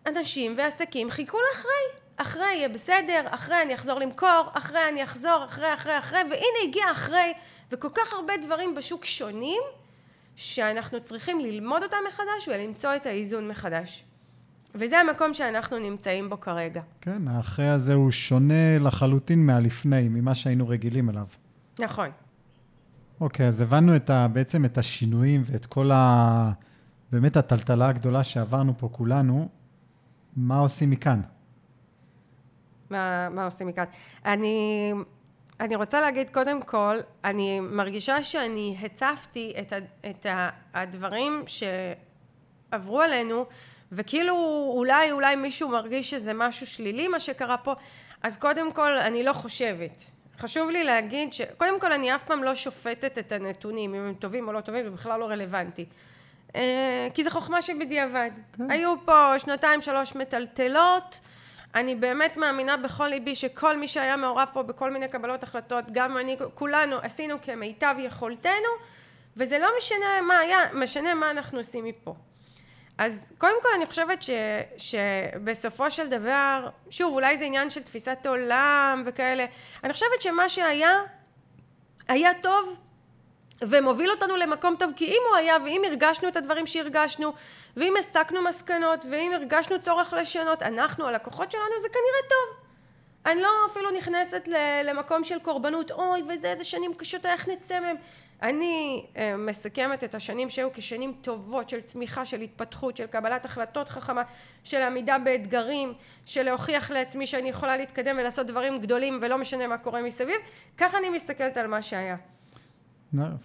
אנשים 0.06 0.54
ועסקים 0.56 1.10
חיכו 1.10 1.38
לאחרי. 1.50 2.06
אחרי 2.16 2.54
יהיה 2.54 2.68
בסדר, 2.68 3.22
אחרי 3.30 3.62
אני 3.62 3.74
אחזור 3.74 3.98
למכור, 3.98 4.42
אחרי 4.52 4.88
אני 4.88 5.04
אחזור, 5.04 5.44
אחרי, 5.44 5.74
אחרי, 5.74 5.98
אחרי, 5.98 6.18
והנה 6.30 6.58
הגיע 6.64 6.90
אחרי, 6.90 7.34
וכל 7.70 7.88
כך 7.94 8.12
הרבה 8.12 8.36
דברים 8.36 8.74
בשוק 8.74 9.04
שונים, 9.04 9.62
שאנחנו 10.36 11.00
צריכים 11.00 11.40
ללמוד 11.40 11.82
אותם 11.82 11.96
מחדש 12.08 12.48
ולמצוא 12.48 12.96
את 12.96 13.06
האיזון 13.06 13.48
מחדש. 13.48 14.04
וזה 14.74 14.98
המקום 14.98 15.34
שאנחנו 15.34 15.78
נמצאים 15.78 16.30
בו 16.30 16.40
כרגע. 16.40 16.82
כן, 17.00 17.28
האחרי 17.28 17.68
הזה 17.68 17.94
הוא 17.94 18.10
שונה 18.10 18.78
לחלוטין 18.78 19.46
מהלפני, 19.46 20.08
ממה 20.08 20.34
שהיינו 20.34 20.68
רגילים 20.68 21.10
אליו. 21.10 21.26
נכון. 21.80 22.08
אוקיי, 23.20 23.48
אז 23.48 23.60
הבנו 23.60 23.96
את 23.96 24.10
ה, 24.10 24.28
בעצם 24.28 24.64
את 24.64 24.78
השינויים 24.78 25.42
ואת 25.46 25.66
כל 25.66 25.90
ה... 25.90 26.52
באמת 27.12 27.36
הטלטלה 27.36 27.88
הגדולה 27.88 28.24
שעברנו 28.24 28.78
פה 28.78 28.88
כולנו. 28.92 29.48
מה 30.36 30.58
עושים 30.58 30.90
מכאן? 30.90 31.20
מה, 32.90 33.28
מה 33.28 33.44
עושים 33.44 33.66
מכאן? 33.66 33.84
אני, 34.24 34.92
אני 35.60 35.76
רוצה 35.76 36.00
להגיד 36.00 36.30
קודם 36.30 36.62
כל, 36.62 36.96
אני 37.24 37.60
מרגישה 37.60 38.22
שאני 38.22 38.76
הצפתי 38.82 39.54
את, 39.60 39.72
ה, 39.72 39.76
את 40.10 40.26
ה, 40.26 40.50
הדברים 40.74 41.44
שעברו 41.46 43.00
עלינו, 43.00 43.46
וכאילו 43.92 44.34
אולי 44.76 45.12
אולי 45.12 45.36
מישהו 45.36 45.68
מרגיש 45.68 46.10
שזה 46.10 46.34
משהו 46.34 46.66
שלילי 46.66 47.08
מה 47.08 47.20
שקרה 47.20 47.56
פה, 47.56 47.74
אז 48.22 48.36
קודם 48.36 48.72
כל 48.72 48.92
אני 48.92 49.22
לא 49.22 49.32
חושבת. 49.32 50.04
חשוב 50.38 50.70
לי 50.70 50.84
להגיד 50.84 51.32
שקודם 51.32 51.80
כל 51.80 51.92
אני 51.92 52.14
אף 52.14 52.24
פעם 52.24 52.44
לא 52.44 52.54
שופטת 52.54 53.18
את 53.18 53.32
הנתונים, 53.32 53.94
אם 53.94 54.00
הם 54.00 54.14
טובים 54.14 54.48
או 54.48 54.52
לא 54.52 54.60
טובים, 54.60 54.84
זה 54.84 54.90
בכלל 54.90 55.20
לא 55.20 55.24
רלוונטי. 55.24 55.84
אה, 56.56 57.08
כי 57.14 57.24
זו 57.24 57.30
חוכמה 57.30 57.62
שבדיעבד. 57.62 58.30
כן. 58.52 58.70
היו 58.70 58.94
פה 59.04 59.38
שנתיים 59.38 59.82
שלוש 59.82 60.14
מטלטלות, 60.16 61.20
אני 61.76 61.94
באמת 61.94 62.36
מאמינה 62.36 62.76
בכל 62.76 63.06
ליבי 63.06 63.34
שכל 63.34 63.76
מי 63.76 63.88
שהיה 63.88 64.16
מעורב 64.16 64.48
פה 64.52 64.62
בכל 64.62 64.90
מיני 64.90 65.08
קבלות 65.08 65.42
החלטות, 65.42 65.84
גם 65.92 66.18
אני, 66.18 66.36
כולנו 66.54 66.96
עשינו 67.02 67.36
כמיטב 67.42 67.94
יכולתנו, 67.98 68.68
וזה 69.36 69.58
לא 69.58 69.68
משנה 69.78 70.20
מה 70.22 70.38
היה, 70.38 70.58
משנה 70.74 71.14
מה 71.14 71.30
אנחנו 71.30 71.58
עושים 71.58 71.84
מפה. 71.84 72.14
אז 72.98 73.32
קודם 73.38 73.62
כל 73.62 73.68
אני 73.76 73.86
חושבת 73.86 74.22
ש, 74.22 74.30
שבסופו 74.76 75.90
של 75.90 76.08
דבר, 76.08 76.68
שוב 76.90 77.14
אולי 77.14 77.36
זה 77.36 77.44
עניין 77.44 77.70
של 77.70 77.82
תפיסת 77.82 78.26
עולם 78.26 79.02
וכאלה, 79.06 79.46
אני 79.84 79.92
חושבת 79.92 80.22
שמה 80.22 80.48
שהיה, 80.48 80.98
היה 82.08 82.30
טוב 82.34 82.76
ומוביל 83.62 84.10
אותנו 84.10 84.36
למקום 84.36 84.76
טוב, 84.78 84.92
כי 84.96 85.04
אם 85.04 85.22
הוא 85.28 85.36
היה 85.36 85.56
ואם 85.64 85.82
הרגשנו 85.86 86.28
את 86.28 86.36
הדברים 86.36 86.66
שהרגשנו 86.66 87.32
ואם 87.76 87.94
הסקנו 87.98 88.42
מסקנות 88.42 89.04
ואם 89.10 89.32
הרגשנו 89.34 89.82
צורך 89.82 90.12
לשנות, 90.12 90.62
אנחנו 90.62 91.06
הלקוחות 91.06 91.50
שלנו 91.50 91.80
זה 91.80 91.88
כנראה 91.88 92.28
טוב. 92.28 92.66
אני 93.26 93.42
לא 93.42 93.48
אפילו 93.70 93.90
נכנסת 93.90 94.48
למקום 94.84 95.24
של 95.24 95.38
קורבנות, 95.38 95.90
אוי 95.90 96.22
וזה 96.28 96.50
איזה 96.50 96.64
שנים 96.64 96.94
קשות, 96.94 97.26
איך 97.26 97.48
נצא 97.48 97.80
מהם. 97.80 97.96
אני 98.42 99.06
uh, 99.14 99.18
מסכמת 99.38 100.04
את 100.04 100.14
השנים 100.14 100.50
שהיו 100.50 100.72
כשנים 100.72 101.14
טובות 101.22 101.68
של 101.68 101.80
צמיחה, 101.80 102.24
של 102.24 102.40
התפתחות, 102.40 102.96
של 102.96 103.06
קבלת 103.06 103.44
החלטות 103.44 103.88
חכמה, 103.88 104.22
של 104.64 104.82
עמידה 104.82 105.18
באתגרים, 105.18 105.94
של 106.26 106.42
להוכיח 106.42 106.90
לעצמי 106.90 107.26
שאני 107.26 107.48
יכולה 107.48 107.76
להתקדם 107.76 108.16
ולעשות 108.18 108.46
דברים 108.46 108.78
גדולים 108.78 109.18
ולא 109.22 109.38
משנה 109.38 109.66
מה 109.66 109.78
קורה 109.78 110.02
מסביב, 110.02 110.36
ככה 110.78 110.98
אני 110.98 111.08
מסתכלת 111.08 111.56
על 111.56 111.66
מה 111.66 111.82
שהיה. 111.82 112.16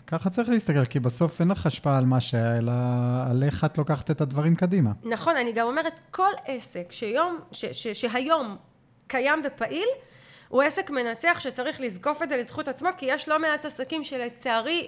ככה 0.08 0.30
צריך 0.30 0.50
להסתכל, 0.50 0.86
כי 0.86 1.00
בסוף 1.00 1.42
אין 1.42 1.52
לך 1.52 1.66
השפעה 1.66 1.98
על 1.98 2.06
מה 2.06 2.22
שהיה, 2.22 2.58
אלא 2.58 2.72
על 3.30 3.44
איך 3.44 3.66
את 3.66 3.78
לוקחת 3.78 4.12
את 4.12 4.22
הדברים 4.22 4.56
קדימה. 4.56 4.92
נכון, 5.04 5.38
אני 5.38 5.52
גם 5.52 5.68
אומרת, 5.68 6.00
כל 6.12 6.32
עסק 6.46 6.92
שיום, 6.92 7.40
ש, 7.52 7.66
ש, 7.66 7.88
שהיום 7.88 8.58
קיים 9.08 9.42
ופעיל, 9.46 9.88
הוא 10.48 10.62
עסק 10.62 10.90
מנצח 10.90 11.38
שצריך 11.40 11.82
לזקוף 11.82 12.24
את 12.24 12.30
זה 12.30 12.38
לזכות 12.38 12.68
עצמו, 12.68 12.90
כי 12.98 13.06
יש 13.10 13.30
לא 13.30 13.40
מעט 13.40 13.66
עסקים 13.66 14.04
שלצערי 14.04 14.88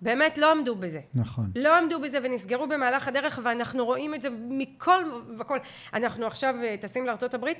באמת 0.00 0.38
לא 0.38 0.50
עמדו 0.50 0.76
בזה. 0.76 1.00
נכון. 1.14 1.44
לא 1.56 1.76
עמדו 1.76 2.00
בזה 2.00 2.18
ונסגרו 2.22 2.66
במהלך 2.66 3.08
הדרך, 3.08 3.40
ואנחנו 3.42 3.84
רואים 3.84 4.14
את 4.14 4.22
זה 4.22 4.28
מכל 4.48 5.04
וכל. 5.38 5.58
אנחנו 5.94 6.26
עכשיו 6.26 6.54
אה, 6.62 6.74
טסים 6.80 7.06
לארצות 7.06 7.34
הברית, 7.34 7.58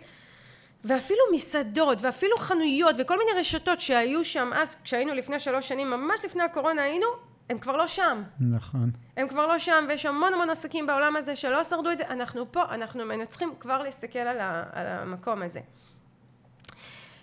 ואפילו 0.84 1.20
מסעדות, 1.32 2.02
ואפילו 2.02 2.38
חנויות, 2.38 2.96
וכל 2.98 3.18
מיני 3.18 3.40
רשתות 3.40 3.80
שהיו 3.80 4.24
שם 4.24 4.50
אז, 4.54 4.76
כשהיינו 4.84 5.14
לפני 5.14 5.40
שלוש 5.40 5.68
שנים, 5.68 5.90
ממש 5.90 6.24
לפני 6.24 6.42
הקורונה 6.42 6.82
היינו, 6.82 7.06
הם 7.50 7.58
כבר 7.58 7.76
לא 7.76 7.86
שם. 7.86 8.22
נכון. 8.40 8.90
הם 9.16 9.28
כבר 9.28 9.46
לא 9.46 9.58
שם, 9.58 9.84
ויש 9.88 10.06
המון 10.06 10.34
המון 10.34 10.50
עסקים 10.50 10.86
בעולם 10.86 11.16
הזה 11.16 11.36
שלא 11.36 11.64
שרדו 11.64 11.90
את 11.90 11.98
זה. 11.98 12.04
אנחנו 12.08 12.52
פה, 12.52 12.62
אנחנו 12.64 13.04
מנצחים 13.04 13.54
כבר 13.60 13.82
להסתכל 13.82 14.18
על, 14.18 14.40
ה, 14.40 14.64
על 14.72 14.86
המקום 14.86 15.42
הזה. 15.42 15.60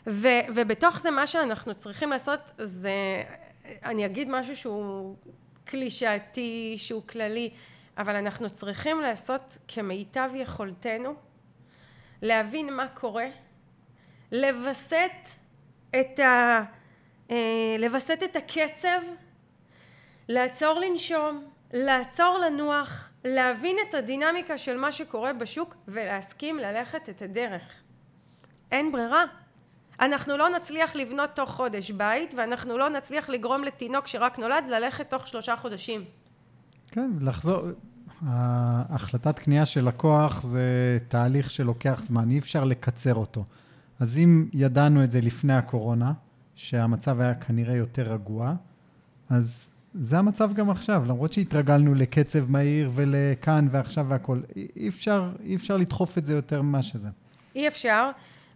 ו, 0.07 0.27
ובתוך 0.55 0.99
זה 0.99 1.11
מה 1.11 1.27
שאנחנו 1.27 1.75
צריכים 1.75 2.09
לעשות 2.09 2.51
זה, 2.57 3.23
אני 3.85 4.05
אגיד 4.05 4.29
משהו 4.29 4.55
שהוא 4.55 5.15
קלישאתי, 5.65 6.73
שהוא 6.77 7.01
כללי, 7.07 7.49
אבל 7.97 8.15
אנחנו 8.15 8.49
צריכים 8.49 9.01
לעשות 9.01 9.57
כמיטב 9.67 10.29
יכולתנו, 10.33 11.13
להבין 12.21 12.73
מה 12.73 12.87
קורה, 12.87 13.25
לווסת 14.31 15.11
את, 15.89 16.19
ה, 16.19 16.63
אה, 17.31 17.75
לווסת 17.79 18.19
את 18.23 18.35
הקצב, 18.35 19.01
לעצור 20.27 20.79
לנשום, 20.79 21.43
לעצור 21.73 22.37
לנוח, 22.45 23.09
להבין 23.25 23.75
את 23.89 23.93
הדינמיקה 23.93 24.57
של 24.57 24.77
מה 24.77 24.91
שקורה 24.91 25.33
בשוק 25.33 25.75
ולהסכים 25.87 26.59
ללכת 26.59 27.09
את 27.09 27.21
הדרך. 27.21 27.63
אין 28.71 28.91
ברירה. 28.91 29.23
אנחנו 29.99 30.37
לא 30.37 30.49
נצליח 30.49 30.95
לבנות 30.95 31.29
תוך 31.29 31.49
חודש 31.49 31.91
בית 31.91 32.33
ואנחנו 32.37 32.77
לא 32.77 32.89
נצליח 32.89 33.29
לגרום 33.29 33.63
לתינוק 33.63 34.07
שרק 34.07 34.39
נולד 34.39 34.63
ללכת 34.69 35.09
תוך 35.09 35.27
שלושה 35.27 35.55
חודשים. 35.55 36.05
כן, 36.91 37.09
לחזור, 37.21 37.61
ההחלטת 38.27 39.39
קנייה 39.39 39.65
של 39.65 39.87
לקוח 39.87 40.43
זה 40.43 40.97
תהליך 41.07 41.51
שלוקח 41.51 42.01
זמן, 42.03 42.29
אי 42.29 42.39
אפשר 42.39 42.63
לקצר 42.63 43.15
אותו. 43.15 43.43
אז 44.01 44.17
אם 44.17 44.47
ידענו 44.53 45.03
את 45.03 45.11
זה 45.11 45.21
לפני 45.21 45.53
הקורונה, 45.53 46.13
שהמצב 46.55 47.21
היה 47.21 47.33
כנראה 47.33 47.75
יותר 47.75 48.13
רגוע, 48.13 48.53
אז 49.29 49.69
זה 49.93 50.17
המצב 50.17 50.53
גם 50.53 50.69
עכשיו, 50.69 51.03
למרות 51.05 51.33
שהתרגלנו 51.33 51.93
לקצב 51.93 52.51
מהיר 52.51 52.91
ולכאן 52.95 53.67
ועכשיו 53.71 54.05
והכול. 54.09 54.43
אי 54.55 54.89
אי 55.43 55.55
אפשר 55.55 55.77
לדחוף 55.77 56.17
את 56.17 56.25
זה 56.25 56.33
יותר 56.33 56.61
ממה 56.61 56.81
שזה. 56.81 57.07
אי 57.55 57.67
אפשר, 57.67 58.09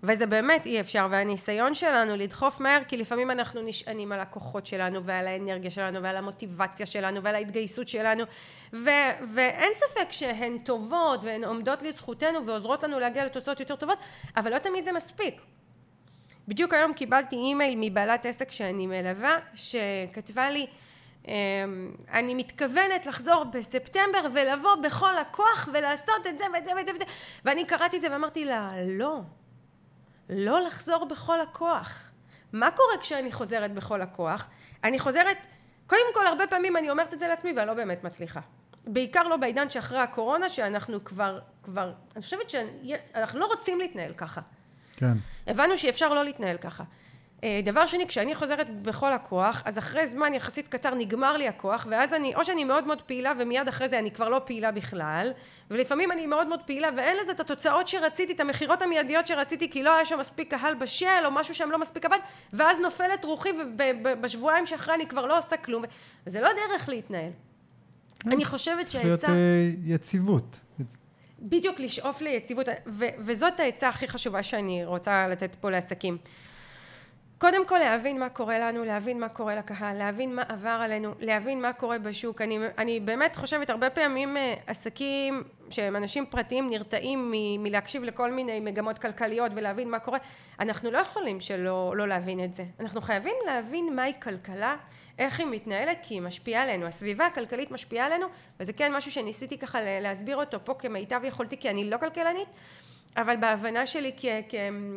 וזה 0.08 0.26
באמת 0.26 0.66
אי 0.66 0.80
אפשר, 0.80 1.08
והניסיון 1.12 1.74
שלנו 1.74 2.16
לדחוף 2.16 2.60
מהר, 2.60 2.82
כי 2.88 2.98
לפעמים 2.98 3.32
אנחנו 3.32 3.62
נשענים 3.62 4.12
על 4.12 4.20
הכוחות 4.20 4.66
שלנו 4.66 5.04
ועל 5.04 5.28
האנרגיה 5.28 5.72
שלנו 5.72 6.04
ועל 6.04 6.18
המוטיבציה 6.18 6.86
שלנו 6.86 7.24
ועל 7.24 7.36
ההתגייסות 7.36 7.88
שלנו, 7.88 8.24
ו- 8.74 9.16
ואין 9.34 9.72
ספק 9.74 10.12
שהן 10.12 10.58
טובות 10.58 11.24
והן 11.24 11.44
עומדות 11.44 11.84
לזכותנו 11.84 12.46
ועוזרות 12.46 12.84
לנו 12.84 13.00
להגיע 13.00 13.26
לתוצאות 13.26 13.60
יותר 13.60 13.76
טובות, 13.76 13.98
אבל 14.38 14.54
לא 14.54 14.60
תמיד 14.60 14.86
זה 14.86 14.92
מספיק. 14.92 15.42
בדיוק 16.48 16.74
היום 16.74 16.94
קיבלתי 16.94 17.36
אימייל 17.36 17.76
מבעלת 17.78 18.26
עסק 18.26 18.52
שאני 18.52 18.88
מלווה, 18.88 19.38
שכתבה 19.56 20.50
לי, 20.50 20.68
אמ, 21.28 21.34
אני 22.12 22.34
מתכוונת 22.34 23.06
לחזור 23.06 23.44
בספטמבר 23.44 24.28
ולבוא 24.34 24.76
בכל 24.76 25.18
הכוח 25.18 25.70
ולעשות 25.74 26.28
את 26.30 26.38
זה 26.38 26.46
ואת 26.54 26.66
זה 26.66 26.72
ואת 26.76 26.86
זה 26.86 26.92
ואת 26.92 27.00
זה 27.00 27.06
ואני 27.46 27.66
קראתי 27.66 27.98
את 27.98 28.02
זה 28.02 28.12
ואמרתי 28.12 28.46
לה 28.46 28.72
לא 28.88 29.20
לא 30.30 30.62
לחזור 30.62 31.06
בכל 31.06 31.42
הכוח 31.42 32.12
מה 32.54 32.72
קורה 32.72 32.98
כשאני 33.02 33.32
חוזרת 33.32 33.74
בכל 33.74 34.02
הכוח? 34.02 34.48
אני 34.84 35.00
חוזרת 35.00 35.38
קודם 35.88 36.14
כל 36.14 36.28
הרבה 36.28 36.48
פעמים 36.48 36.78
אני 36.78 36.90
אומרת 36.90 37.14
את 37.14 37.20
זה 37.20 37.28
לעצמי 37.28 37.54
ואני 37.56 37.68
לא 37.68 37.74
באמת 37.74 38.04
מצליחה 38.04 38.40
בעיקר 38.88 39.24
לא 39.24 39.38
בעידן 39.38 39.70
שאחרי 39.70 40.00
הקורונה 40.00 40.50
שאנחנו 40.50 41.04
כבר 41.04 41.40
כבר 41.64 41.94
אני 42.16 42.22
חושבת 42.22 42.50
שאנחנו 42.50 43.40
לא 43.40 43.46
רוצים 43.46 43.80
להתנהל 43.80 44.14
ככה 44.14 44.42
כן. 44.94 45.14
הבנו 45.48 45.78
שאפשר 45.78 46.14
לא 46.14 46.24
להתנהל 46.24 46.58
ככה 46.58 46.84
דבר 47.64 47.86
שני, 47.86 48.08
כשאני 48.08 48.36
חוזרת 48.36 48.82
בכל 48.82 49.14
הכוח, 49.14 49.64
אז 49.66 49.78
אחרי 49.78 50.08
זמן 50.08 50.34
יחסית 50.34 50.68
קצר 50.68 50.96
נגמר 50.96 51.38
לי 51.38 51.48
הכוח, 51.48 51.88
ואז 51.90 52.14
אני, 52.14 52.36
או 52.36 52.46
שאני 52.46 52.64
מאוד 52.64 52.88
מאוד 52.88 53.02
פעילה 53.02 53.34
ומיד 53.40 53.68
אחרי 53.68 53.90
זה 53.90 54.00
אני 54.00 54.12
כבר 54.12 54.30
לא 54.30 54.42
פעילה 54.46 54.72
בכלל, 54.72 55.32
ולפעמים 55.72 56.12
אני 56.12 56.26
מאוד 56.26 56.48
מאוד 56.48 56.60
פעילה 56.66 56.90
ואין 56.98 57.18
לזה 57.18 57.32
את 57.32 57.40
התוצאות 57.40 57.88
שרציתי, 57.88 58.34
את 58.34 58.40
המכירות 58.40 58.82
המיידיות 58.82 59.28
שרציתי, 59.28 59.70
כי 59.70 59.84
לא 59.84 59.96
היה 59.96 60.06
שם 60.06 60.20
מספיק 60.20 60.52
קהל 60.52 60.74
בשל, 60.74 61.26
או 61.26 61.32
משהו 61.32 61.56
שם 61.56 61.72
לא 61.72 61.78
מספיק 61.78 62.06
עבד, 62.06 62.20
ואז 62.54 62.78
נופלת 62.80 63.26
רוחי, 63.26 63.50
ובשבועיים 63.78 64.66
שאחרי 64.66 64.96
אני 64.96 65.08
כבר 65.08 65.26
לא 65.26 65.38
עושה 65.38 65.58
כלום, 65.58 65.84
וזה 66.28 66.42
לא 66.42 66.50
דרך 66.54 66.90
להתנהל. 66.90 67.32
אני 68.28 68.46
חושבת 68.46 68.92
שהעצה... 68.92 69.18
צריך 69.18 69.30
להיות 69.30 69.40
אה, 69.40 69.72
יציבות. 69.86 70.60
בדיוק 71.40 71.80
לשאוף 71.80 72.22
ליציבות, 72.22 72.66
וזאת 73.20 73.60
העצה 73.60 73.90
הכי 73.90 74.08
חשובה 74.08 74.44
שאני 74.44 74.86
רוצה 74.86 75.28
לתת 75.28 75.56
פה 75.56 75.70
לעסקים. 75.72 76.18
קודם 77.38 77.68
כל 77.68 77.78
להבין 77.78 78.20
מה 78.20 78.30
קורה 78.30 78.60
לנו, 78.60 78.84
להבין 78.84 79.20
מה 79.20 79.30
קורה 79.30 79.56
לקהל, 79.56 79.98
להבין 79.98 80.36
מה 80.36 80.44
עבר 80.48 80.80
עלינו, 80.82 81.14
להבין 81.20 81.62
מה 81.62 81.74
קורה 81.74 82.00
בשוק. 82.00 82.42
אני, 82.42 82.60
אני 82.78 83.00
באמת 83.00 83.36
חושבת, 83.36 83.70
הרבה 83.70 83.90
פעמים 83.90 84.38
אה, 84.38 84.54
עסקים 84.68 85.44
שהם 85.70 85.96
אנשים 85.96 86.26
פרטיים 86.26 86.70
נרתעים 86.70 87.32
מ, 87.32 87.64
מלהקשיב 87.64 88.04
לכל 88.04 88.32
מיני 88.32 88.60
מגמות 88.60 89.00
כלכליות 89.00 89.52
ולהבין 89.56 89.90
מה 89.90 90.00
קורה. 90.00 90.18
אנחנו 90.60 90.92
לא 90.92 90.98
יכולים 90.98 91.42
שלא 91.42 91.94
לא 91.98 92.08
להבין 92.08 92.44
את 92.44 92.54
זה. 92.54 92.64
אנחנו 92.80 93.02
חייבים 93.02 93.36
להבין 93.46 93.96
מהי 93.96 94.14
כלכלה, 94.22 94.76
איך 95.20 95.40
היא 95.40 95.48
מתנהלת, 95.48 95.98
כי 96.04 96.14
היא 96.14 96.22
משפיעה 96.22 96.64
עלינו. 96.64 96.86
הסביבה 96.86 97.26
הכלכלית 97.26 97.72
משפיעה 97.72 98.06
עלינו, 98.06 98.28
וזה 98.60 98.74
כן 98.74 98.94
משהו 98.94 99.12
שניסיתי 99.12 99.58
ככה 99.58 99.80
להסביר 100.02 100.38
אותו 100.38 100.58
פה 100.64 100.74
כמיטב 100.74 101.22
יכולתי, 101.24 101.58
כי 101.58 101.70
אני 101.70 101.90
לא 101.90 101.98
כלכלנית, 101.98 102.48
אבל 103.18 103.36
בהבנה 103.36 103.86
שלי 103.86 104.12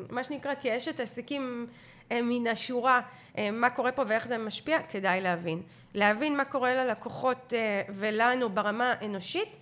כמה 0.09 0.25
שנקרא 0.25 0.55
כאשת 0.61 1.01
עסקים 1.01 1.67
מן 2.11 2.47
השורה 2.47 3.01
אה, 3.39 3.51
מה 3.51 3.71
קורה 3.71 3.93
פה 3.93 4.03
ואיך 4.07 4.27
זה 4.27 4.39
משפיע, 4.39 4.79
כדאי 4.83 5.21
להבין. 5.21 5.63
להבין 5.95 6.37
מה 6.37 6.45
קורה 6.45 6.75
ללקוחות 6.75 7.53
אה, 7.57 7.83
ולנו 7.89 8.49
ברמה 8.49 8.95
האנושית, 9.01 9.57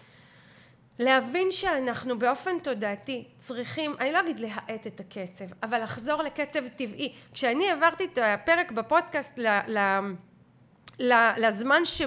להבין 0.99 1.51
שאנחנו 1.51 2.18
באופן 2.18 2.59
תודעתי 2.62 3.24
צריכים, 3.38 3.94
אני 4.01 4.12
לא 4.12 4.20
אגיד 4.20 4.40
להאט 4.40 4.86
את 4.86 5.01
הקצב, 5.01 5.44
אבל 5.62 5.82
לחזור 5.82 6.22
לקצב 6.22 6.68
טבעי. 6.68 7.12
כשאני 7.32 7.70
העברתי 7.70 8.05
את 8.05 8.18
הפרק 8.22 8.72
בפודקאסט 8.72 9.38
ל, 9.38 9.47
ל, 9.66 9.78
ל, 10.99 11.12
לזמן 11.36 11.84
ש... 11.84 12.03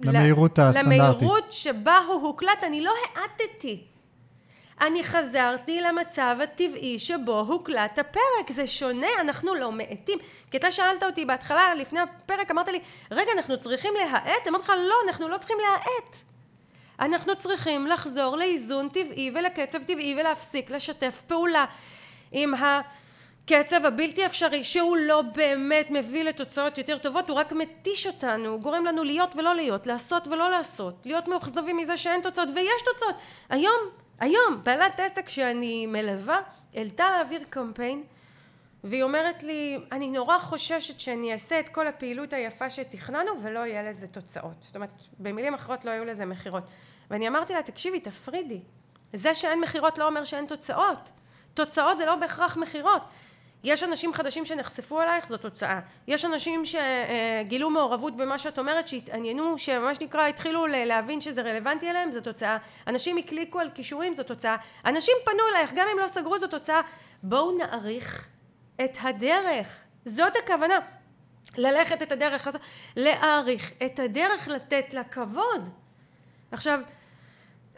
למהירות 0.00 0.58
הסטנדרטית. 0.58 0.84
למהירות 0.84 1.52
שבה 1.52 1.98
הוא 1.98 2.22
הוקלט, 2.22 2.64
אני 2.64 2.80
לא 2.80 2.92
האטתי. 3.14 3.84
אני 4.80 5.04
חזרתי 5.04 5.80
למצב 5.80 6.36
הטבעי 6.42 6.98
שבו 6.98 7.40
הוקלט 7.40 7.98
הפרק, 7.98 8.50
זה 8.50 8.66
שונה, 8.66 9.06
אנחנו 9.20 9.54
לא 9.54 9.72
מאטים. 9.72 10.18
כי 10.50 10.56
אתה 10.56 10.70
שאלת 10.70 11.02
אותי 11.02 11.24
בהתחלה, 11.24 11.74
לפני 11.74 12.00
הפרק, 12.00 12.50
אמרת 12.50 12.68
לי, 12.68 12.80
רגע, 13.10 13.32
אנחנו 13.36 13.58
צריכים 13.58 13.94
להאט? 13.94 14.48
אמרתי 14.48 14.64
לך, 14.64 14.72
לא, 14.88 14.94
אנחנו 15.06 15.28
לא 15.28 15.38
צריכים 15.38 15.56
להאט. 15.62 16.16
אנחנו 17.00 17.36
צריכים 17.36 17.86
לחזור 17.86 18.36
לאיזון 18.36 18.88
טבעי 18.88 19.30
ולקצב 19.34 19.82
טבעי 19.82 20.14
ולהפסיק 20.20 20.70
לשתף 20.70 21.22
פעולה 21.26 21.64
עם 22.32 22.54
הקצב 22.54 23.84
הבלתי 23.84 24.26
אפשרי 24.26 24.64
שהוא 24.64 24.96
לא 24.96 25.22
באמת 25.22 25.90
מביא 25.90 26.24
לתוצאות 26.24 26.78
יותר 26.78 26.98
טובות 26.98 27.28
הוא 27.28 27.36
רק 27.36 27.52
מתיש 27.52 28.06
אותנו 28.06 28.48
הוא 28.48 28.60
גורם 28.60 28.84
לנו 28.84 29.04
להיות 29.04 29.36
ולא 29.36 29.54
להיות 29.54 29.86
לעשות 29.86 30.28
ולא 30.28 30.50
לעשות 30.50 30.94
להיות 31.04 31.28
מאוכזבים 31.28 31.76
מזה 31.76 31.96
שאין 31.96 32.20
תוצאות 32.20 32.48
ויש 32.54 32.82
תוצאות 32.92 33.14
היום 33.48 33.80
היום 34.20 34.60
בעלת 34.62 35.00
עסק 35.00 35.28
שאני 35.28 35.86
מלווה 35.86 36.40
העלתה 36.74 37.10
להעביר 37.10 37.44
קמפיין 37.50 38.02
והיא 38.84 39.02
אומרת 39.02 39.42
לי 39.42 39.78
אני 39.92 40.08
נורא 40.08 40.38
חוששת 40.38 41.00
שאני 41.00 41.32
אעשה 41.32 41.60
את 41.60 41.68
כל 41.68 41.86
הפעילות 41.86 42.32
היפה 42.32 42.70
שתכננו 42.70 43.42
ולא 43.42 43.58
יהיה 43.58 43.82
לזה 43.82 44.06
תוצאות. 44.06 44.56
זאת 44.60 44.76
אומרת 44.76 44.90
במילים 45.18 45.54
אחרות 45.54 45.84
לא 45.84 45.90
יהיו 45.90 46.04
לזה 46.04 46.24
מכירות 46.24 46.64
ואני 47.10 47.28
אמרתי 47.28 47.52
לה 47.52 47.62
תקשיבי 47.62 48.00
תפרידי. 48.00 48.60
זה 49.12 49.34
שאין 49.34 49.60
מכירות 49.60 49.98
לא 49.98 50.06
אומר 50.06 50.24
שאין 50.24 50.46
תוצאות. 50.46 51.10
תוצאות 51.54 51.98
זה 51.98 52.06
לא 52.06 52.16
בהכרח 52.16 52.56
מכירות 52.56 53.02
יש 53.64 53.84
אנשים 53.84 54.12
חדשים 54.12 54.44
שנחשפו 54.44 55.02
אלייך? 55.02 55.26
זו 55.26 55.36
תוצאה. 55.36 55.80
יש 56.08 56.24
אנשים 56.24 56.62
שגילו 56.64 57.70
מעורבות 57.70 58.16
במה 58.16 58.38
שאת 58.38 58.58
אומרת 58.58 58.88
שהתעניינו 58.88 59.58
שמה 59.58 59.94
שנקרא 59.94 60.26
התחילו 60.26 60.66
להבין 60.66 61.20
שזה 61.20 61.42
רלוונטי 61.42 61.90
אליהם? 61.90 62.12
זו 62.12 62.20
תוצאה. 62.20 62.56
אנשים 62.86 63.16
הקליקו 63.16 63.58
על 63.58 63.70
כישורים? 63.70 64.14
זו 64.14 64.22
תוצאה. 64.22 64.56
אנשים 64.84 65.14
פנו 65.24 65.42
אלייך 65.52 65.70
גם 65.74 65.86
אם 65.92 65.98
לא 65.98 66.06
סגרו 66.08 66.38
זו 66.38 66.46
תוצאה. 66.46 66.80
בואו 67.22 67.58
נעריך 67.58 68.28
את 68.84 68.98
הדרך. 69.00 69.84
זאת 70.04 70.32
הכוונה. 70.44 70.78
ללכת 71.56 72.02
את 72.02 72.12
הדרך 72.12 72.48
להעריך 72.96 73.72
את 73.86 73.98
הדרך 73.98 74.48
לתת 74.48 74.94
לה 74.94 75.04
כבוד. 75.04 75.70
עכשיו 76.52 76.80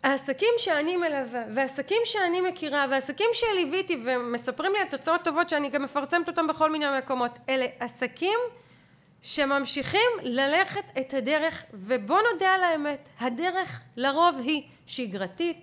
העסקים 0.03 0.55
שאני 0.59 0.97
מלווה 0.97 1.43
והעסקים 1.55 2.03
שאני 2.05 2.41
מכירה 2.41 2.87
והעסקים 2.91 3.31
שליוויתי 3.33 4.03
ומספרים 4.05 4.73
לי 4.73 4.79
על 4.79 4.89
תוצאות 4.89 5.25
טובות 5.25 5.49
שאני 5.49 5.69
גם 5.69 5.83
מפרסמת 5.83 6.29
אותם 6.29 6.47
בכל 6.47 6.71
מיני 6.71 6.87
מקומות 6.99 7.31
אלה 7.49 7.67
עסקים 7.81 8.39
שממשיכים 9.23 10.11
ללכת 10.23 10.85
את 11.01 11.15
הדרך 11.15 11.65
ובוא 11.73 12.21
נודה 12.33 12.55
על 12.55 12.65
האמת 12.65 13.09
הדרך 13.21 13.81
לרוב 13.97 14.37
היא 14.45 14.63
שגרתית 14.87 15.57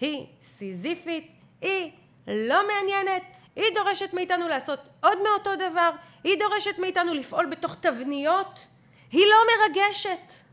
היא 0.00 0.26
סיזיפית 0.42 1.30
היא 1.60 1.90
לא 2.26 2.66
מעניינת 2.66 3.22
היא 3.56 3.74
דורשת 3.74 4.14
מאיתנו 4.14 4.48
לעשות 4.48 4.78
עוד 5.02 5.18
מאותו 5.22 5.56
דבר 5.56 5.90
היא 6.24 6.38
דורשת 6.38 6.78
מאיתנו 6.78 7.14
לפעול 7.14 7.46
בתוך 7.46 7.74
תבניות 7.74 8.66
היא 9.12 9.26
לא 9.26 9.36
מרגשת 9.52 10.43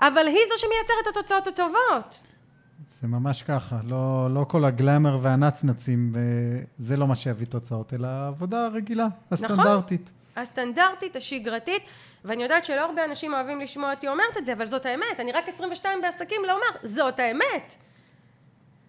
אבל 0.00 0.26
היא 0.26 0.38
זו 0.48 0.54
שמייצרת 0.56 1.02
את 1.02 1.16
התוצאות 1.16 1.46
הטובות. 1.46 2.18
זה 3.00 3.08
ממש 3.08 3.42
ככה, 3.42 3.76
לא, 3.84 4.28
לא 4.30 4.44
כל 4.48 4.64
הגלאמר 4.64 5.18
והנצנצים, 5.22 6.14
זה 6.78 6.96
לא 6.96 7.06
מה 7.06 7.16
שיביא 7.16 7.46
תוצאות, 7.46 7.94
אלא 7.94 8.06
העבודה 8.06 8.64
הרגילה, 8.66 9.06
הסטנדרטית. 9.30 10.00
נכון, 10.00 10.42
הסטנדרטית, 10.42 11.16
השגרתית, 11.16 11.82
ואני 12.24 12.42
יודעת 12.42 12.64
שלא 12.64 12.80
הרבה 12.80 13.04
אנשים 13.04 13.34
אוהבים 13.34 13.60
לשמוע 13.60 13.94
אותי 13.94 14.08
אומרת 14.08 14.36
את 14.38 14.44
זה, 14.44 14.52
אבל 14.52 14.66
זאת 14.66 14.86
האמת, 14.86 15.20
אני 15.20 15.32
רק 15.32 15.48
22 15.48 16.00
בעסקים 16.02 16.40
לומר, 16.42 16.80
זאת 16.82 17.20
האמת. 17.20 17.74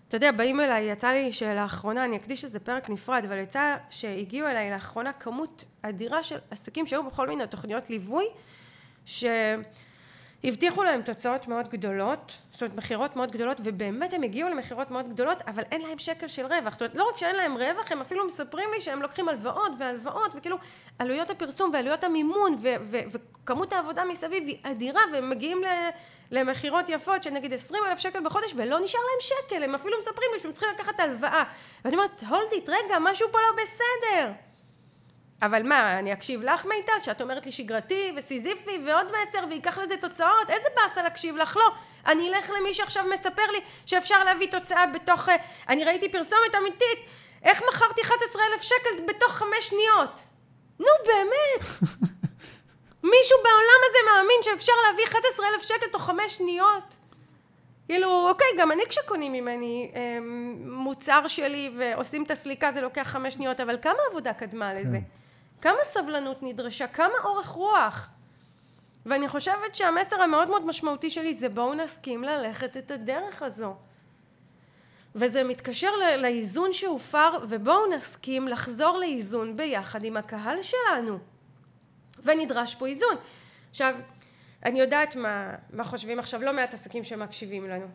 אתה 0.07 0.17
יודע, 0.17 0.31
באים 0.31 0.59
אליי, 0.59 0.91
יצא 0.91 1.07
לי 1.07 1.33
שלאחרונה, 1.33 2.05
אני 2.05 2.17
אקדיש 2.17 2.45
לזה 2.45 2.59
פרק 2.59 2.89
נפרד, 2.89 3.25
אבל 3.25 3.37
יצא 3.37 3.75
שהגיעו 3.89 4.47
אליי 4.47 4.71
לאחרונה 4.71 5.13
כמות 5.13 5.65
אדירה 5.81 6.23
של 6.23 6.37
עסקים 6.51 6.87
שהיו 6.87 7.03
בכל 7.03 7.27
מיני 7.27 7.47
תוכניות 7.47 7.89
ליווי, 7.89 8.25
ש... 9.05 9.25
הבטיחו 10.43 10.83
להם 10.83 11.01
תוצאות 11.01 11.47
מאוד 11.47 11.69
גדולות, 11.69 12.37
זאת 12.51 12.61
אומרת 12.61 12.75
מכירות 12.75 13.15
מאוד 13.15 13.31
גדולות 13.31 13.61
ובאמת 13.63 14.13
הם 14.13 14.23
הגיעו 14.23 14.49
למכירות 14.49 14.91
מאוד 14.91 15.09
גדולות 15.09 15.41
אבל 15.47 15.63
אין 15.71 15.81
להם 15.81 15.99
שקל 15.99 16.27
של 16.27 16.45
רווח, 16.45 16.73
זאת 16.73 16.81
אומרת 16.81 16.95
לא 16.95 17.03
רק 17.09 17.17
שאין 17.17 17.35
להם 17.35 17.57
רווח 17.57 17.91
הם 17.91 18.01
אפילו 18.01 18.25
מספרים 18.25 18.69
לי 18.73 18.81
שהם 18.81 19.01
לוקחים 19.01 19.29
הלוואות 19.29 19.71
והלוואות 19.79 20.31
וכאילו 20.35 20.57
עלויות 20.99 21.29
הפרסום 21.29 21.69
ועלויות 21.73 22.03
המימון 22.03 22.55
ו- 22.61 22.75
ו- 22.81 23.01
וכמות 23.11 23.73
העבודה 23.73 24.03
מסביב 24.05 24.43
היא 24.47 24.57
אדירה 24.63 25.01
והם 25.13 25.29
מגיעים 25.29 25.61
למכירות 26.31 26.89
יפות 26.89 27.23
של 27.23 27.29
נגיד 27.29 27.53
עשרים 27.53 27.83
אלף 27.89 27.99
שקל 27.99 28.19
בחודש 28.25 28.53
ולא 28.55 28.79
נשאר 28.79 28.99
להם 28.99 29.19
שקל 29.19 29.63
הם 29.63 29.75
אפילו 29.75 29.97
מספרים 29.99 30.29
לי 30.33 30.39
שהם 30.39 30.51
צריכים 30.51 30.69
לקחת 30.75 30.99
הלוואה. 30.99 31.43
ואני 31.85 31.95
אומרת 31.95 32.23
הולדית 32.29 32.69
רגע 32.69 32.97
משהו 32.99 33.27
פה 33.31 33.37
לא 33.37 33.63
בסדר 33.63 34.31
אבל 35.41 35.67
מה, 35.67 35.99
אני 35.99 36.13
אקשיב 36.13 36.43
לך 36.43 36.65
מיטל, 36.65 36.99
שאת 36.99 37.21
אומרת 37.21 37.45
לי 37.45 37.51
שגרתי 37.51 38.11
וסיזיפי 38.15 38.79
ועוד 38.85 39.07
מסר 39.07 39.45
וייקח 39.49 39.79
לזה 39.79 39.97
תוצאות? 39.97 40.49
איזה 40.49 40.67
באסה 40.75 41.03
להקשיב 41.03 41.37
לך? 41.37 41.57
לא. 41.57 41.71
אני 42.05 42.29
אלך 42.29 42.49
למי 42.49 42.73
שעכשיו 42.73 43.05
מספר 43.13 43.51
לי 43.51 43.59
שאפשר 43.85 44.23
להביא 44.23 44.51
תוצאה 44.51 44.87
בתוך... 44.87 45.29
אה, 45.29 45.35
אני 45.69 45.83
ראיתי 45.83 46.09
פרסומת 46.09 46.55
אמיתית 46.57 46.99
איך 47.43 47.61
מכרתי 47.69 48.01
11,000 48.01 48.61
שקל 48.61 49.03
בתוך 49.07 49.31
חמש 49.33 49.67
שניות? 49.67 50.21
נו 50.79 50.87
באמת. 51.05 51.67
מישהו 53.13 53.37
בעולם 53.43 53.81
הזה 53.89 53.97
מאמין 54.11 54.37
שאפשר 54.41 54.73
להביא 54.87 55.05
11,000 55.05 55.61
שקל 55.61 55.87
תוך 55.91 56.03
חמש 56.03 56.37
שניות? 56.37 56.83
כאילו, 57.87 58.29
אוקיי, 58.29 58.47
גם 58.57 58.71
אני 58.71 58.83
כשקונים 58.89 59.33
ממני 59.33 59.91
אה, 59.95 60.17
מוצר 60.65 61.27
שלי 61.27 61.71
ועושים 61.77 62.23
את 62.23 62.31
הסליקה 62.31 62.71
זה 62.71 62.81
לוקח 62.81 63.07
חמש 63.07 63.33
שניות, 63.33 63.59
אבל 63.59 63.77
כמה 63.81 63.99
עבודה 64.09 64.33
קדמה 64.33 64.73
לזה? 64.73 64.97
כן. 64.97 65.20
כמה 65.61 65.79
סבלנות 65.83 66.43
נדרשה? 66.43 66.87
כמה 66.87 67.13
אורך 67.23 67.47
רוח? 67.47 68.09
ואני 69.05 69.27
חושבת 69.27 69.75
שהמסר 69.75 70.21
המאוד 70.21 70.47
מאוד 70.47 70.65
משמעותי 70.65 71.09
שלי 71.09 71.33
זה 71.33 71.49
בואו 71.49 71.73
נסכים 71.73 72.23
ללכת 72.23 72.77
את 72.77 72.91
הדרך 72.91 73.41
הזו. 73.41 73.75
וזה 75.15 75.43
מתקשר 75.43 75.91
לאיזון 76.17 76.73
שהופר, 76.73 77.37
ובואו 77.49 77.93
נסכים 77.95 78.47
לחזור 78.47 78.97
לאיזון 78.97 79.57
ביחד 79.57 80.03
עם 80.03 80.17
הקהל 80.17 80.57
שלנו. 80.61 81.19
ונדרש 82.23 82.75
פה 82.75 82.87
איזון. 82.87 83.15
עכשיו, 83.69 83.95
אני 84.65 84.79
יודעת 84.79 85.15
מה, 85.15 85.55
מה 85.73 85.83
חושבים 85.83 86.19
עכשיו 86.19 86.41
לא 86.41 86.53
מעט 86.53 86.73
עסקים 86.73 87.03
שמקשיבים 87.03 87.69
לנו. 87.69 87.87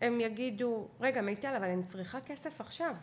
הם 0.00 0.20
יגידו, 0.20 0.88
רגע 1.00 1.20
מיטל, 1.20 1.54
אבל 1.56 1.66
אני 1.66 1.82
צריכה 1.84 2.20
כסף 2.20 2.60
עכשיו. 2.60 2.94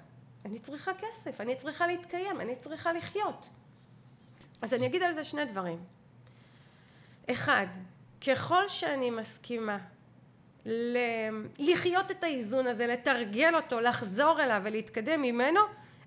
אני 0.46 0.60
צריכה 0.60 0.92
כסף, 0.94 1.42
אני 1.42 1.56
צריכה 1.56 1.88
להתקיים, 1.88 2.42
אני 2.42 2.56
צריכה 2.56 2.94
לחיות. 2.94 3.50
אז 4.62 4.74
אני 4.74 4.86
אגיד 4.88 5.04
על 5.04 5.12
זה 5.12 5.24
שני 5.24 5.46
דברים. 5.46 5.78
אחד, 7.32 7.66
ככל 8.28 8.68
שאני 8.68 9.10
מסכימה 9.10 9.78
ל- 10.66 10.98
לחיות 11.60 12.12
את 12.12 12.24
האיזון 12.24 12.68
הזה, 12.68 12.88
לתרגל 12.88 13.56
אותו, 13.56 13.80
לחזור 13.80 14.44
אליו 14.44 14.62
ולהתקדם 14.64 15.22
ממנו, 15.22 15.60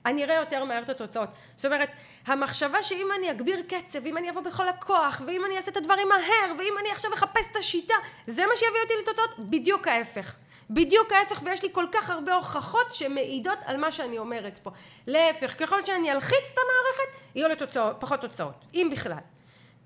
אני 0.07 0.25
אראה 0.25 0.35
יותר 0.35 0.65
מהר 0.65 0.83
את 0.83 0.89
התוצאות. 0.89 1.29
זאת 1.57 1.65
אומרת, 1.65 1.89
המחשבה 2.27 2.83
שאם 2.83 3.09
אני 3.19 3.31
אגביר 3.31 3.63
קצב, 3.69 3.99
ואם 4.05 4.17
אני 4.17 4.31
אבוא 4.31 4.43
בכל 4.43 4.69
הכוח, 4.69 5.23
ואם 5.27 5.45
אני 5.45 5.57
אעשה 5.57 5.71
את 5.71 5.77
הדברים 5.77 6.09
מהר, 6.09 6.55
ואם 6.59 6.75
אני 6.81 6.91
עכשיו 6.91 7.15
אחפש 7.15 7.47
את 7.51 7.57
השיטה, 7.57 7.95
זה 8.27 8.47
מה 8.47 8.57
שיביא 8.57 8.81
אותי 8.83 8.95
לתוצאות? 9.03 9.31
בדיוק 9.39 9.89
ההפך. 9.89 10.35
בדיוק 10.71 11.13
ההפך, 11.13 11.43
ויש 11.45 11.63
לי 11.63 11.69
כל 11.73 11.85
כך 11.93 12.11
הרבה 12.11 12.35
הוכחות 12.35 12.95
שמעידות 12.95 13.59
על 13.65 13.77
מה 13.77 13.91
שאני 13.91 14.19
אומרת 14.19 14.59
פה. 14.63 14.71
להפך, 15.07 15.55
ככל 15.59 15.85
שאני 15.85 16.13
אלחיץ 16.13 16.53
את 16.53 16.59
המערכת, 16.59 17.35
יהיו 17.35 17.49
לי 17.49 17.57
תוצאות, 17.57 17.97
פחות 18.01 18.21
תוצאות, 18.21 18.65
אם 18.75 18.89
בכלל. 18.93 19.19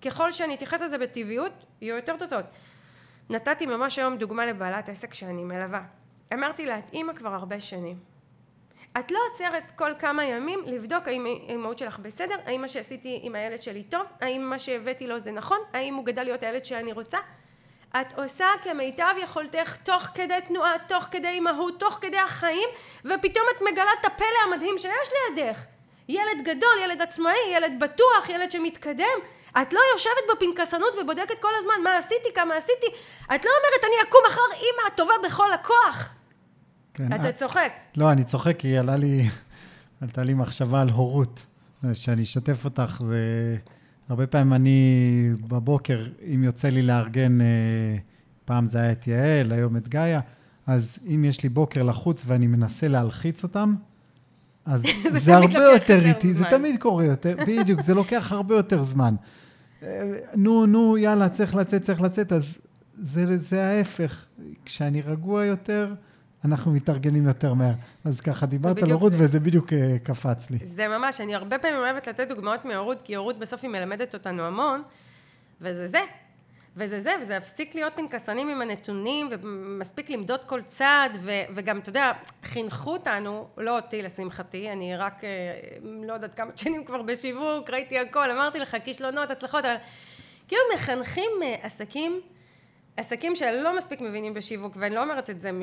ככל 0.04 0.32
שאני 0.32 0.54
אתייחס 0.54 0.82
לזה 0.82 0.98
בטבעיות, 0.98 1.52
יהיו 1.80 1.96
יותר 1.96 2.16
תוצאות. 2.16 2.44
נתתי 3.30 3.66
ממש 3.66 3.98
היום 3.98 4.16
דוגמה 4.16 4.46
לבעלת 4.46 4.88
עסק 4.88 5.14
שאני 5.14 5.44
מלווה. 5.44 5.82
אמרתי 6.34 6.66
לה, 6.66 6.78
את 6.78 6.92
אימא 6.92 7.12
כבר 7.12 7.34
הרבה 7.34 7.60
שנים. 7.60 7.98
את 8.98 9.10
לא 9.10 9.18
עוצרת 9.30 9.70
כל 9.76 9.92
כמה 9.98 10.24
ימים 10.24 10.60
לבדוק 10.66 11.08
האם 11.08 11.26
האימהות 11.26 11.78
שלך 11.78 11.98
בסדר, 11.98 12.34
האם 12.44 12.60
מה 12.60 12.68
שעשיתי 12.68 13.20
עם 13.22 13.34
הילד 13.34 13.62
שלי 13.62 13.82
טוב, 13.82 14.02
האם 14.20 14.42
מה 14.42 14.58
שהבאתי 14.58 15.06
לו 15.06 15.18
זה 15.18 15.32
נכון, 15.32 15.58
האם 15.72 15.94
הוא 15.94 16.04
גדל 16.04 16.22
להיות 16.22 16.42
הילד 16.42 16.64
שאני 16.64 16.92
רוצה. 16.92 17.18
את 18.00 18.18
עושה 18.18 18.46
כמיטב 18.62 19.14
יכולתך 19.22 19.76
תוך 19.82 20.02
כדי 20.14 20.34
תנועה, 20.48 20.72
תוך 20.88 21.04
כדי 21.10 21.28
אימהות, 21.28 21.80
תוך 21.80 21.98
כדי 22.00 22.18
החיים, 22.18 22.68
ופתאום 23.04 23.44
את 23.56 23.62
מגלה 23.72 23.90
את 24.00 24.04
הפלא 24.04 24.26
המדהים 24.46 24.74
שיש 24.78 25.08
לידך. 25.14 25.58
ילד 26.08 26.44
גדול, 26.44 26.76
ילד 26.82 27.02
עצמאי, 27.02 27.38
ילד 27.52 27.72
בטוח, 27.80 28.28
ילד 28.28 28.50
שמתקדם. 28.50 29.18
את 29.62 29.72
לא 29.72 29.80
יושבת 29.92 30.36
בפנקסנות 30.36 30.94
ובודקת 31.00 31.38
כל 31.40 31.48
הזמן 31.58 31.74
מה 31.84 31.98
עשיתי, 31.98 32.28
כמה 32.34 32.56
עשיתי. 32.56 32.86
את 33.24 33.44
לא 33.44 33.50
אומרת 33.50 33.84
אני 33.84 34.08
אקום 34.08 34.20
מחר 34.28 34.40
אימא 34.54 34.92
הטובה 34.92 35.14
בכל 35.24 35.52
הכוח. 35.52 36.08
כן, 36.94 37.14
אתה 37.14 37.26
אה, 37.26 37.32
צוחק. 37.32 37.72
לא, 37.96 38.12
אני 38.12 38.24
צוחק 38.24 38.58
כי 38.58 38.78
עלה 38.78 38.96
לי, 38.96 39.28
עלתה 40.00 40.22
לי 40.22 40.34
מחשבה 40.34 40.80
על 40.80 40.88
הורות. 40.88 41.46
שאני 41.94 42.22
אשתף 42.22 42.64
אותך, 42.64 43.02
זה... 43.06 43.56
הרבה 44.08 44.26
פעמים 44.26 44.52
אני 44.52 45.30
בבוקר, 45.48 46.06
אם 46.34 46.44
יוצא 46.44 46.68
לי 46.68 46.82
לארגן, 46.82 47.40
אה, 47.40 47.46
פעם 48.44 48.68
זה 48.68 48.78
היה 48.78 48.92
את 48.92 49.06
יעל, 49.06 49.52
היום 49.52 49.76
את 49.76 49.88
גאיה, 49.88 50.20
אז 50.66 50.98
אם 51.06 51.24
יש 51.24 51.42
לי 51.42 51.48
בוקר 51.48 51.82
לחוץ 51.82 52.24
ואני 52.26 52.46
מנסה 52.46 52.88
להלחיץ 52.88 53.42
אותם, 53.42 53.74
אז 54.64 54.82
זה 55.12 55.18
זה, 55.18 55.34
הרבה 55.34 55.64
יותר 55.72 56.04
איטי, 56.04 56.34
זה. 56.34 56.44
תמיד 56.50 56.80
קורה 56.80 57.04
יותר, 57.04 57.36
בדיוק, 57.46 57.80
זה 57.80 57.94
לוקח 57.94 58.32
הרבה 58.32 58.56
יותר 58.56 58.82
זמן. 58.82 59.14
אה, 59.82 60.12
נו, 60.36 60.66
נו, 60.66 60.98
יאללה, 60.98 61.28
צריך 61.28 61.54
לצאת, 61.54 61.82
צריך 61.82 62.00
לצאת, 62.00 62.32
אז 62.32 62.58
זה, 63.02 63.38
זה 63.38 63.64
ההפך. 63.64 64.24
כשאני 64.64 65.02
רגוע 65.02 65.44
יותר, 65.44 65.94
אנחנו 66.44 66.72
מתארגנים 66.72 67.26
יותר 67.26 67.54
מהר. 67.54 67.72
אז 68.04 68.20
ככה, 68.20 68.46
דיברת 68.46 68.82
על 68.82 68.90
הורות, 68.90 69.12
זה. 69.12 69.18
וזה 69.20 69.40
בדיוק 69.40 69.72
אה, 69.72 69.96
קפץ 70.02 70.50
לי. 70.50 70.58
זה 70.62 70.88
ממש, 70.88 71.20
אני 71.20 71.34
הרבה 71.34 71.58
פעמים 71.58 71.76
אוהבת 71.76 72.06
לתת 72.08 72.28
דוגמאות 72.28 72.64
מהורות, 72.64 73.02
כי 73.04 73.14
הורות 73.14 73.38
בסוף 73.38 73.60
היא 73.62 73.70
מלמדת 73.70 74.14
אותנו 74.14 74.42
המון, 74.42 74.82
וזה 75.60 75.86
זה. 75.86 76.00
וזה 76.76 77.00
זה, 77.00 77.12
וזה 77.22 77.36
הפסיק 77.36 77.74
להיות 77.74 77.92
פנקסנים 77.96 78.48
עם 78.48 78.62
הנתונים, 78.62 79.28
ומספיק 79.30 80.10
למדוד 80.10 80.40
כל 80.44 80.62
צעד, 80.62 81.16
ו, 81.20 81.30
וגם, 81.54 81.78
אתה 81.78 81.88
יודע, 81.88 82.12
חינכו 82.44 82.92
אותנו, 82.92 83.48
לא 83.56 83.76
אותי 83.76 84.02
לשמחתי, 84.02 84.72
אני 84.72 84.96
רק, 84.96 85.24
אה, 85.24 85.28
לא 85.82 86.12
יודעת 86.12 86.34
כמה 86.34 86.50
שנים 86.56 86.84
כבר 86.84 87.02
בשיווק, 87.02 87.70
ראיתי 87.70 87.98
הכל, 87.98 88.30
אמרתי 88.30 88.58
לך, 88.58 88.76
כישלונות, 88.84 89.30
הצלחות, 89.30 89.64
אבל 89.64 89.74
כאילו 90.48 90.62
מחנכים 90.74 91.30
אה, 91.42 91.54
עסקים, 91.62 92.20
עסקים 92.96 93.36
שלא 93.36 93.76
מספיק 93.76 94.00
מבינים 94.00 94.34
בשיווק, 94.34 94.74
ואני 94.76 94.94
לא 94.94 95.02
אומרת 95.02 95.30
את 95.30 95.40
זה, 95.40 95.52
מ... 95.52 95.60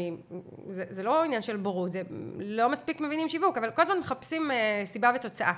זה, 0.69 0.83
זה 0.89 1.03
לא 1.03 1.23
עניין 1.23 1.41
של 1.41 1.57
בורות, 1.57 1.91
זה 1.91 2.01
לא 2.39 2.69
מספיק 2.69 3.01
מבינים 3.01 3.29
שיווק, 3.29 3.57
אבל 3.57 3.71
כל 3.71 3.81
הזמן 3.81 3.99
מחפשים 3.99 4.51
אה, 4.51 4.81
סיבה 4.85 5.11
ותוצאה, 5.15 5.53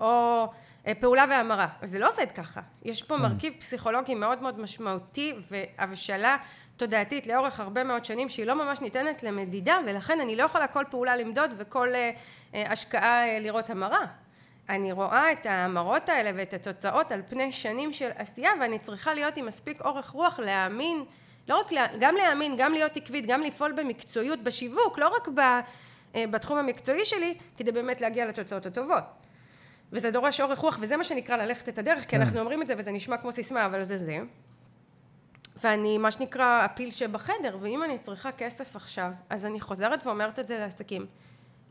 או 0.00 0.46
אה, 0.86 0.94
פעולה 0.94 1.24
והמרה, 1.30 1.66
וזה 1.82 1.98
לא 1.98 2.08
עובד 2.10 2.32
ככה. 2.32 2.60
יש 2.82 3.02
פה 3.02 3.16
מרכיב 3.16 3.52
פסיכולוגי 3.58 4.14
מאוד 4.14 4.42
מאוד 4.42 4.60
משמעותי, 4.60 5.34
והבשלה 5.50 6.36
תודעתית 6.78 7.26
לאורך 7.26 7.60
הרבה 7.60 7.84
מאוד 7.84 8.04
שנים, 8.04 8.28
שהיא 8.28 8.46
לא 8.46 8.54
ממש 8.54 8.80
ניתנת 8.80 9.22
למדידה, 9.22 9.78
ולכן 9.86 10.20
אני 10.20 10.36
לא 10.36 10.42
יכולה 10.42 10.66
כל 10.66 10.84
פעולה 10.90 11.16
למדוד 11.16 11.50
וכל 11.56 11.94
אה, 11.94 12.10
אה, 12.54 12.72
השקעה 12.72 13.28
אה, 13.28 13.40
לראות 13.40 13.70
המרה. 13.70 14.06
אני 14.68 14.92
רואה 14.92 15.32
את 15.32 15.46
ההמרות 15.46 16.08
האלה 16.08 16.30
ואת 16.34 16.54
התוצאות 16.54 17.12
על 17.12 17.22
פני 17.28 17.52
שנים 17.52 17.92
של 17.92 18.10
עשייה 18.16 18.50
ואני 18.60 18.78
צריכה 18.78 19.14
להיות 19.14 19.36
עם 19.36 19.46
מספיק 19.46 19.80
אורך 19.80 20.10
רוח 20.10 20.38
להאמין, 20.38 21.04
לא 21.48 21.60
רק, 21.60 21.72
לה, 21.72 21.86
גם 22.00 22.14
להאמין, 22.14 22.54
גם 22.58 22.72
להיות 22.72 22.96
עקבית, 22.96 23.26
גם 23.26 23.42
לפעול 23.42 23.72
במקצועיות 23.72 24.42
בשיווק, 24.42 24.98
לא 24.98 25.08
רק 25.08 25.28
ב, 25.28 25.40
אה, 26.14 26.24
בתחום 26.30 26.58
המקצועי 26.58 27.04
שלי, 27.04 27.34
כדי 27.56 27.72
באמת 27.72 28.00
להגיע 28.00 28.26
לתוצאות 28.26 28.66
הטובות. 28.66 29.04
וזה 29.92 30.10
דורש 30.10 30.40
אורך 30.40 30.58
רוח 30.58 30.78
וזה 30.80 30.96
מה 30.96 31.04
שנקרא 31.04 31.36
ללכת 31.36 31.68
את 31.68 31.78
הדרך, 31.78 32.00
כי 32.00 32.06
כן. 32.06 32.20
אנחנו 32.20 32.40
אומרים 32.40 32.62
את 32.62 32.66
זה 32.66 32.74
וזה 32.78 32.90
נשמע 32.90 33.16
כמו 33.16 33.32
סיסמה, 33.32 33.66
אבל 33.66 33.82
זה 33.82 33.96
זה. 33.96 34.18
ואני 35.64 35.98
מה 35.98 36.10
שנקרא 36.10 36.62
הפיל 36.64 36.90
שבחדר, 36.90 37.58
ואם 37.60 37.84
אני 37.84 37.98
צריכה 37.98 38.32
כסף 38.32 38.76
עכשיו, 38.76 39.12
אז 39.30 39.44
אני 39.44 39.60
חוזרת 39.60 40.06
ואומרת 40.06 40.38
את 40.38 40.48
זה 40.48 40.58
לעסקים. 40.58 41.06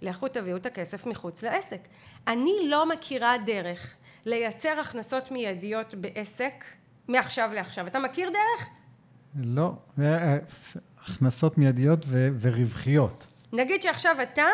לכו 0.02 0.28
תביאו 0.28 0.58
את 0.58 0.66
הכסף 0.66 1.06
מחוץ 1.06 1.43
לעסק. 1.43 1.80
אני 2.28 2.52
לא 2.70 2.89
מכירה 2.89 3.36
דרך 3.45 3.93
לייצר 4.26 4.80
הכנסות 4.80 5.32
מיידיות 5.32 5.95
בעסק 5.95 6.64
מעכשיו 7.08 7.50
לעכשיו. 7.54 7.88
אתה 7.88 8.00
מכיר 8.00 8.30
דרך? 8.30 8.68
לא, 9.39 9.74
אה, 10.00 10.04
אה, 10.18 10.38
הכנסות 11.06 11.58
מיידיות 11.58 12.06
ו- 12.08 12.28
ורווחיות. 12.41 13.28
נגיד 13.54 13.82
שעכשיו 13.82 14.16
אתה 14.24 14.45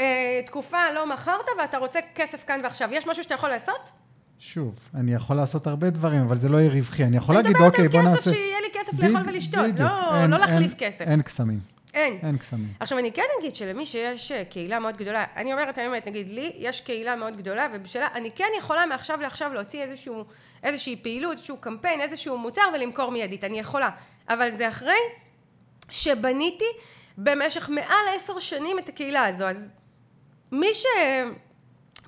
אה, 0.00 0.40
תקופה 0.46 0.78
לא 0.94 1.14
מכרת 1.14 1.46
ואתה 1.58 1.78
רוצה 1.78 1.98
כסף 2.14 2.44
כאן 2.46 2.60
ועכשיו. 2.64 2.88
יש 2.92 3.06
משהו 3.06 3.22
שאתה 3.22 3.34
יכול 3.34 3.48
לעשות? 3.50 3.90
שוב, 4.38 4.74
אני 4.94 5.14
יכול 5.14 5.36
לעשות 5.36 5.66
הרבה 5.66 5.90
דברים, 5.90 6.20
אבל 6.20 6.36
זה 6.36 6.48
לא 6.48 6.56
יהיה 6.58 6.70
רווחי. 6.70 7.04
אני 7.04 7.16
יכול 7.16 7.36
אני 7.36 7.42
להגיד, 7.42 7.56
מדברת 7.56 7.70
אוקיי, 7.72 7.84
על 7.84 7.88
בוא 7.90 8.00
כסף 8.00 8.10
נעשה... 8.10 8.30
שיהיה 8.30 8.56
לי 8.60 8.68
כסף 8.80 8.98
לאכול 8.98 9.22
ולשתות, 9.32 9.60
בדיוק. 9.64 9.80
לא, 9.80 10.16
אין- 10.22 10.30
לא 10.30 10.38
להחליף 10.38 10.70
אין- 10.70 10.78
כסף. 10.90 11.00
אין 11.00 11.22
קסמים, 11.22 11.60
אין. 11.94 12.18
אין 12.22 12.38
קסמים. 12.38 12.72
עכשיו 12.80 12.98
אני 12.98 13.12
כן 13.12 13.22
אגיד 13.38 13.54
שלמי 13.54 13.86
שיש 13.86 14.32
אה, 14.32 14.44
קהילה 14.44 14.78
מאוד 14.78 14.96
גדולה, 14.96 15.24
אני 15.36 15.52
אומרת 15.52 15.78
האמת, 15.78 16.06
נגיד 16.06 16.28
לי 16.28 16.52
יש 16.56 16.80
קהילה 16.80 17.16
מאוד 17.16 17.36
גדולה 17.36 17.68
ובשלה 17.72 18.08
אני 18.14 18.30
כן 18.30 18.48
יכולה 18.58 18.86
מעכשיו 18.86 19.20
לעכשיו 19.20 19.54
להוציא 19.54 19.82
איזשהו, 19.82 20.24
איזושהי 20.62 20.96
פעילות, 21.02 21.32
איזשהו 21.32 21.56
קמפיין, 21.56 22.00
איזשהו 22.00 22.38
מוצר 22.38 22.62
ולמכור 22.74 23.10
מיידית, 23.10 23.44
אני 23.44 23.58
יכולה, 23.58 23.90
אבל 24.28 24.50
זה 24.50 24.68
אחרי 24.68 24.98
שבניתי 25.90 26.64
במשך 27.18 27.68
מעל 27.68 28.08
עשר 28.14 28.38
שנים 28.38 28.78
את 28.78 28.88
הקהילה 28.88 29.26
הזו, 29.26 29.44
אז 29.44 29.72
מי 30.52 30.74
ש... 30.74 30.86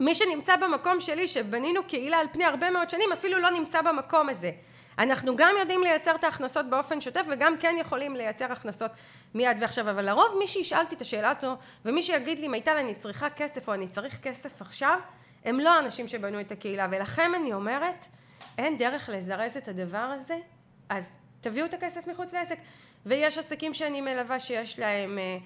מי 0.00 0.14
שנמצא 0.14 0.56
במקום 0.56 1.00
שלי 1.00 1.28
שבנינו 1.28 1.84
קהילה 1.84 2.16
על 2.16 2.26
פני 2.32 2.44
הרבה 2.44 2.70
מאוד 2.70 2.90
שנים 2.90 3.12
אפילו 3.12 3.38
לא 3.38 3.50
נמצא 3.50 3.82
במקום 3.82 4.28
הזה. 4.28 4.50
אנחנו 4.98 5.36
גם 5.36 5.54
יודעים 5.60 5.82
לייצר 5.82 6.14
את 6.14 6.24
ההכנסות 6.24 6.70
באופן 6.70 7.00
שוטף 7.00 7.26
וגם 7.30 7.56
כן 7.58 7.74
יכולים 7.80 8.16
לייצר 8.16 8.52
הכנסות 8.52 8.90
מיד 9.34 9.56
ועכשיו 9.60 9.90
אבל 9.90 10.04
לרוב 10.04 10.36
מי 10.38 10.46
שישאל 10.46 10.80
אותי 10.80 10.94
את 10.94 11.00
השאלה 11.00 11.30
הזו 11.38 11.56
ומי 11.84 12.02
שיגיד 12.02 12.38
לי 12.38 12.48
מיטל 12.48 12.76
אני 12.76 12.94
צריכה 12.94 13.30
כסף 13.30 13.68
או 13.68 13.74
אני 13.74 13.88
צריך 13.88 14.20
כסף 14.22 14.62
עכשיו 14.62 14.98
הם 15.44 15.60
לא 15.60 15.76
האנשים 15.76 16.08
שבנו 16.08 16.40
את 16.40 16.52
הקהילה. 16.52 16.86
ולכם 16.90 17.32
אני 17.34 17.52
אומרת 17.52 18.06
אין 18.58 18.78
דרך 18.78 19.10
לזרז 19.12 19.56
את 19.56 19.68
הדבר 19.68 19.98
הזה? 19.98 20.36
אז 20.88 21.08
תביאו 21.40 21.66
את 21.66 21.74
הכסף 21.74 22.06
מחוץ 22.06 22.32
לעסק. 22.32 22.58
ויש 23.06 23.38
עסקים 23.38 23.74
שאני 23.74 24.00
מלווה 24.00 24.38
שיש 24.38 24.78
להם 24.78 25.18
אה, 25.18 25.38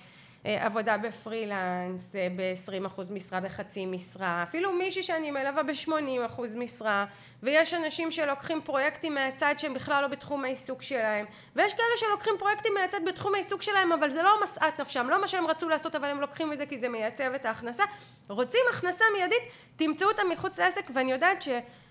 עבודה 0.57 0.97
בפרילנס, 0.99 2.17
אה, 2.17 2.29
ב-20% 2.37 3.01
משרה, 3.11 3.41
בחצי 3.41 3.87
משרה, 3.87 4.43
אפילו 4.43 4.73
מישהי 4.73 5.03
שאני 5.03 5.31
מלווה 5.31 5.63
ב-80% 5.63 6.41
משרה, 6.57 7.07
ויש 7.43 7.75
אנשים 7.75 8.11
שלוקחים 8.11 8.61
פרויקטים 8.63 9.15
מהצד 9.15 9.55
שהם 9.59 9.75
בכלל 9.75 10.03
לא 10.03 10.09
בתחום 10.09 10.45
העיסוק 10.45 10.83
שלהם, 10.83 11.27
ויש 11.57 11.75
כאלה 11.75 11.97
שלוקחים 11.97 12.35
פרויקטים 12.39 12.75
מהצד 12.75 13.01
בתחום 13.07 13.35
העיסוק 13.35 13.63
שלהם, 13.63 13.93
אבל 13.93 14.11
זה 14.11 14.23
לא 14.23 14.41
משאת 14.43 14.81
נפשם, 14.81 15.07
לא 15.11 15.21
מה 15.21 15.29
שהם 15.29 15.47
רצו 15.47 15.69
לעשות, 15.69 15.95
אבל 15.95 16.09
הם 16.09 16.21
לוקחים 16.21 16.53
את 16.53 16.59
זה 16.59 16.67
כי 16.67 16.79
זה 16.79 16.89
מייצב 16.89 17.33
את 17.35 17.47
ההכנסה. 17.47 17.85
רוצים 18.29 18.61
הכנסה 18.73 19.05
מיידית, 19.17 19.43
תמצאו 19.77 20.09
אותם 20.09 20.29
מחוץ 20.33 20.59
לעסק, 20.59 20.91
ואני 20.95 21.13
יודעת 21.13 21.43
ש... 21.43 21.49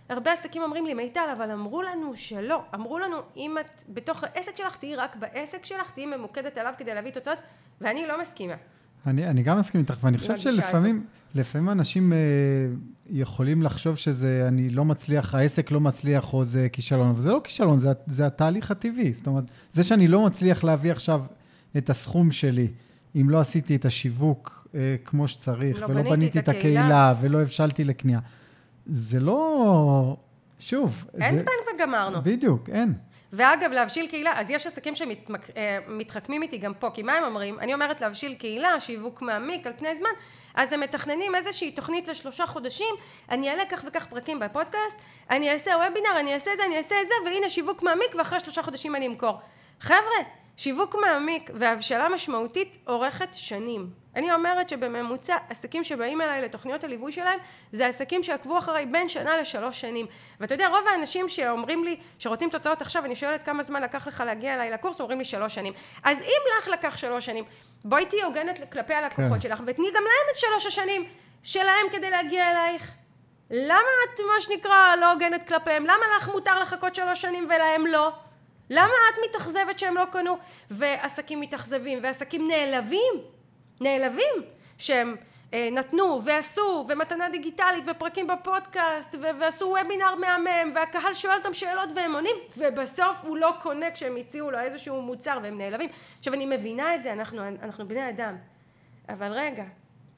הרבה 0.09 0.33
עסקים 0.33 0.61
אומרים 0.61 0.85
לי, 0.85 0.93
מיטל, 0.93 1.29
אבל 1.37 1.51
אמרו 1.51 1.81
לנו 1.81 2.15
שלא. 2.15 2.63
אמרו 2.75 2.99
לנו, 2.99 3.17
אם 3.37 3.57
את 3.59 3.83
בתוך 3.89 4.23
העסק 4.23 4.57
שלך, 4.57 4.75
תהיי 4.75 4.95
רק 4.95 5.15
בעסק 5.15 5.65
שלך, 5.65 5.91
תהיי 5.91 6.05
ממוקדת 6.05 6.57
עליו 6.57 6.73
כדי 6.77 6.93
להביא 6.93 7.11
תוצאות, 7.11 7.37
ואני 7.81 8.07
לא 8.07 8.21
מסכימה. 8.21 8.53
אני, 9.07 9.27
אני 9.27 9.43
גם 9.43 9.59
מסכים 9.59 9.81
איתך, 9.81 9.97
ואני 10.03 10.17
חושב 10.17 10.37
שלפעמים 10.37 11.05
לפעמים 11.35 11.69
אנשים 11.69 12.13
אה, 12.13 12.17
יכולים 13.09 13.63
לחשוב 13.63 13.95
שזה, 13.95 14.45
אני 14.47 14.69
לא 14.69 14.85
מצליח, 14.85 15.35
העסק 15.35 15.71
לא 15.71 15.79
מצליח 15.79 16.33
או 16.33 16.45
זה 16.45 16.67
כישלון, 16.71 17.09
אבל 17.09 17.21
זה 17.21 17.31
לא 17.31 17.41
כישלון, 17.43 17.77
זה, 17.77 17.89
זה 18.07 18.25
התהליך 18.25 18.71
הטבעי. 18.71 19.13
זאת 19.13 19.27
אומרת, 19.27 19.43
זה 19.73 19.83
שאני 19.83 20.07
לא 20.07 20.25
מצליח 20.25 20.63
להביא 20.63 20.91
עכשיו 20.91 21.21
את 21.77 21.89
הסכום 21.89 22.31
שלי, 22.31 22.67
אם 23.15 23.29
לא 23.29 23.39
עשיתי 23.39 23.75
את 23.75 23.85
השיווק 23.85 24.67
אה, 24.75 24.95
כמו 25.05 25.27
שצריך, 25.27 25.81
לא 25.81 25.85
ולא 25.89 26.01
בניתי 26.01 26.39
את, 26.39 26.43
את 26.43 26.49
הקהילה, 26.49 27.13
ולא 27.21 27.41
הבשלתי 27.41 27.83
לקנייה. 27.83 28.19
זה 28.89 29.19
לא... 29.19 30.15
שוב. 30.59 31.05
אין 31.21 31.37
זה... 31.37 31.43
זמן 31.43 31.75
וגמרנו. 31.75 32.21
בדיוק, 32.23 32.69
אין. 32.69 32.93
ואגב, 33.33 33.71
להבשיל 33.71 34.07
קהילה, 34.07 34.39
אז 34.39 34.49
יש 34.49 34.67
עסקים 34.67 34.93
שמתחכמים 34.95 36.41
אה, 36.41 36.45
איתי 36.45 36.57
גם 36.57 36.73
פה, 36.73 36.89
כי 36.93 37.03
מה 37.03 37.13
הם 37.13 37.23
אומרים? 37.23 37.59
אני 37.59 37.73
אומרת 37.73 38.01
להבשיל 38.01 38.33
קהילה, 38.33 38.79
שיווק 38.79 39.21
מעמיק 39.21 39.67
על 39.67 39.73
פני 39.77 39.95
זמן, 39.95 40.09
אז 40.55 40.73
הם 40.73 40.79
מתכננים 40.79 41.35
איזושהי 41.35 41.71
תוכנית 41.71 42.07
לשלושה 42.07 42.45
חודשים, 42.45 42.95
אני 43.29 43.49
אעלה 43.49 43.63
כך 43.69 43.83
וכך 43.87 44.05
פרקים 44.05 44.39
בפודקאסט, 44.39 44.95
אני 45.29 45.51
אעשה 45.51 45.71
וובינר, 45.71 46.19
אני 46.19 46.33
אעשה 46.33 46.51
זה, 46.57 46.65
אני 46.65 46.77
אעשה 46.77 46.95
זה, 47.07 47.13
והנה 47.29 47.49
שיווק 47.49 47.83
מעמיק, 47.83 48.15
ואחרי 48.17 48.39
שלושה 48.39 48.63
חודשים 48.63 48.95
אני 48.95 49.07
אמכור. 49.07 49.39
חבר'ה, 49.79 50.23
שיווק 50.57 50.95
מעמיק 50.95 51.51
והבשלה 51.53 52.09
משמעותית 52.09 52.77
אורכת 52.87 53.29
שנים. 53.33 53.89
אני 54.15 54.33
אומרת 54.33 54.69
שבממוצע 54.69 55.37
עסקים 55.49 55.83
שבאים 55.83 56.21
אליי 56.21 56.41
לתוכניות 56.41 56.83
הליווי 56.83 57.11
שלהם 57.11 57.39
זה 57.71 57.87
עסקים 57.87 58.23
שעקבו 58.23 58.57
אחריי 58.57 58.85
בין 58.85 59.09
שנה 59.09 59.37
לשלוש 59.37 59.81
שנים. 59.81 60.05
ואתה 60.39 60.53
יודע 60.53 60.67
רוב 60.67 60.87
האנשים 60.91 61.29
שאומרים 61.29 61.83
לי 61.83 61.97
שרוצים 62.19 62.49
תוצאות 62.49 62.81
עכשיו 62.81 63.05
אני 63.05 63.15
שואלת 63.15 63.45
כמה 63.45 63.63
זמן 63.63 63.81
לקח 63.81 64.07
לך 64.07 64.23
להגיע 64.25 64.53
אליי 64.53 64.71
לקורס 64.71 65.01
אומרים 65.01 65.19
לי 65.19 65.25
שלוש 65.25 65.55
שנים. 65.55 65.73
אז 66.03 66.17
אם 66.19 66.57
לך 66.57 66.67
לקח 66.67 66.97
שלוש 66.97 67.25
שנים 67.25 67.43
בואי 67.83 68.05
תהיי 68.05 68.23
הוגנת 68.23 68.71
כלפי 68.71 68.93
הלקוחות 68.93 69.33
כן. 69.33 69.39
שלך 69.41 69.61
ותני 69.65 69.87
גם 69.87 70.03
להם 70.03 70.27
את 70.31 70.37
שלוש 70.37 70.65
השנים 70.65 71.05
שלהם 71.43 71.85
כדי 71.91 72.09
להגיע 72.09 72.51
אלייך. 72.51 72.91
למה 73.51 73.89
את 74.03 74.19
מה 74.19 74.41
שנקרא 74.41 74.95
לא 74.95 75.11
הוגנת 75.11 75.47
כלפיהם? 75.47 75.83
למה 75.83 76.05
לך 76.17 76.29
מותר 76.29 76.59
לחכות 76.59 76.95
שלוש 76.95 77.21
שנים 77.21 77.47
ולהם 77.49 77.85
לא 77.85 78.11
למה 78.69 78.93
את 79.13 79.19
מתאכזבת 79.29 79.79
שהם 79.79 79.95
לא 79.95 80.03
קנו? 80.11 80.37
ועסקים 80.71 81.41
מתאכזבים 81.41 81.99
ועסקים 82.03 82.47
נעלבים 82.47 83.13
נעלבים 83.81 84.33
שהם 84.77 85.15
אה, 85.53 85.69
נתנו 85.71 86.21
ועשו 86.25 86.85
ומתנה 86.89 87.29
דיגיטלית 87.29 87.83
ופרקים 87.87 88.27
בפודקאסט 88.27 89.15
ו- 89.15 89.39
ועשו 89.39 89.65
וובינר 89.65 90.15
מהמם 90.15 90.71
והקהל 90.75 91.13
שואל 91.13 91.37
אותם 91.37 91.53
שאלות 91.53 91.89
והם 91.95 92.13
עונים 92.13 92.35
ובסוף 92.57 93.23
הוא 93.23 93.37
לא 93.37 93.53
קונה 93.61 93.91
כשהם 93.91 94.15
הציעו 94.15 94.51
לו 94.51 94.59
איזשהו 94.59 95.01
מוצר 95.01 95.39
והם 95.43 95.57
נעלבים. 95.57 95.89
עכשיו 96.19 96.33
אני 96.33 96.45
מבינה 96.45 96.95
את 96.95 97.03
זה 97.03 97.13
אנחנו, 97.13 97.41
אנחנו 97.61 97.87
בני 97.87 98.09
אדם. 98.09 98.35
אבל 99.09 99.31
רגע 99.31 99.63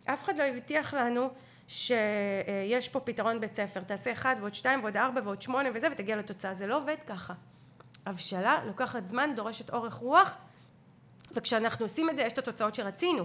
אף 0.06 0.24
אחד 0.24 0.38
לא 0.38 0.44
הבטיח 0.44 0.94
לנו 0.94 1.30
שיש 1.68 2.90
פה 2.90 3.00
פתרון 3.00 3.40
בית 3.40 3.56
ספר. 3.56 3.80
תעשה 3.80 4.12
אחד 4.12 4.36
ועוד 4.40 4.54
שתיים 4.54 4.84
ועוד 4.84 4.98
ארבע 4.98 5.22
ועוד 5.24 5.42
שמונה 5.42 5.70
וזה 5.74 5.88
ותגיע 5.92 6.16
לתוצאה. 6.16 6.54
זה 6.54 6.68
לא 6.68 6.78
עובד 6.78 6.98
ככה 7.08 7.34
הבשלה 8.10 8.58
לוקחת 8.66 9.08
זמן 9.08 9.30
דורשת 9.36 9.70
אורך 9.70 9.94
רוח 9.94 10.38
וכשאנחנו 11.32 11.86
עושים 11.86 12.10
את 12.10 12.16
זה 12.16 12.22
יש 12.22 12.34
את 12.34 12.38
התוצאות 12.38 12.76
שרצינו. 12.76 13.24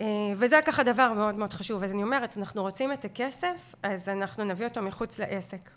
אה, 0.00 0.06
וזה 0.36 0.60
ככה 0.64 0.82
דבר 0.82 1.12
מאוד 1.12 1.34
מאוד 1.34 1.52
חשוב. 1.52 1.82
אז 1.82 1.92
אני 1.92 2.02
אומרת 2.02 2.38
אנחנו 2.38 2.62
רוצים 2.62 2.92
את 2.92 3.04
הכסף 3.04 3.74
אז 3.82 4.08
אנחנו 4.08 4.44
נביא 4.44 4.66
אותו 4.66 4.82
מחוץ 4.82 5.18
לעסק. 5.18 5.70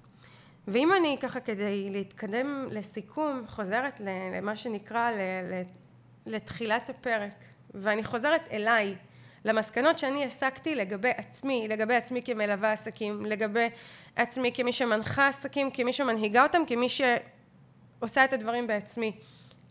ואם 0.68 0.94
אני 0.94 1.18
ככה 1.22 1.40
כדי 1.40 1.90
להתקדם 1.90 2.68
לסיכום 2.72 3.44
חוזרת 3.48 4.02
למה 4.34 4.56
שנקרא 4.56 5.12
לתחילת 6.26 6.90
הפרק 6.90 7.34
ואני 7.74 8.04
חוזרת 8.04 8.48
אליי 8.52 8.96
למסקנות 9.48 10.00
שאני 10.00 10.26
הסקתי 10.26 10.76
לגבי 10.76 11.10
עצמי, 11.10 11.68
לגבי 11.68 11.96
עצמי 11.96 12.22
כמלווה 12.26 12.72
עסקים, 12.72 13.26
לגבי 13.26 13.70
עצמי 14.16 14.52
כמי 14.54 14.74
שמנחה 14.74 15.28
עסקים, 15.28 15.72
כמי 15.72 15.94
שמנהיגה 15.94 16.44
אותם, 16.44 16.62
כמי 16.68 16.88
שעושה 16.90 18.24
את 18.24 18.34
הדברים 18.34 18.68
בעצמי. 18.68 19.12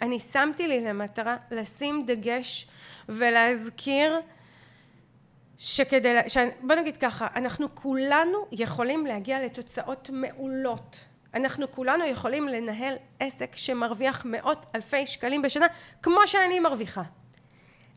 אני 0.02 0.18
שמתי 0.18 0.68
לי 0.68 0.80
למטרה 0.80 1.36
לשים 1.50 2.06
דגש 2.06 2.66
ולהזכיר 3.08 4.20
שכדי, 5.58 6.18
ש... 6.28 6.36
בוא 6.60 6.74
נגיד 6.74 6.96
ככה, 6.96 7.26
אנחנו 7.36 7.74
כולנו 7.74 8.38
יכולים 8.52 9.06
להגיע 9.06 9.44
לתוצאות 9.44 10.10
מעולות. 10.12 11.00
אנחנו 11.34 11.72
כולנו 11.72 12.04
יכולים 12.04 12.48
לנהל 12.48 12.94
עסק 13.20 13.56
שמרוויח 13.56 14.22
מאות 14.24 14.66
אלפי 14.74 15.06
שקלים 15.06 15.42
בשנה, 15.42 15.66
כמו 16.02 16.26
שאני 16.26 16.60
מרוויחה. 16.60 17.02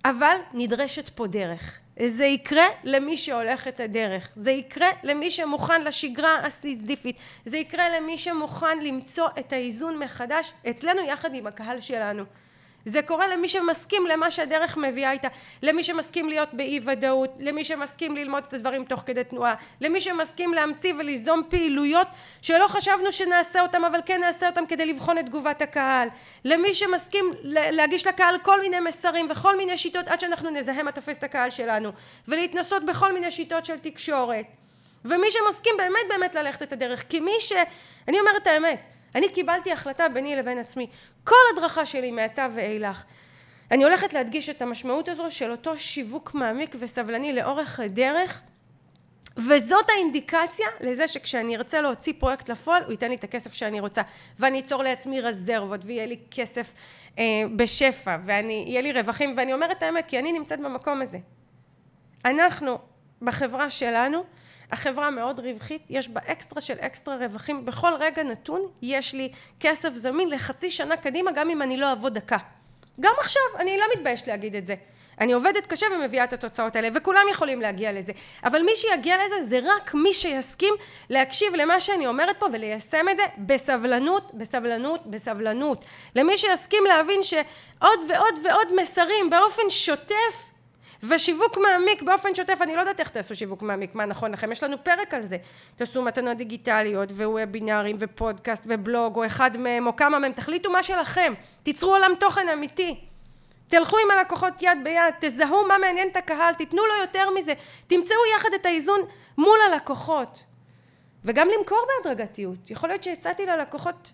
אבל 0.06 0.36
נדרשת 0.54 1.10
פה 1.10 1.28
דרך. 1.28 1.80
זה 2.06 2.26
יקרה 2.26 2.66
למי 2.84 3.18
שהולך 3.18 3.68
את 3.68 3.80
הדרך, 3.80 4.30
זה 4.36 4.52
יקרה 4.52 4.88
למי 5.04 5.30
שמוכן 5.30 5.84
לשגרה 5.84 6.46
הסיזיפית, 6.46 7.16
זה 7.46 7.58
יקרה 7.58 7.90
למי 7.90 8.18
שמוכן 8.18 8.80
למצוא 8.80 9.28
את 9.40 9.54
האיזון 9.54 10.00
מחדש 10.00 10.54
אצלנו 10.70 11.02
יחד 11.02 11.36
עם 11.36 11.48
הקהל 11.48 11.82
שלנו. 11.82 12.24
זה 12.90 13.02
קורה 13.02 13.28
למי 13.28 13.48
שמסכים 13.48 14.08
למה 14.08 14.32
שהדרך 14.32 14.78
מביאה 14.78 15.12
איתה, 15.12 15.28
למי 15.62 15.84
שמסכים 15.84 16.30
להיות 16.30 16.54
באי 16.54 16.80
ודאות, 16.84 17.34
למי 17.40 17.64
שמסכים 17.64 18.16
ללמוד 18.16 18.44
את 18.48 18.54
הדברים 18.54 18.86
תוך 18.86 19.04
כדי 19.06 19.24
תנועה, 19.24 19.56
למי 19.82 20.02
שמסכים 20.02 20.54
להמציא 20.54 20.94
וליזום 20.94 21.44
פעילויות 21.50 22.08
שלא 22.42 22.68
חשבנו 22.68 23.12
שנעשה 23.12 23.62
אותם 23.62 23.86
אבל 23.86 24.00
כן 24.06 24.22
נעשה 24.22 24.50
אותם 24.50 24.66
כדי 24.66 24.86
לבחון 24.86 25.18
את 25.18 25.26
תגובת 25.26 25.62
הקהל, 25.62 26.08
למי 26.46 26.74
שמסכים 26.74 27.32
להגיש 27.44 28.08
לקהל 28.08 28.38
כל 28.42 28.62
מיני 28.62 28.80
מסרים 28.80 29.28
וכל 29.30 29.58
מיני 29.58 29.78
שיטות 29.78 30.08
עד 30.08 30.20
שאנחנו 30.20 30.50
נזהה 30.50 30.84
מה 30.84 30.92
תופס 30.92 31.18
את 31.18 31.24
הקהל 31.24 31.50
שלנו 31.50 31.92
ולהתנסות 32.28 32.86
בכל 32.86 33.14
מיני 33.14 33.32
שיטות 33.32 33.66
של 33.66 33.78
תקשורת. 33.78 34.46
ומי 35.06 35.28
שמסכים 35.32 35.74
באמת 35.78 36.08
באמת 36.10 36.36
ללכת 36.36 36.64
את 36.64 36.74
הדרך 36.74 37.04
כי 37.10 37.20
מי 37.20 37.32
ש... 37.40 37.54
אני 38.08 38.20
אומרת 38.20 38.48
האמת 38.48 38.99
אני 39.16 39.30
קיבלתי 39.30 39.72
החלטה 39.72 40.10
ביני 40.10 40.36
לבין 40.36 40.58
עצמי. 40.58 40.88
כל 41.24 41.36
הדרכה 41.54 41.86
שלי 41.86 42.12
מעתה 42.12 42.48
ואילך. 42.56 43.04
אני 43.72 43.84
הולכת 43.84 44.14
להדגיש 44.14 44.50
את 44.50 44.62
המשמעות 44.62 45.10
הזו 45.10 45.32
של 45.32 45.52
אותו 45.52 45.78
שיווק 45.78 46.34
מעמיק 46.34 46.76
וסבלני 46.80 47.34
לאורך 47.34 47.80
הדרך 47.80 48.42
וזאת 49.38 49.90
האינדיקציה 49.90 50.68
לזה 50.82 51.08
שכשאני 51.08 51.56
ארצה 51.56 51.82
להוציא 51.82 52.14
פרויקט 52.20 52.50
לפועל 52.50 52.84
הוא 52.84 52.92
ייתן 52.92 53.10
לי 53.10 53.16
את 53.16 53.24
הכסף 53.24 53.54
שאני 53.54 53.80
רוצה. 53.80 54.02
ואני 54.40 54.60
אצור 54.60 54.84
לעצמי 54.84 55.22
רזרבות 55.22 55.82
ויהיה 55.84 56.06
לי 56.06 56.20
כסף 56.32 56.74
אה, 57.20 57.24
בשפע 57.56 58.18
ואני 58.24 58.64
יהיה 58.68 58.82
לי 58.82 58.92
רווחים. 58.92 59.34
ואני 59.38 59.54
אומרת 59.54 59.84
האמת 59.84 60.06
כי 60.08 60.20
אני 60.20 60.32
נמצאת 60.32 60.60
במקום 60.60 61.02
הזה. 61.02 61.18
אנחנו 62.26 62.80
בחברה 63.22 63.70
שלנו 63.70 64.24
החברה 64.72 65.10
מאוד 65.10 65.40
רווחית, 65.40 65.82
יש 65.90 66.10
בה 66.10 66.22
אקסטרה 66.26 66.62
של 66.62 66.76
אקסטרה 66.80 67.16
רווחים, 67.16 67.66
בכל 67.66 67.94
רגע 68.00 68.24
נתון 68.24 68.62
יש 68.82 69.14
לי 69.14 69.32
כסף 69.60 69.94
זמין 69.94 70.30
לחצי 70.30 70.70
שנה 70.70 70.98
קדימה 70.98 71.32
גם 71.32 71.50
אם 71.50 71.62
אני 71.62 71.78
לא 71.78 71.90
אעבוד 71.90 72.14
דקה. 72.14 72.38
גם 73.00 73.14
עכשיו, 73.20 73.42
אני 73.60 73.78
לא 73.78 73.86
מתביישת 73.96 74.28
להגיד 74.28 74.56
את 74.56 74.66
זה. 74.66 74.76
אני 75.20 75.34
עובדת 75.34 75.68
קשה 75.68 75.86
ומביאה 75.96 76.24
את 76.24 76.34
התוצאות 76.34 76.76
האלה 76.76 76.90
וכולם 76.96 77.22
יכולים 77.32 77.62
להגיע 77.62 77.92
לזה 77.92 78.12
אבל 78.44 78.62
מי 78.62 78.76
שיגיע 78.76 79.16
לזה 79.26 79.44
זה 79.44 79.60
רק 79.64 79.94
מי 79.94 80.14
שיסכים 80.14 80.74
להקשיב 81.10 81.56
למה 81.56 81.80
שאני 81.80 82.08
אומרת 82.08 82.40
פה 82.40 82.46
וליישם 82.52 83.06
את 83.12 83.18
זה 83.18 83.24
בסבלנות 83.38 84.32
בסבלנות 84.34 85.08
בסבלנות 85.08 85.86
למי 86.16 86.38
שיסכים 86.38 86.84
להבין 86.88 87.24
שעוד 87.24 88.00
ועוד 88.10 88.36
ועוד 88.44 88.82
מסרים 88.82 89.30
באופן 89.30 89.70
שוטף 89.70 90.49
ושיווק 91.04 91.58
מעמיק 91.58 92.02
באופן 92.02 92.36
שוטף 92.36 92.58
אני 92.62 92.76
לא 92.76 92.80
יודעת 92.80 93.00
איך 93.00 93.10
תעשו 93.10 93.36
שיווק 93.36 93.62
מעמיק 93.62 93.96
מה 93.96 94.06
נכון 94.06 94.32
לכם? 94.32 94.52
יש 94.52 94.64
לנו 94.64 94.84
פרק 94.84 95.14
על 95.14 95.24
זה. 95.24 95.38
תעשו 95.76 96.02
מתנות 96.02 96.38
דיגיטליות 96.38 97.12
ווובינארים 97.12 97.96
ופודקאסט 98.00 98.64
ובלוג 98.68 99.16
או 99.16 99.26
אחד 99.26 99.58
מהם 99.58 99.88
או 99.88 99.96
כמה 99.96 100.20
מהם 100.20 100.32
תחליטו 100.32 100.72
מה 100.72 100.84
שלכם. 100.84 101.34
תיצרו 101.64 101.94
עולם 101.94 102.12
תוכן 102.20 102.50
אמיתי. 102.50 103.00
תלכו 103.68 103.98
עם 103.98 104.12
הלקוחות 104.12 104.54
יד 104.62 104.78
ביד 104.84 105.14
תזהו 105.20 105.68
מה 105.68 105.78
מעניין 105.78 106.08
את 106.08 106.18
הקהל 106.18 106.54
תיתנו 106.54 106.86
לו 106.86 107.02
יותר 107.02 107.30
מזה. 107.30 107.54
תמצאו 107.88 108.18
יחד 108.36 108.50
את 108.56 108.66
האיזון 108.66 109.02
מול 109.38 109.58
הלקוחות. 109.62 110.44
וגם 111.26 111.48
למכור 111.58 111.86
בהדרגתיות. 111.88 112.70
יכול 112.70 112.90
להיות 112.90 113.04
שהצעתי 113.04 113.46
ללקוחות 113.46 114.14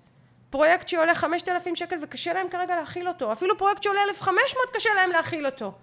פרויקט 0.49 0.87
שעולה 0.87 1.15
5,000 1.15 1.75
שקל 1.75 1.97
וקשה 2.01 2.33
להם 2.33 2.49
כרגע 2.49 2.75
להכיל 2.75 3.07
אותו, 3.07 3.31
אפילו 3.31 3.57
פרויקט 3.57 3.83
שעולה 3.83 4.01
1,500 4.09 4.45
קשה 4.73 4.89
להם 4.95 5.09
להכיל 5.09 5.45
אותו. 5.45 5.73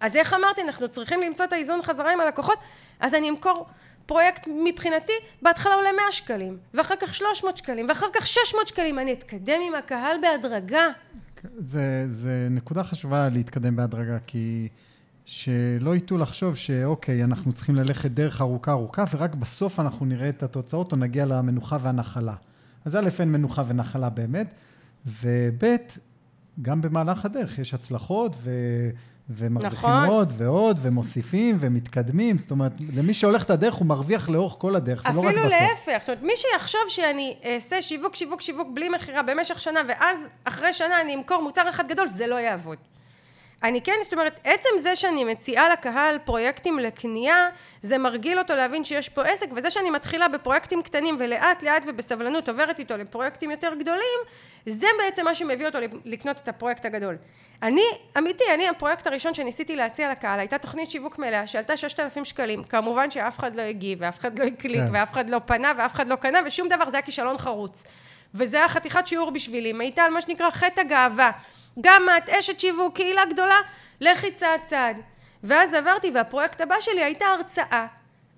אז 0.00 0.16
איך 0.16 0.34
אמרתי, 0.34 0.62
אנחנו 0.62 0.88
צריכים 0.88 1.20
למצוא 1.20 1.44
את 1.44 1.52
האיזון 1.52 1.82
חזרה 1.82 2.12
עם 2.12 2.20
הלקוחות, 2.20 2.58
אז 3.00 3.14
אני 3.14 3.30
אמכור 3.30 3.66
פרויקט 4.06 4.48
מבחינתי, 4.64 5.12
בהתחלה 5.42 5.74
עולה 5.74 5.92
100 5.92 6.12
שקלים, 6.12 6.58
ואחר 6.74 6.94
כך 7.00 7.14
300 7.14 7.56
שקלים, 7.56 7.86
ואחר 7.88 8.06
כך 8.14 8.26
600 8.26 8.68
שקלים, 8.68 8.98
אני 8.98 9.12
אתקדם 9.12 9.60
עם 9.68 9.74
הקהל 9.74 10.16
בהדרגה. 10.22 10.86
זה, 11.58 12.04
זה 12.08 12.48
נקודה 12.50 12.84
חשובה 12.84 13.28
להתקדם 13.28 13.76
בהדרגה, 13.76 14.18
כי 14.26 14.68
שלא 15.24 15.96
יטעו 15.96 16.18
לחשוב 16.18 16.56
שאוקיי, 16.56 17.24
אנחנו 17.24 17.52
צריכים 17.52 17.76
ללכת 17.76 18.10
דרך 18.10 18.40
ארוכה 18.40 18.72
ארוכה, 18.72 19.04
ורק 19.12 19.34
בסוף 19.34 19.80
אנחנו 19.80 20.06
נראה 20.06 20.28
את 20.28 20.42
התוצאות 20.42 20.92
או 20.92 20.96
נגיע 20.96 21.24
למנוחה 21.24 21.78
והנחלה. 21.82 22.34
אז 22.84 22.96
א', 22.96 23.08
אין 23.18 23.32
מנוחה 23.32 23.62
ונחלה 23.68 24.10
באמת, 24.10 24.54
וב', 25.06 25.64
גם 26.62 26.82
במהלך 26.82 27.24
הדרך 27.24 27.58
יש 27.58 27.74
הצלחות 27.74 28.36
ו... 28.42 28.50
ומרוויחים 29.30 29.90
נכון. 29.90 30.08
עוד 30.08 30.32
ועוד, 30.36 30.80
ומוסיפים 30.82 31.58
ומתקדמים. 31.60 32.38
זאת 32.38 32.50
אומרת, 32.50 32.72
למי 32.92 33.14
שהולך 33.14 33.44
את 33.44 33.50
הדרך, 33.50 33.74
הוא 33.74 33.86
מרוויח 33.86 34.28
לאורך 34.28 34.54
כל 34.58 34.76
הדרך, 34.76 35.02
ולא 35.04 35.20
רק 35.20 35.34
בסוף. 35.34 35.38
אפילו 35.38 35.48
להפך. 35.48 35.98
זאת 36.00 36.08
אומרת, 36.08 36.22
מי 36.22 36.32
שיחשוב 36.36 36.80
שאני 36.88 37.36
אעשה 37.44 37.82
שיווק, 37.82 38.14
שיווק, 38.14 38.40
שיווק 38.40 38.68
בלי 38.74 38.88
מכירה 38.88 39.22
במשך 39.22 39.60
שנה, 39.60 39.80
ואז 39.88 40.18
אחרי 40.44 40.72
שנה 40.72 41.00
אני 41.00 41.14
אמכור 41.14 41.42
מוצר 41.42 41.70
אחד 41.70 41.88
גדול, 41.88 42.06
זה 42.08 42.26
לא 42.26 42.34
יעבוד. 42.34 42.78
אני 43.62 43.80
כן, 43.80 43.92
זאת 44.02 44.12
אומרת, 44.12 44.40
עצם 44.44 44.68
זה 44.78 44.96
שאני 44.96 45.24
מציעה 45.24 45.68
לקהל 45.68 46.18
פרויקטים 46.18 46.78
לקנייה, 46.78 47.48
זה 47.82 47.98
מרגיל 47.98 48.38
אותו 48.38 48.54
להבין 48.54 48.84
שיש 48.84 49.08
פה 49.08 49.24
עסק, 49.24 49.46
וזה 49.56 49.70
שאני 49.70 49.90
מתחילה 49.90 50.28
בפרויקטים 50.28 50.82
קטנים 50.82 51.16
ולאט 51.18 51.62
לאט 51.62 51.82
ובסבלנות 51.86 52.48
עוברת 52.48 52.78
איתו 52.78 52.96
לפרויקטים 52.96 53.50
יותר 53.50 53.74
גדולים, 53.74 54.18
זה 54.66 54.86
בעצם 54.98 55.24
מה 55.24 55.34
שמביא 55.34 55.66
אותו 55.66 55.78
לקנות 56.04 56.36
את 56.36 56.48
הפרויקט 56.48 56.84
הגדול. 56.84 57.16
אני, 57.62 57.84
אמיתי, 58.18 58.44
אני 58.54 58.68
הפרויקט 58.68 59.06
הראשון 59.06 59.34
שניסיתי 59.34 59.76
להציע 59.76 60.12
לקהל, 60.12 60.38
הייתה 60.38 60.58
תוכנית 60.58 60.90
שיווק 60.90 61.18
מלאה 61.18 61.46
שעלתה 61.46 61.76
ששת 61.76 62.00
אלפים 62.00 62.24
שקלים. 62.24 62.64
כמובן 62.64 63.10
שאף 63.10 63.38
אחד 63.38 63.56
לא 63.56 63.62
הגיב, 63.62 63.98
ואף 64.02 64.18
אחד 64.18 64.38
לא 64.38 64.44
הקליק, 64.44 64.80
כן. 64.80 64.88
ואף 64.92 65.12
אחד 65.12 65.30
לא 65.30 65.40
פנה, 65.46 65.72
ואף 65.78 65.94
אחד 65.94 66.08
לא 66.08 66.16
קנה, 66.16 66.38
ושום 66.46 66.68
דבר, 66.68 66.90
זה 66.90 66.96
היה 66.96 67.02
כישלון 67.02 67.38
חרוץ. 67.38 67.84
וזה 68.34 68.56
היה 68.56 68.68
חתיכת 68.68 69.06
שיעור 69.06 69.30
בשבילי, 69.30 69.72
מעיטה 69.72 70.02
על 70.02 70.10
מה 70.10 70.20
שנקרא 70.20 70.50
חטא 70.50 70.80
הגאווה. 70.80 71.30
גם 71.80 72.06
את 72.18 72.28
אשת 72.28 72.60
שיווק, 72.60 72.94
קהילה 72.94 73.24
גדולה, 73.24 73.56
לכי 74.00 74.30
צעד 74.30 74.60
צעד. 74.62 75.00
ואז 75.42 75.74
עברתי, 75.74 76.10
והפרויקט 76.14 76.60
הבא 76.60 76.80
שלי 76.80 77.02
הייתה 77.04 77.26
הרצאה. 77.26 77.86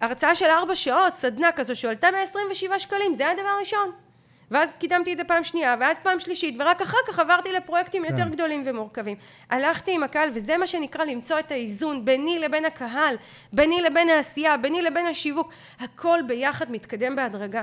הרצאה 0.00 0.34
של 0.34 0.46
ארבע 0.46 0.74
שעות, 0.74 1.14
סדנה 1.14 1.52
כזו 1.52 1.76
שעלתה 1.76 2.10
127 2.10 2.78
שקלים, 2.78 3.14
זה 3.14 3.22
היה 3.22 3.32
הדבר 3.32 3.48
הראשון. 3.48 3.92
ואז 4.50 4.72
קידמתי 4.78 5.12
את 5.12 5.16
זה 5.16 5.24
פעם 5.24 5.44
שנייה, 5.44 5.76
ואז 5.80 5.96
פעם 6.02 6.18
שלישית, 6.18 6.56
ורק 6.58 6.82
אחר 6.82 6.98
כך 7.06 7.18
עברתי 7.18 7.52
לפרויקטים 7.52 8.04
כן. 8.04 8.10
יותר 8.10 8.28
גדולים 8.28 8.62
ומורכבים. 8.66 9.16
הלכתי 9.50 9.94
עם 9.94 10.02
הקהל, 10.02 10.30
וזה 10.34 10.56
מה 10.56 10.66
שנקרא 10.66 11.04
למצוא 11.04 11.38
את 11.38 11.52
האיזון 11.52 12.04
ביני 12.04 12.38
לבין 12.38 12.64
הקהל, 12.64 13.16
ביני 13.52 13.80
לבין 13.80 14.08
העשייה, 14.08 14.56
ביני 14.56 14.82
לבין 14.82 15.06
השיווק, 15.06 15.52
הכל 15.80 16.18
ביחד 16.26 16.70
מתקדם 16.70 17.16
בהדרגה. 17.16 17.62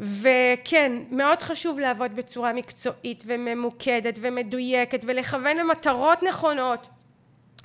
וכן, 0.00 0.92
מאוד 1.10 1.42
חשוב 1.42 1.78
לעבוד 1.78 2.16
בצורה 2.16 2.52
מקצועית 2.52 3.24
וממוקדת 3.26 4.18
ומדויקת 4.20 5.00
ולכוון 5.06 5.56
למטרות 5.56 6.22
נכונות 6.22 6.88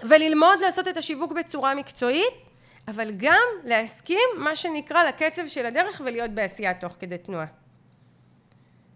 וללמוד 0.03 0.61
לעשות 0.61 0.87
את 0.87 0.97
השיווק 0.97 1.31
בצורה 1.31 1.75
מקצועית, 1.75 2.33
אבל 2.87 3.11
גם 3.17 3.43
להסכים 3.63 4.29
מה 4.37 4.55
שנקרא 4.55 5.03
לקצב 5.03 5.47
של 5.47 5.65
הדרך 5.65 6.01
ולהיות 6.05 6.31
בעשייה 6.31 6.73
תוך 6.73 6.93
כדי 6.99 7.17
תנועה. 7.17 7.45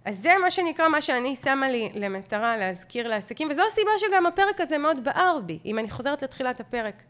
אז 0.05 0.17
זה 0.21 0.29
מה 0.41 0.51
שנקרא 0.51 0.87
מה 0.87 1.01
שאני 1.01 1.35
שמה 1.35 1.69
לי 1.69 1.89
למטרה 1.95 2.57
להזכיר 2.57 3.07
לעסקים 3.07 3.47
וזו 3.51 3.61
הסיבה 3.67 3.91
שגם 3.97 4.25
הפרק 4.25 4.61
הזה 4.61 4.77
מאוד 4.77 5.03
בער 5.03 5.39
בי 5.45 5.59
אם 5.65 5.79
אני 5.79 5.89
חוזרת 5.89 6.23
לתחילת 6.23 6.59
הפרק 6.59 7.03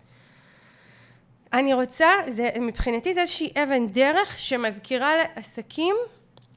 אני 1.53 1.73
רוצה, 1.73 2.09
זה, 2.27 2.49
מבחינתי 2.59 3.13
זה 3.13 3.21
איזושהי 3.21 3.53
אבן 3.63 3.87
דרך 3.87 4.39
שמזכירה 4.39 5.13
לעסקים 5.17 5.95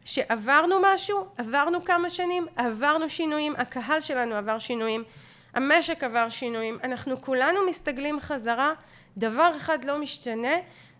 שעברנו 0.05 0.76
משהו, 0.82 1.26
עברנו 1.38 1.84
כמה 1.84 2.11
שנים, 2.11 2.46
עברנו 2.57 3.09
שינויים, 3.09 3.55
הקהל 3.57 4.00
שלנו 4.00 4.34
עבר 4.34 4.59
שינויים, 4.59 5.05
המשק 5.55 6.05
עבר 6.05 6.28
שינויים, 6.28 6.78
אנחנו 6.84 7.22
כולנו 7.22 7.66
מסתגלים 7.68 8.20
חזרה, 8.20 8.72
דבר 9.16 9.53
אחד 9.57 9.84
לא 9.84 9.98
משתנה, 9.98 10.55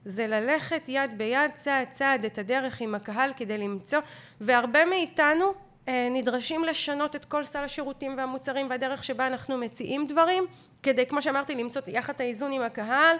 זה 0.05 0.27
ללכת 0.27 0.83
יד 0.89 1.19
ביד, 1.19 1.51
צעד 1.55 1.91
צעד 1.91 2.25
את 2.25 2.39
הדרך 2.39 2.81
עם 2.81 2.95
הקהל 2.95 3.33
כדי 3.37 3.59
למצוא, 3.59 3.99
והרבה 4.41 4.85
מאיתנו 4.85 5.53
אה, 5.89 6.09
נדרשים 6.11 6.65
לשנות 6.65 7.17
את 7.17 7.25
כל 7.25 7.45
סל 7.45 7.59
השירותים 7.59 8.17
והמוצרים 8.17 8.71
והדרך 8.71 9.05
שבה 9.05 9.27
אנחנו 9.27 9.59
מציעים 9.59 10.07
דברים, 10.07 10.47
כדי 10.83 11.07
כמו 11.07 11.23
שאמרתי 11.23 11.55
למצוא 11.55 11.83
יחד 11.87 12.15
את 12.15 12.21
האיזון 12.21 12.53
עם 12.53 12.63
הקהל 12.63 13.17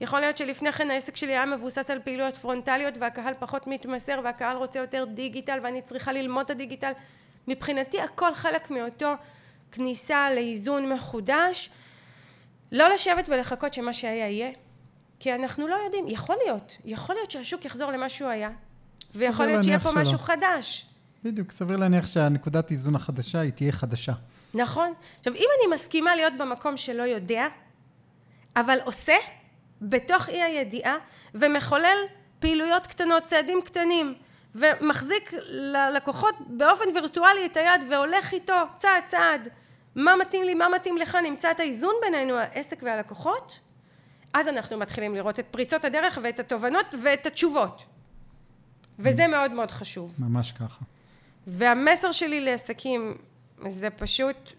יכול 0.00 0.20
להיות 0.20 0.38
שלפני 0.38 0.72
כן 0.72 0.90
העסק 0.90 1.16
שלי 1.16 1.32
היה 1.32 1.46
מבוסס 1.46 1.90
על 1.90 1.98
פעילויות 2.04 2.36
פרונטליות 2.36 2.94
והקהל 3.00 3.34
פחות 3.38 3.66
מתמסר 3.66 4.20
והקהל 4.24 4.56
רוצה 4.56 4.78
יותר 4.78 5.04
דיגיטל 5.14 5.58
ואני 5.62 5.82
צריכה 5.82 6.12
ללמוד 6.12 6.44
את 6.44 6.50
הדיגיטל. 6.50 6.92
מבחינתי 7.48 8.00
הכל 8.00 8.34
חלק 8.34 8.70
מאותו 8.70 9.14
כניסה 9.72 10.30
לאיזון 10.34 10.92
מחודש. 10.92 11.70
לא 12.72 12.88
לשבת 12.88 13.28
ולחכות 13.28 13.74
שמה 13.74 13.92
שהיה 13.92 14.30
יהיה 14.30 14.50
כי 15.20 15.34
אנחנו 15.34 15.68
לא 15.68 15.76
יודעים, 15.84 16.04
יכול 16.08 16.36
להיות, 16.44 16.76
יכול 16.84 17.14
להיות 17.14 17.30
שהשוק 17.30 17.64
יחזור 17.64 17.90
למה 17.90 18.08
שהוא 18.08 18.28
היה 18.28 18.50
ויכול 19.14 19.46
להיות 19.46 19.64
שיהיה 19.64 19.80
פה 19.80 19.90
שלא. 19.92 20.00
משהו 20.00 20.18
חדש. 20.18 20.86
בדיוק, 21.24 21.52
סביר 21.52 21.76
להניח 21.76 22.06
שהנקודת 22.06 22.70
איזון 22.70 22.96
החדשה 22.96 23.40
היא 23.40 23.52
תהיה 23.52 23.72
חדשה. 23.72 24.12
נכון, 24.54 24.92
עכשיו 25.18 25.34
אם 25.34 25.46
אני 25.58 25.74
מסכימה 25.74 26.16
להיות 26.16 26.32
במקום 26.38 26.76
שלא 26.76 27.02
יודע 27.02 27.46
אבל 28.56 28.78
עושה 28.84 29.14
בתוך 29.82 30.28
אי 30.28 30.42
הידיעה 30.42 30.96
ומחולל 31.34 31.96
פעילויות 32.38 32.86
קטנות, 32.86 33.22
צעדים 33.22 33.62
קטנים 33.62 34.14
ומחזיק 34.54 35.32
ללקוחות 35.48 36.34
באופן 36.46 36.84
וירטואלי 36.94 37.46
את 37.46 37.56
היד 37.56 37.80
והולך 37.90 38.32
איתו 38.32 38.54
צעד 38.78 39.02
צעד 39.06 39.48
מה 39.94 40.16
מתאים 40.16 40.44
לי, 40.44 40.54
מה 40.54 40.68
מתאים 40.68 40.98
לך, 40.98 41.18
נמצא 41.24 41.50
את 41.50 41.60
האיזון 41.60 41.94
בינינו, 42.02 42.36
העסק 42.36 42.82
והלקוחות 42.82 43.60
אז 44.34 44.48
אנחנו 44.48 44.78
מתחילים 44.78 45.14
לראות 45.14 45.40
את 45.40 45.46
פריצות 45.50 45.84
הדרך 45.84 46.18
ואת 46.22 46.40
התובנות 46.40 46.94
ואת 47.02 47.26
התשובות 47.26 47.84
וזה 48.98 49.26
מאוד 49.26 49.52
מאוד 49.52 49.70
חשוב. 49.70 50.14
ממש 50.18 50.52
ככה. 50.52 50.84
והמסר 51.46 52.12
שלי 52.12 52.40
לעסקים 52.40 53.16
זה 53.66 53.90
פשוט 53.90 54.52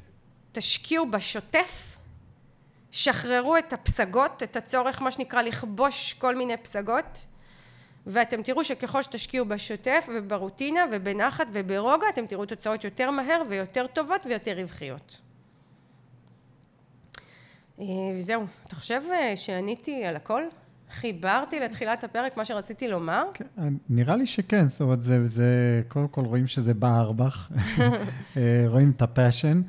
תשקיעו 0.51 1.11
בשוטף 1.11 1.94
שחררו 2.95 3.57
את 3.57 3.73
הפסגות, 3.73 4.43
את 4.43 4.55
הצורך 4.55 5.01
מה 5.01 5.11
שנקרא 5.11 5.41
לכבוש 5.41 6.13
כל 6.13 6.35
מיני 6.35 6.57
פסגות 6.57 7.27
ואתם 8.07 8.43
תראו 8.43 8.63
שככל 8.63 9.01
שתשקיעו 9.01 9.45
בשוטף 9.45 10.09
וברוטינה 10.15 10.79
ובנחת 10.91 11.47
וברוגע 11.53 12.07
אתם 12.13 12.25
תראו 12.25 12.45
תוצאות 12.45 12.83
יותר 12.83 13.11
מהר 13.11 13.41
ויותר 13.49 13.87
טובות 13.87 14.25
ויותר 14.25 14.51
רווחיות. 14.57 15.17
אה, 17.79 17.85
וזהו, 18.15 18.45
אתה 18.67 18.75
חושב 18.75 19.01
אה, 19.11 19.37
שעניתי 19.37 20.05
על 20.05 20.15
הכל? 20.15 20.43
חיברתי 20.91 21.59
לתחילת 21.59 22.03
הפרק 22.03 22.37
מה 22.37 22.45
שרציתי 22.45 22.87
לומר? 22.87 23.23
כן, 23.33 23.73
נראה 23.89 24.15
לי 24.15 24.25
שכן, 24.25 24.67
זאת 24.67 24.81
אומרת, 24.81 25.03
זה, 25.03 25.25
זה 25.25 25.81
קודם 25.87 26.07
כל 26.07 26.21
רואים 26.21 26.47
שזה 26.47 26.73
בער 26.73 27.11
בך, 27.11 27.51
אה, 28.37 28.63
רואים 28.67 28.91
את 28.95 29.01
הפאשן. 29.01 29.61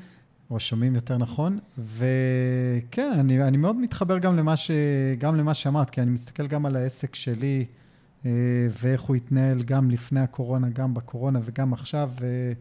או 0.51 0.59
שומעים 0.59 0.95
יותר 0.95 1.17
נכון, 1.17 1.59
וכן, 1.77 3.11
אני, 3.19 3.43
אני 3.43 3.57
מאוד 3.57 3.75
מתחבר 3.75 4.17
גם 4.17 4.37
למה, 4.37 4.55
ש, 4.55 4.71
גם 5.19 5.35
למה 5.35 5.53
שאמרת, 5.53 5.89
כי 5.89 6.01
אני 6.01 6.11
מסתכל 6.11 6.47
גם 6.47 6.65
על 6.65 6.75
העסק 6.75 7.15
שלי, 7.15 7.65
אה, 8.25 8.31
ואיך 8.81 9.01
הוא 9.01 9.15
התנהל 9.15 9.63
גם 9.63 9.91
לפני 9.91 10.19
הקורונה, 10.19 10.69
גם 10.69 10.93
בקורונה 10.93 11.39
וגם 11.43 11.73
עכשיו, 11.73 12.09
ו, 12.21 12.51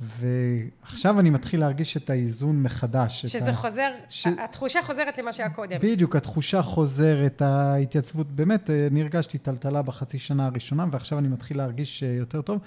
ועכשיו 0.00 1.20
אני 1.20 1.30
מתחיל 1.30 1.60
להרגיש 1.60 1.96
את 1.96 2.10
האיזון 2.10 2.62
מחדש. 2.62 3.26
שזה 3.26 3.50
ה... 3.50 3.54
חוזר, 3.54 3.90
ש... 4.08 4.26
התחושה 4.26 4.82
חוזרת 4.82 5.18
למה 5.18 5.32
שהיה 5.32 5.50
קודם. 5.50 5.78
בדיוק, 5.82 6.16
התחושה 6.16 6.62
חוזרת, 6.62 7.42
ההתייצבות, 7.42 8.26
באמת, 8.32 8.70
אה, 8.70 8.86
אני 8.90 9.02
הרגשתי 9.02 9.38
טלטלה 9.38 9.82
בחצי 9.82 10.18
שנה 10.18 10.46
הראשונה, 10.46 10.86
ועכשיו 10.92 11.18
אני 11.18 11.28
מתחיל 11.28 11.56
להרגיש 11.56 12.02
אה, 12.02 12.08
יותר 12.08 12.42
טוב, 12.42 12.60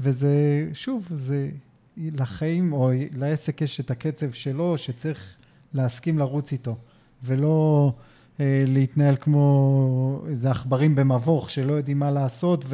וזה, 0.00 0.28
שוב, 0.72 1.06
זה 1.10 1.48
לחיים 1.96 2.72
או 2.72 2.90
לעסק 3.12 3.60
יש 3.60 3.80
את 3.80 3.90
הקצב 3.90 4.32
שלו, 4.32 4.78
שצריך 4.78 5.34
להסכים 5.74 6.18
לרוץ 6.18 6.52
איתו, 6.52 6.76
ולא 7.24 7.92
אה, 8.40 8.64
להתנהל 8.66 9.16
כמו 9.16 10.22
איזה 10.28 10.50
עכברים 10.50 10.94
במבוך 10.94 11.50
שלא 11.50 11.72
יודעים 11.72 11.98
מה 11.98 12.10
לעשות 12.10 12.64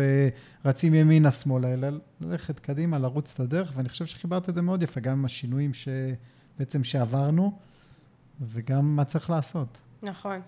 ורצים 0.65 0.95
ימינה-שמאלה, 0.95 1.75
אלא 1.75 1.89
ללכת 2.21 2.59
קדימה, 2.59 2.99
לרוץ 2.99 3.35
את 3.35 3.41
הדרך, 3.41 3.73
ואני 3.77 3.89
חושב 3.89 4.07
שחיברת 4.07 4.49
את 4.49 4.55
זה 4.55 4.63
מאוד 4.63 4.83
יפה, 4.83 5.01
גם 5.01 5.13
עם 5.13 5.25
השינויים 5.25 5.71
שבעצם 5.75 6.85
שעברנו, 6.85 7.53
וגם 8.41 8.97
מה 8.97 9.05
צריך 9.05 9.31
לעשות. 9.31 9.69
נכון. 10.03 10.41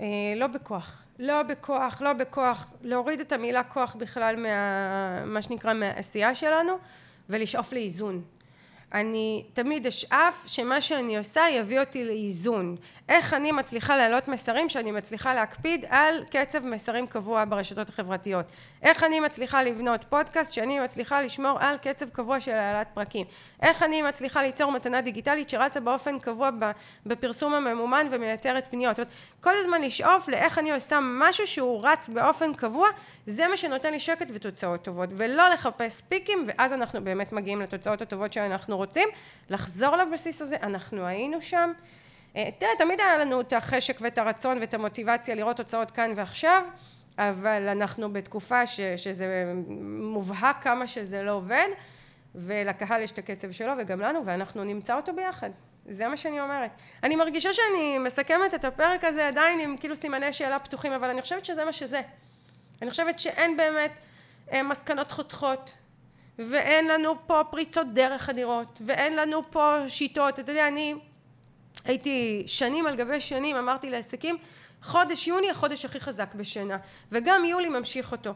אה, 0.00 0.06
לא 0.36 0.46
בכוח. 0.46 1.02
לא 1.18 1.42
בכוח, 1.42 2.02
לא 2.02 2.12
בכוח. 2.12 2.70
להוריד 2.82 3.20
את 3.20 3.32
המילה 3.32 3.62
כוח 3.62 3.96
בכלל 3.98 4.36
מה... 4.36 5.24
מה 5.26 5.42
שנקרא 5.42 5.74
מהעשייה 5.74 6.34
שלנו, 6.34 6.72
ולשאוף 7.28 7.72
לאיזון. 7.72 8.22
אני 8.92 9.44
תמיד 9.52 9.86
אשאף 9.86 10.44
שמה 10.46 10.80
שאני 10.80 11.18
עושה 11.18 11.42
יביא 11.52 11.80
אותי 11.80 12.04
לאיזון. 12.04 12.76
איך 13.08 13.34
אני 13.34 13.52
מצליחה 13.52 13.96
להעלות 13.96 14.28
מסרים 14.28 14.68
שאני 14.68 14.90
מצליחה 14.90 15.34
להקפיד 15.34 15.84
על 15.88 16.24
קצב 16.30 16.66
מסרים 16.66 17.06
קבוע 17.06 17.44
ברשתות 17.48 17.88
החברתיות. 17.88 18.46
איך 18.82 19.04
אני 19.04 19.20
מצליחה 19.20 19.62
לבנות 19.62 20.04
פודקאסט 20.08 20.52
שאני 20.52 20.80
מצליחה 20.80 21.22
לשמור 21.22 21.58
על 21.60 21.78
קצב 21.78 22.08
קבוע 22.08 22.40
של 22.40 22.52
העלאת 22.52 22.86
פרקים. 22.94 23.26
איך 23.62 23.82
אני 23.82 24.02
מצליחה 24.02 24.42
ליצור 24.42 24.72
מתנה 24.72 25.00
דיגיטלית 25.00 25.48
שרצה 25.48 25.80
באופן 25.80 26.18
קבוע 26.18 26.50
בפרסום 27.06 27.54
הממומן 27.54 28.06
ומייצרת 28.10 28.70
פניות. 28.70 28.96
זאת 28.96 29.06
אומרת, 29.06 29.16
כל 29.40 29.56
הזמן 29.56 29.82
לשאוף 29.82 30.28
לאיך 30.28 30.58
אני 30.58 30.72
עושה 30.72 30.98
משהו 31.02 31.46
שהוא 31.46 31.80
רץ 31.82 32.08
באופן 32.08 32.54
קבוע, 32.54 32.88
זה 33.26 33.48
מה 33.48 33.56
שנותן 33.56 33.92
לי 33.92 34.00
שקט 34.00 34.26
ותוצאות 34.32 34.82
טובות. 34.82 35.08
ולא 35.12 35.48
לחפש 35.48 36.00
פיקים, 36.08 36.44
ואז 36.46 36.72
אנחנו 36.72 37.04
באמת 37.04 37.32
מגיעים 37.32 37.60
לתוצאות 37.60 38.02
הטובות 38.02 38.32
שאנחנו 38.32 38.76
רוצים. 38.76 39.08
לחזור 39.50 39.96
לבסיס 39.96 40.42
הזה, 40.42 40.56
אנחנו 40.62 41.06
היינו 41.06 41.42
שם. 41.42 41.72
אה, 42.36 42.48
תראה, 42.58 42.72
תמיד 42.78 43.00
היה 43.00 43.18
לנו 43.18 43.40
את 43.40 43.52
החשק 43.52 43.98
ואת 44.00 44.18
הרצון 44.18 44.58
ואת 44.60 44.74
המוטיבציה 44.74 45.34
לראות 45.34 45.56
תוצאות 45.56 45.90
כאן 45.90 46.12
ועכשיו, 46.16 46.62
אבל 47.18 47.68
אנחנו 47.68 48.12
בתקופה 48.12 48.66
ש, 48.66 48.80
שזה 48.80 49.52
מובהק 50.00 50.62
כמה 50.62 50.86
שזה 50.86 51.22
לא 51.22 51.32
עובד, 51.32 51.68
ולקהל 52.34 53.02
יש 53.02 53.12
את 53.12 53.18
הקצב 53.18 53.50
שלו 53.50 53.72
וגם 53.78 54.00
לנו, 54.00 54.20
ואנחנו 54.24 54.64
נמצא 54.64 54.96
אותו 54.96 55.12
ביחד. 55.14 55.50
זה 55.86 56.08
מה 56.08 56.16
שאני 56.16 56.40
אומרת. 56.40 56.70
אני 57.02 57.16
מרגישה 57.16 57.52
שאני 57.52 57.98
מסכמת 57.98 58.54
את 58.54 58.64
הפרק 58.64 59.04
הזה 59.04 59.28
עדיין 59.28 59.60
עם 59.60 59.76
כאילו 59.76 59.96
סימני 59.96 60.32
שאלה 60.32 60.58
פתוחים, 60.58 60.92
אבל 60.92 61.10
אני 61.10 61.22
חושבת 61.22 61.44
שזה 61.44 61.64
מה 61.64 61.72
שזה. 61.72 62.00
אני 62.82 62.90
חושבת 62.90 63.18
שאין 63.18 63.56
באמת 63.56 63.92
אה, 64.52 64.62
מסקנות 64.62 65.12
חותכות, 65.12 65.72
ואין 66.38 66.88
לנו 66.88 67.14
פה 67.26 67.44
פריצות 67.50 67.94
דרך 67.94 68.28
אדירות, 68.28 68.82
ואין 68.86 69.16
לנו 69.16 69.50
פה 69.50 69.76
שיטות. 69.88 70.40
אתה 70.40 70.52
יודע, 70.52 70.68
אני 70.68 70.94
הייתי 71.84 72.42
שנים 72.46 72.86
על 72.86 72.96
גבי 72.96 73.20
שנים 73.20 73.56
אמרתי 73.56 73.90
לעסקים 73.90 74.38
חודש 74.82 75.28
יוני 75.28 75.50
החודש 75.50 75.84
הכי 75.84 76.00
חזק 76.00 76.34
בשנה 76.34 76.76
וגם 77.12 77.44
יולי 77.44 77.68
ממשיך 77.68 78.12
אותו. 78.12 78.34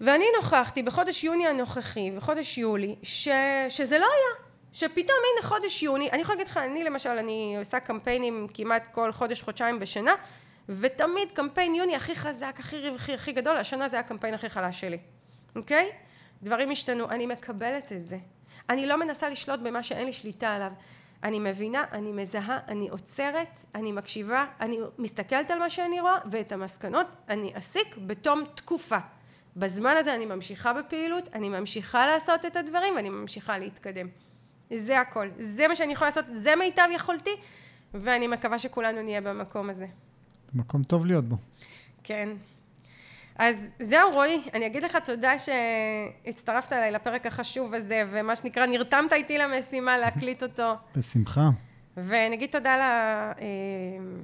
ואני 0.00 0.24
נוכחתי 0.36 0.82
בחודש 0.82 1.24
יוני 1.24 1.46
הנוכחי 1.46 2.12
וחודש 2.16 2.58
יולי 2.58 2.96
ש, 3.02 3.28
שזה 3.68 3.98
לא 3.98 4.06
היה. 4.06 4.50
שפתאום 4.72 5.18
הנה 5.32 5.48
חודש 5.48 5.82
יוני 5.82 6.10
אני 6.10 6.22
יכולה 6.22 6.38
להגיד 6.38 6.50
לך 6.50 6.56
אני 6.56 6.84
למשל 6.84 7.10
אני 7.10 7.54
עושה 7.58 7.80
קמפיינים 7.80 8.46
כמעט 8.54 8.82
כל 8.92 9.12
חודש 9.12 9.42
חודשיים 9.42 9.78
בשנה 9.78 10.14
ותמיד 10.68 11.32
קמפיין 11.32 11.74
יוני 11.74 11.96
הכי 11.96 12.14
חזק 12.14 12.56
הכי 12.58 12.88
רווחי 12.88 13.14
הכי 13.14 13.32
גדול 13.32 13.56
השנה 13.56 13.88
זה 13.88 13.98
הקמפיין 13.98 14.34
הכי 14.34 14.48
חלש 14.48 14.80
שלי. 14.80 14.98
אוקיי? 15.56 15.90
דברים 16.42 16.70
השתנו 16.70 17.10
אני 17.10 17.26
מקבלת 17.26 17.92
את 17.92 18.06
זה. 18.06 18.18
אני 18.70 18.86
לא 18.86 18.96
מנסה 18.96 19.28
לשלוט 19.28 19.60
במה 19.60 19.82
שאין 19.82 20.06
לי 20.06 20.12
שליטה 20.12 20.54
עליו 20.54 20.72
אני 21.24 21.38
מבינה, 21.38 21.84
אני 21.92 22.12
מזהה, 22.12 22.58
אני 22.68 22.88
עוצרת, 22.88 23.64
אני 23.74 23.92
מקשיבה, 23.92 24.44
אני 24.60 24.78
מסתכלת 24.98 25.50
על 25.50 25.58
מה 25.58 25.70
שאני 25.70 26.00
רואה 26.00 26.18
ואת 26.30 26.52
המסקנות 26.52 27.06
אני 27.28 27.52
אסיק 27.54 27.96
בתום 28.06 28.44
תקופה. 28.54 28.98
בזמן 29.56 29.94
הזה 29.98 30.14
אני 30.14 30.26
ממשיכה 30.26 30.72
בפעילות, 30.72 31.28
אני 31.34 31.48
ממשיכה 31.48 32.06
לעשות 32.06 32.44
את 32.44 32.56
הדברים 32.56 32.94
ואני 32.96 33.08
ממשיכה 33.08 33.58
להתקדם. 33.58 34.06
זה 34.74 35.00
הכל. 35.00 35.28
זה 35.38 35.68
מה 35.68 35.76
שאני 35.76 35.92
יכולה 35.92 36.08
לעשות, 36.08 36.24
זה 36.32 36.56
מיטב 36.56 36.88
יכולתי, 36.94 37.30
ואני 37.94 38.26
מקווה 38.26 38.58
שכולנו 38.58 39.02
נהיה 39.02 39.20
במקום 39.20 39.70
הזה. 39.70 39.86
מקום 40.54 40.82
טוב 40.82 41.06
להיות 41.06 41.24
בו. 41.24 41.36
כן. 42.04 42.28
אז 43.38 43.66
זהו 43.80 44.10
רועי, 44.12 44.40
אני 44.54 44.66
אגיד 44.66 44.82
לך 44.82 44.96
תודה 45.04 45.32
שהצטרפת 45.38 46.72
אליי 46.72 46.90
לפרק 46.90 47.26
החשוב 47.26 47.74
הזה, 47.74 48.02
ומה 48.10 48.36
שנקרא 48.36 48.66
נרתמת 48.66 49.12
איתי 49.12 49.38
למשימה 49.38 49.98
להקליט 49.98 50.42
אותו. 50.42 50.74
בשמחה. 50.96 51.48
ונגיד 51.96 52.50
תודה 52.50 52.76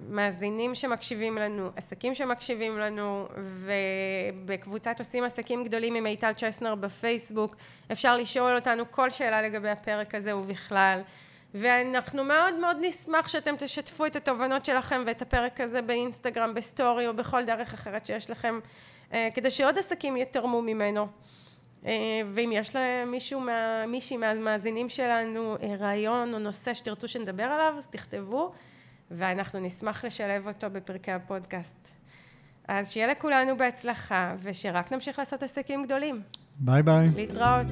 למאזינים 0.08 0.74
שמקשיבים 0.74 1.38
לנו, 1.38 1.70
עסקים 1.76 2.14
שמקשיבים 2.14 2.78
לנו, 2.78 3.28
ובקבוצת 3.36 4.98
עושים 4.98 5.24
עסקים 5.24 5.64
גדולים 5.64 5.94
עם 5.94 6.04
מיטל 6.04 6.32
צ'סנר 6.32 6.74
בפייסבוק, 6.74 7.56
אפשר 7.92 8.16
לשאול 8.16 8.54
אותנו 8.54 8.90
כל 8.90 9.10
שאלה 9.10 9.42
לגבי 9.42 9.70
הפרק 9.70 10.14
הזה 10.14 10.36
ובכלל. 10.36 11.00
ואנחנו 11.54 12.24
מאוד 12.24 12.54
מאוד 12.54 12.76
נשמח 12.80 13.28
שאתם 13.28 13.54
תשתפו 13.58 14.06
את 14.06 14.16
התובנות 14.16 14.64
שלכם 14.64 15.02
ואת 15.06 15.22
הפרק 15.22 15.60
הזה 15.60 15.82
באינסטגרם, 15.82 16.54
בסטורי 16.54 17.06
או 17.06 17.14
בכל 17.14 17.44
דרך 17.44 17.74
אחרת 17.74 18.06
שיש 18.06 18.30
לכם 18.30 18.60
כדי 19.10 19.50
שעוד 19.50 19.78
עסקים 19.78 20.16
יתרמו 20.16 20.62
ממנו. 20.62 21.06
אה, 21.86 21.92
ואם 22.32 22.50
יש 22.52 22.76
למישהו, 22.76 23.40
מה, 23.40 23.86
מישהי 23.86 24.16
מהמאזינים 24.16 24.88
שלנו 24.88 25.56
אה, 25.62 25.76
רעיון 25.78 26.34
או 26.34 26.38
נושא 26.38 26.74
שתרצו 26.74 27.08
שנדבר 27.08 27.42
עליו, 27.42 27.74
אז 27.78 27.86
תכתבו, 27.86 28.52
ואנחנו 29.10 29.60
נשמח 29.60 30.04
לשלב 30.04 30.48
אותו 30.48 30.66
בפרקי 30.72 31.12
הפודקאסט. 31.12 31.88
אז 32.68 32.92
שיהיה 32.92 33.06
לכולנו 33.06 33.56
בהצלחה, 33.56 34.34
ושרק 34.42 34.92
נמשיך 34.92 35.18
לעשות 35.18 35.42
עסקים 35.42 35.84
גדולים. 35.84 36.22
ביי 36.58 36.82
ביי. 36.82 37.08
להתראות. 37.16 37.66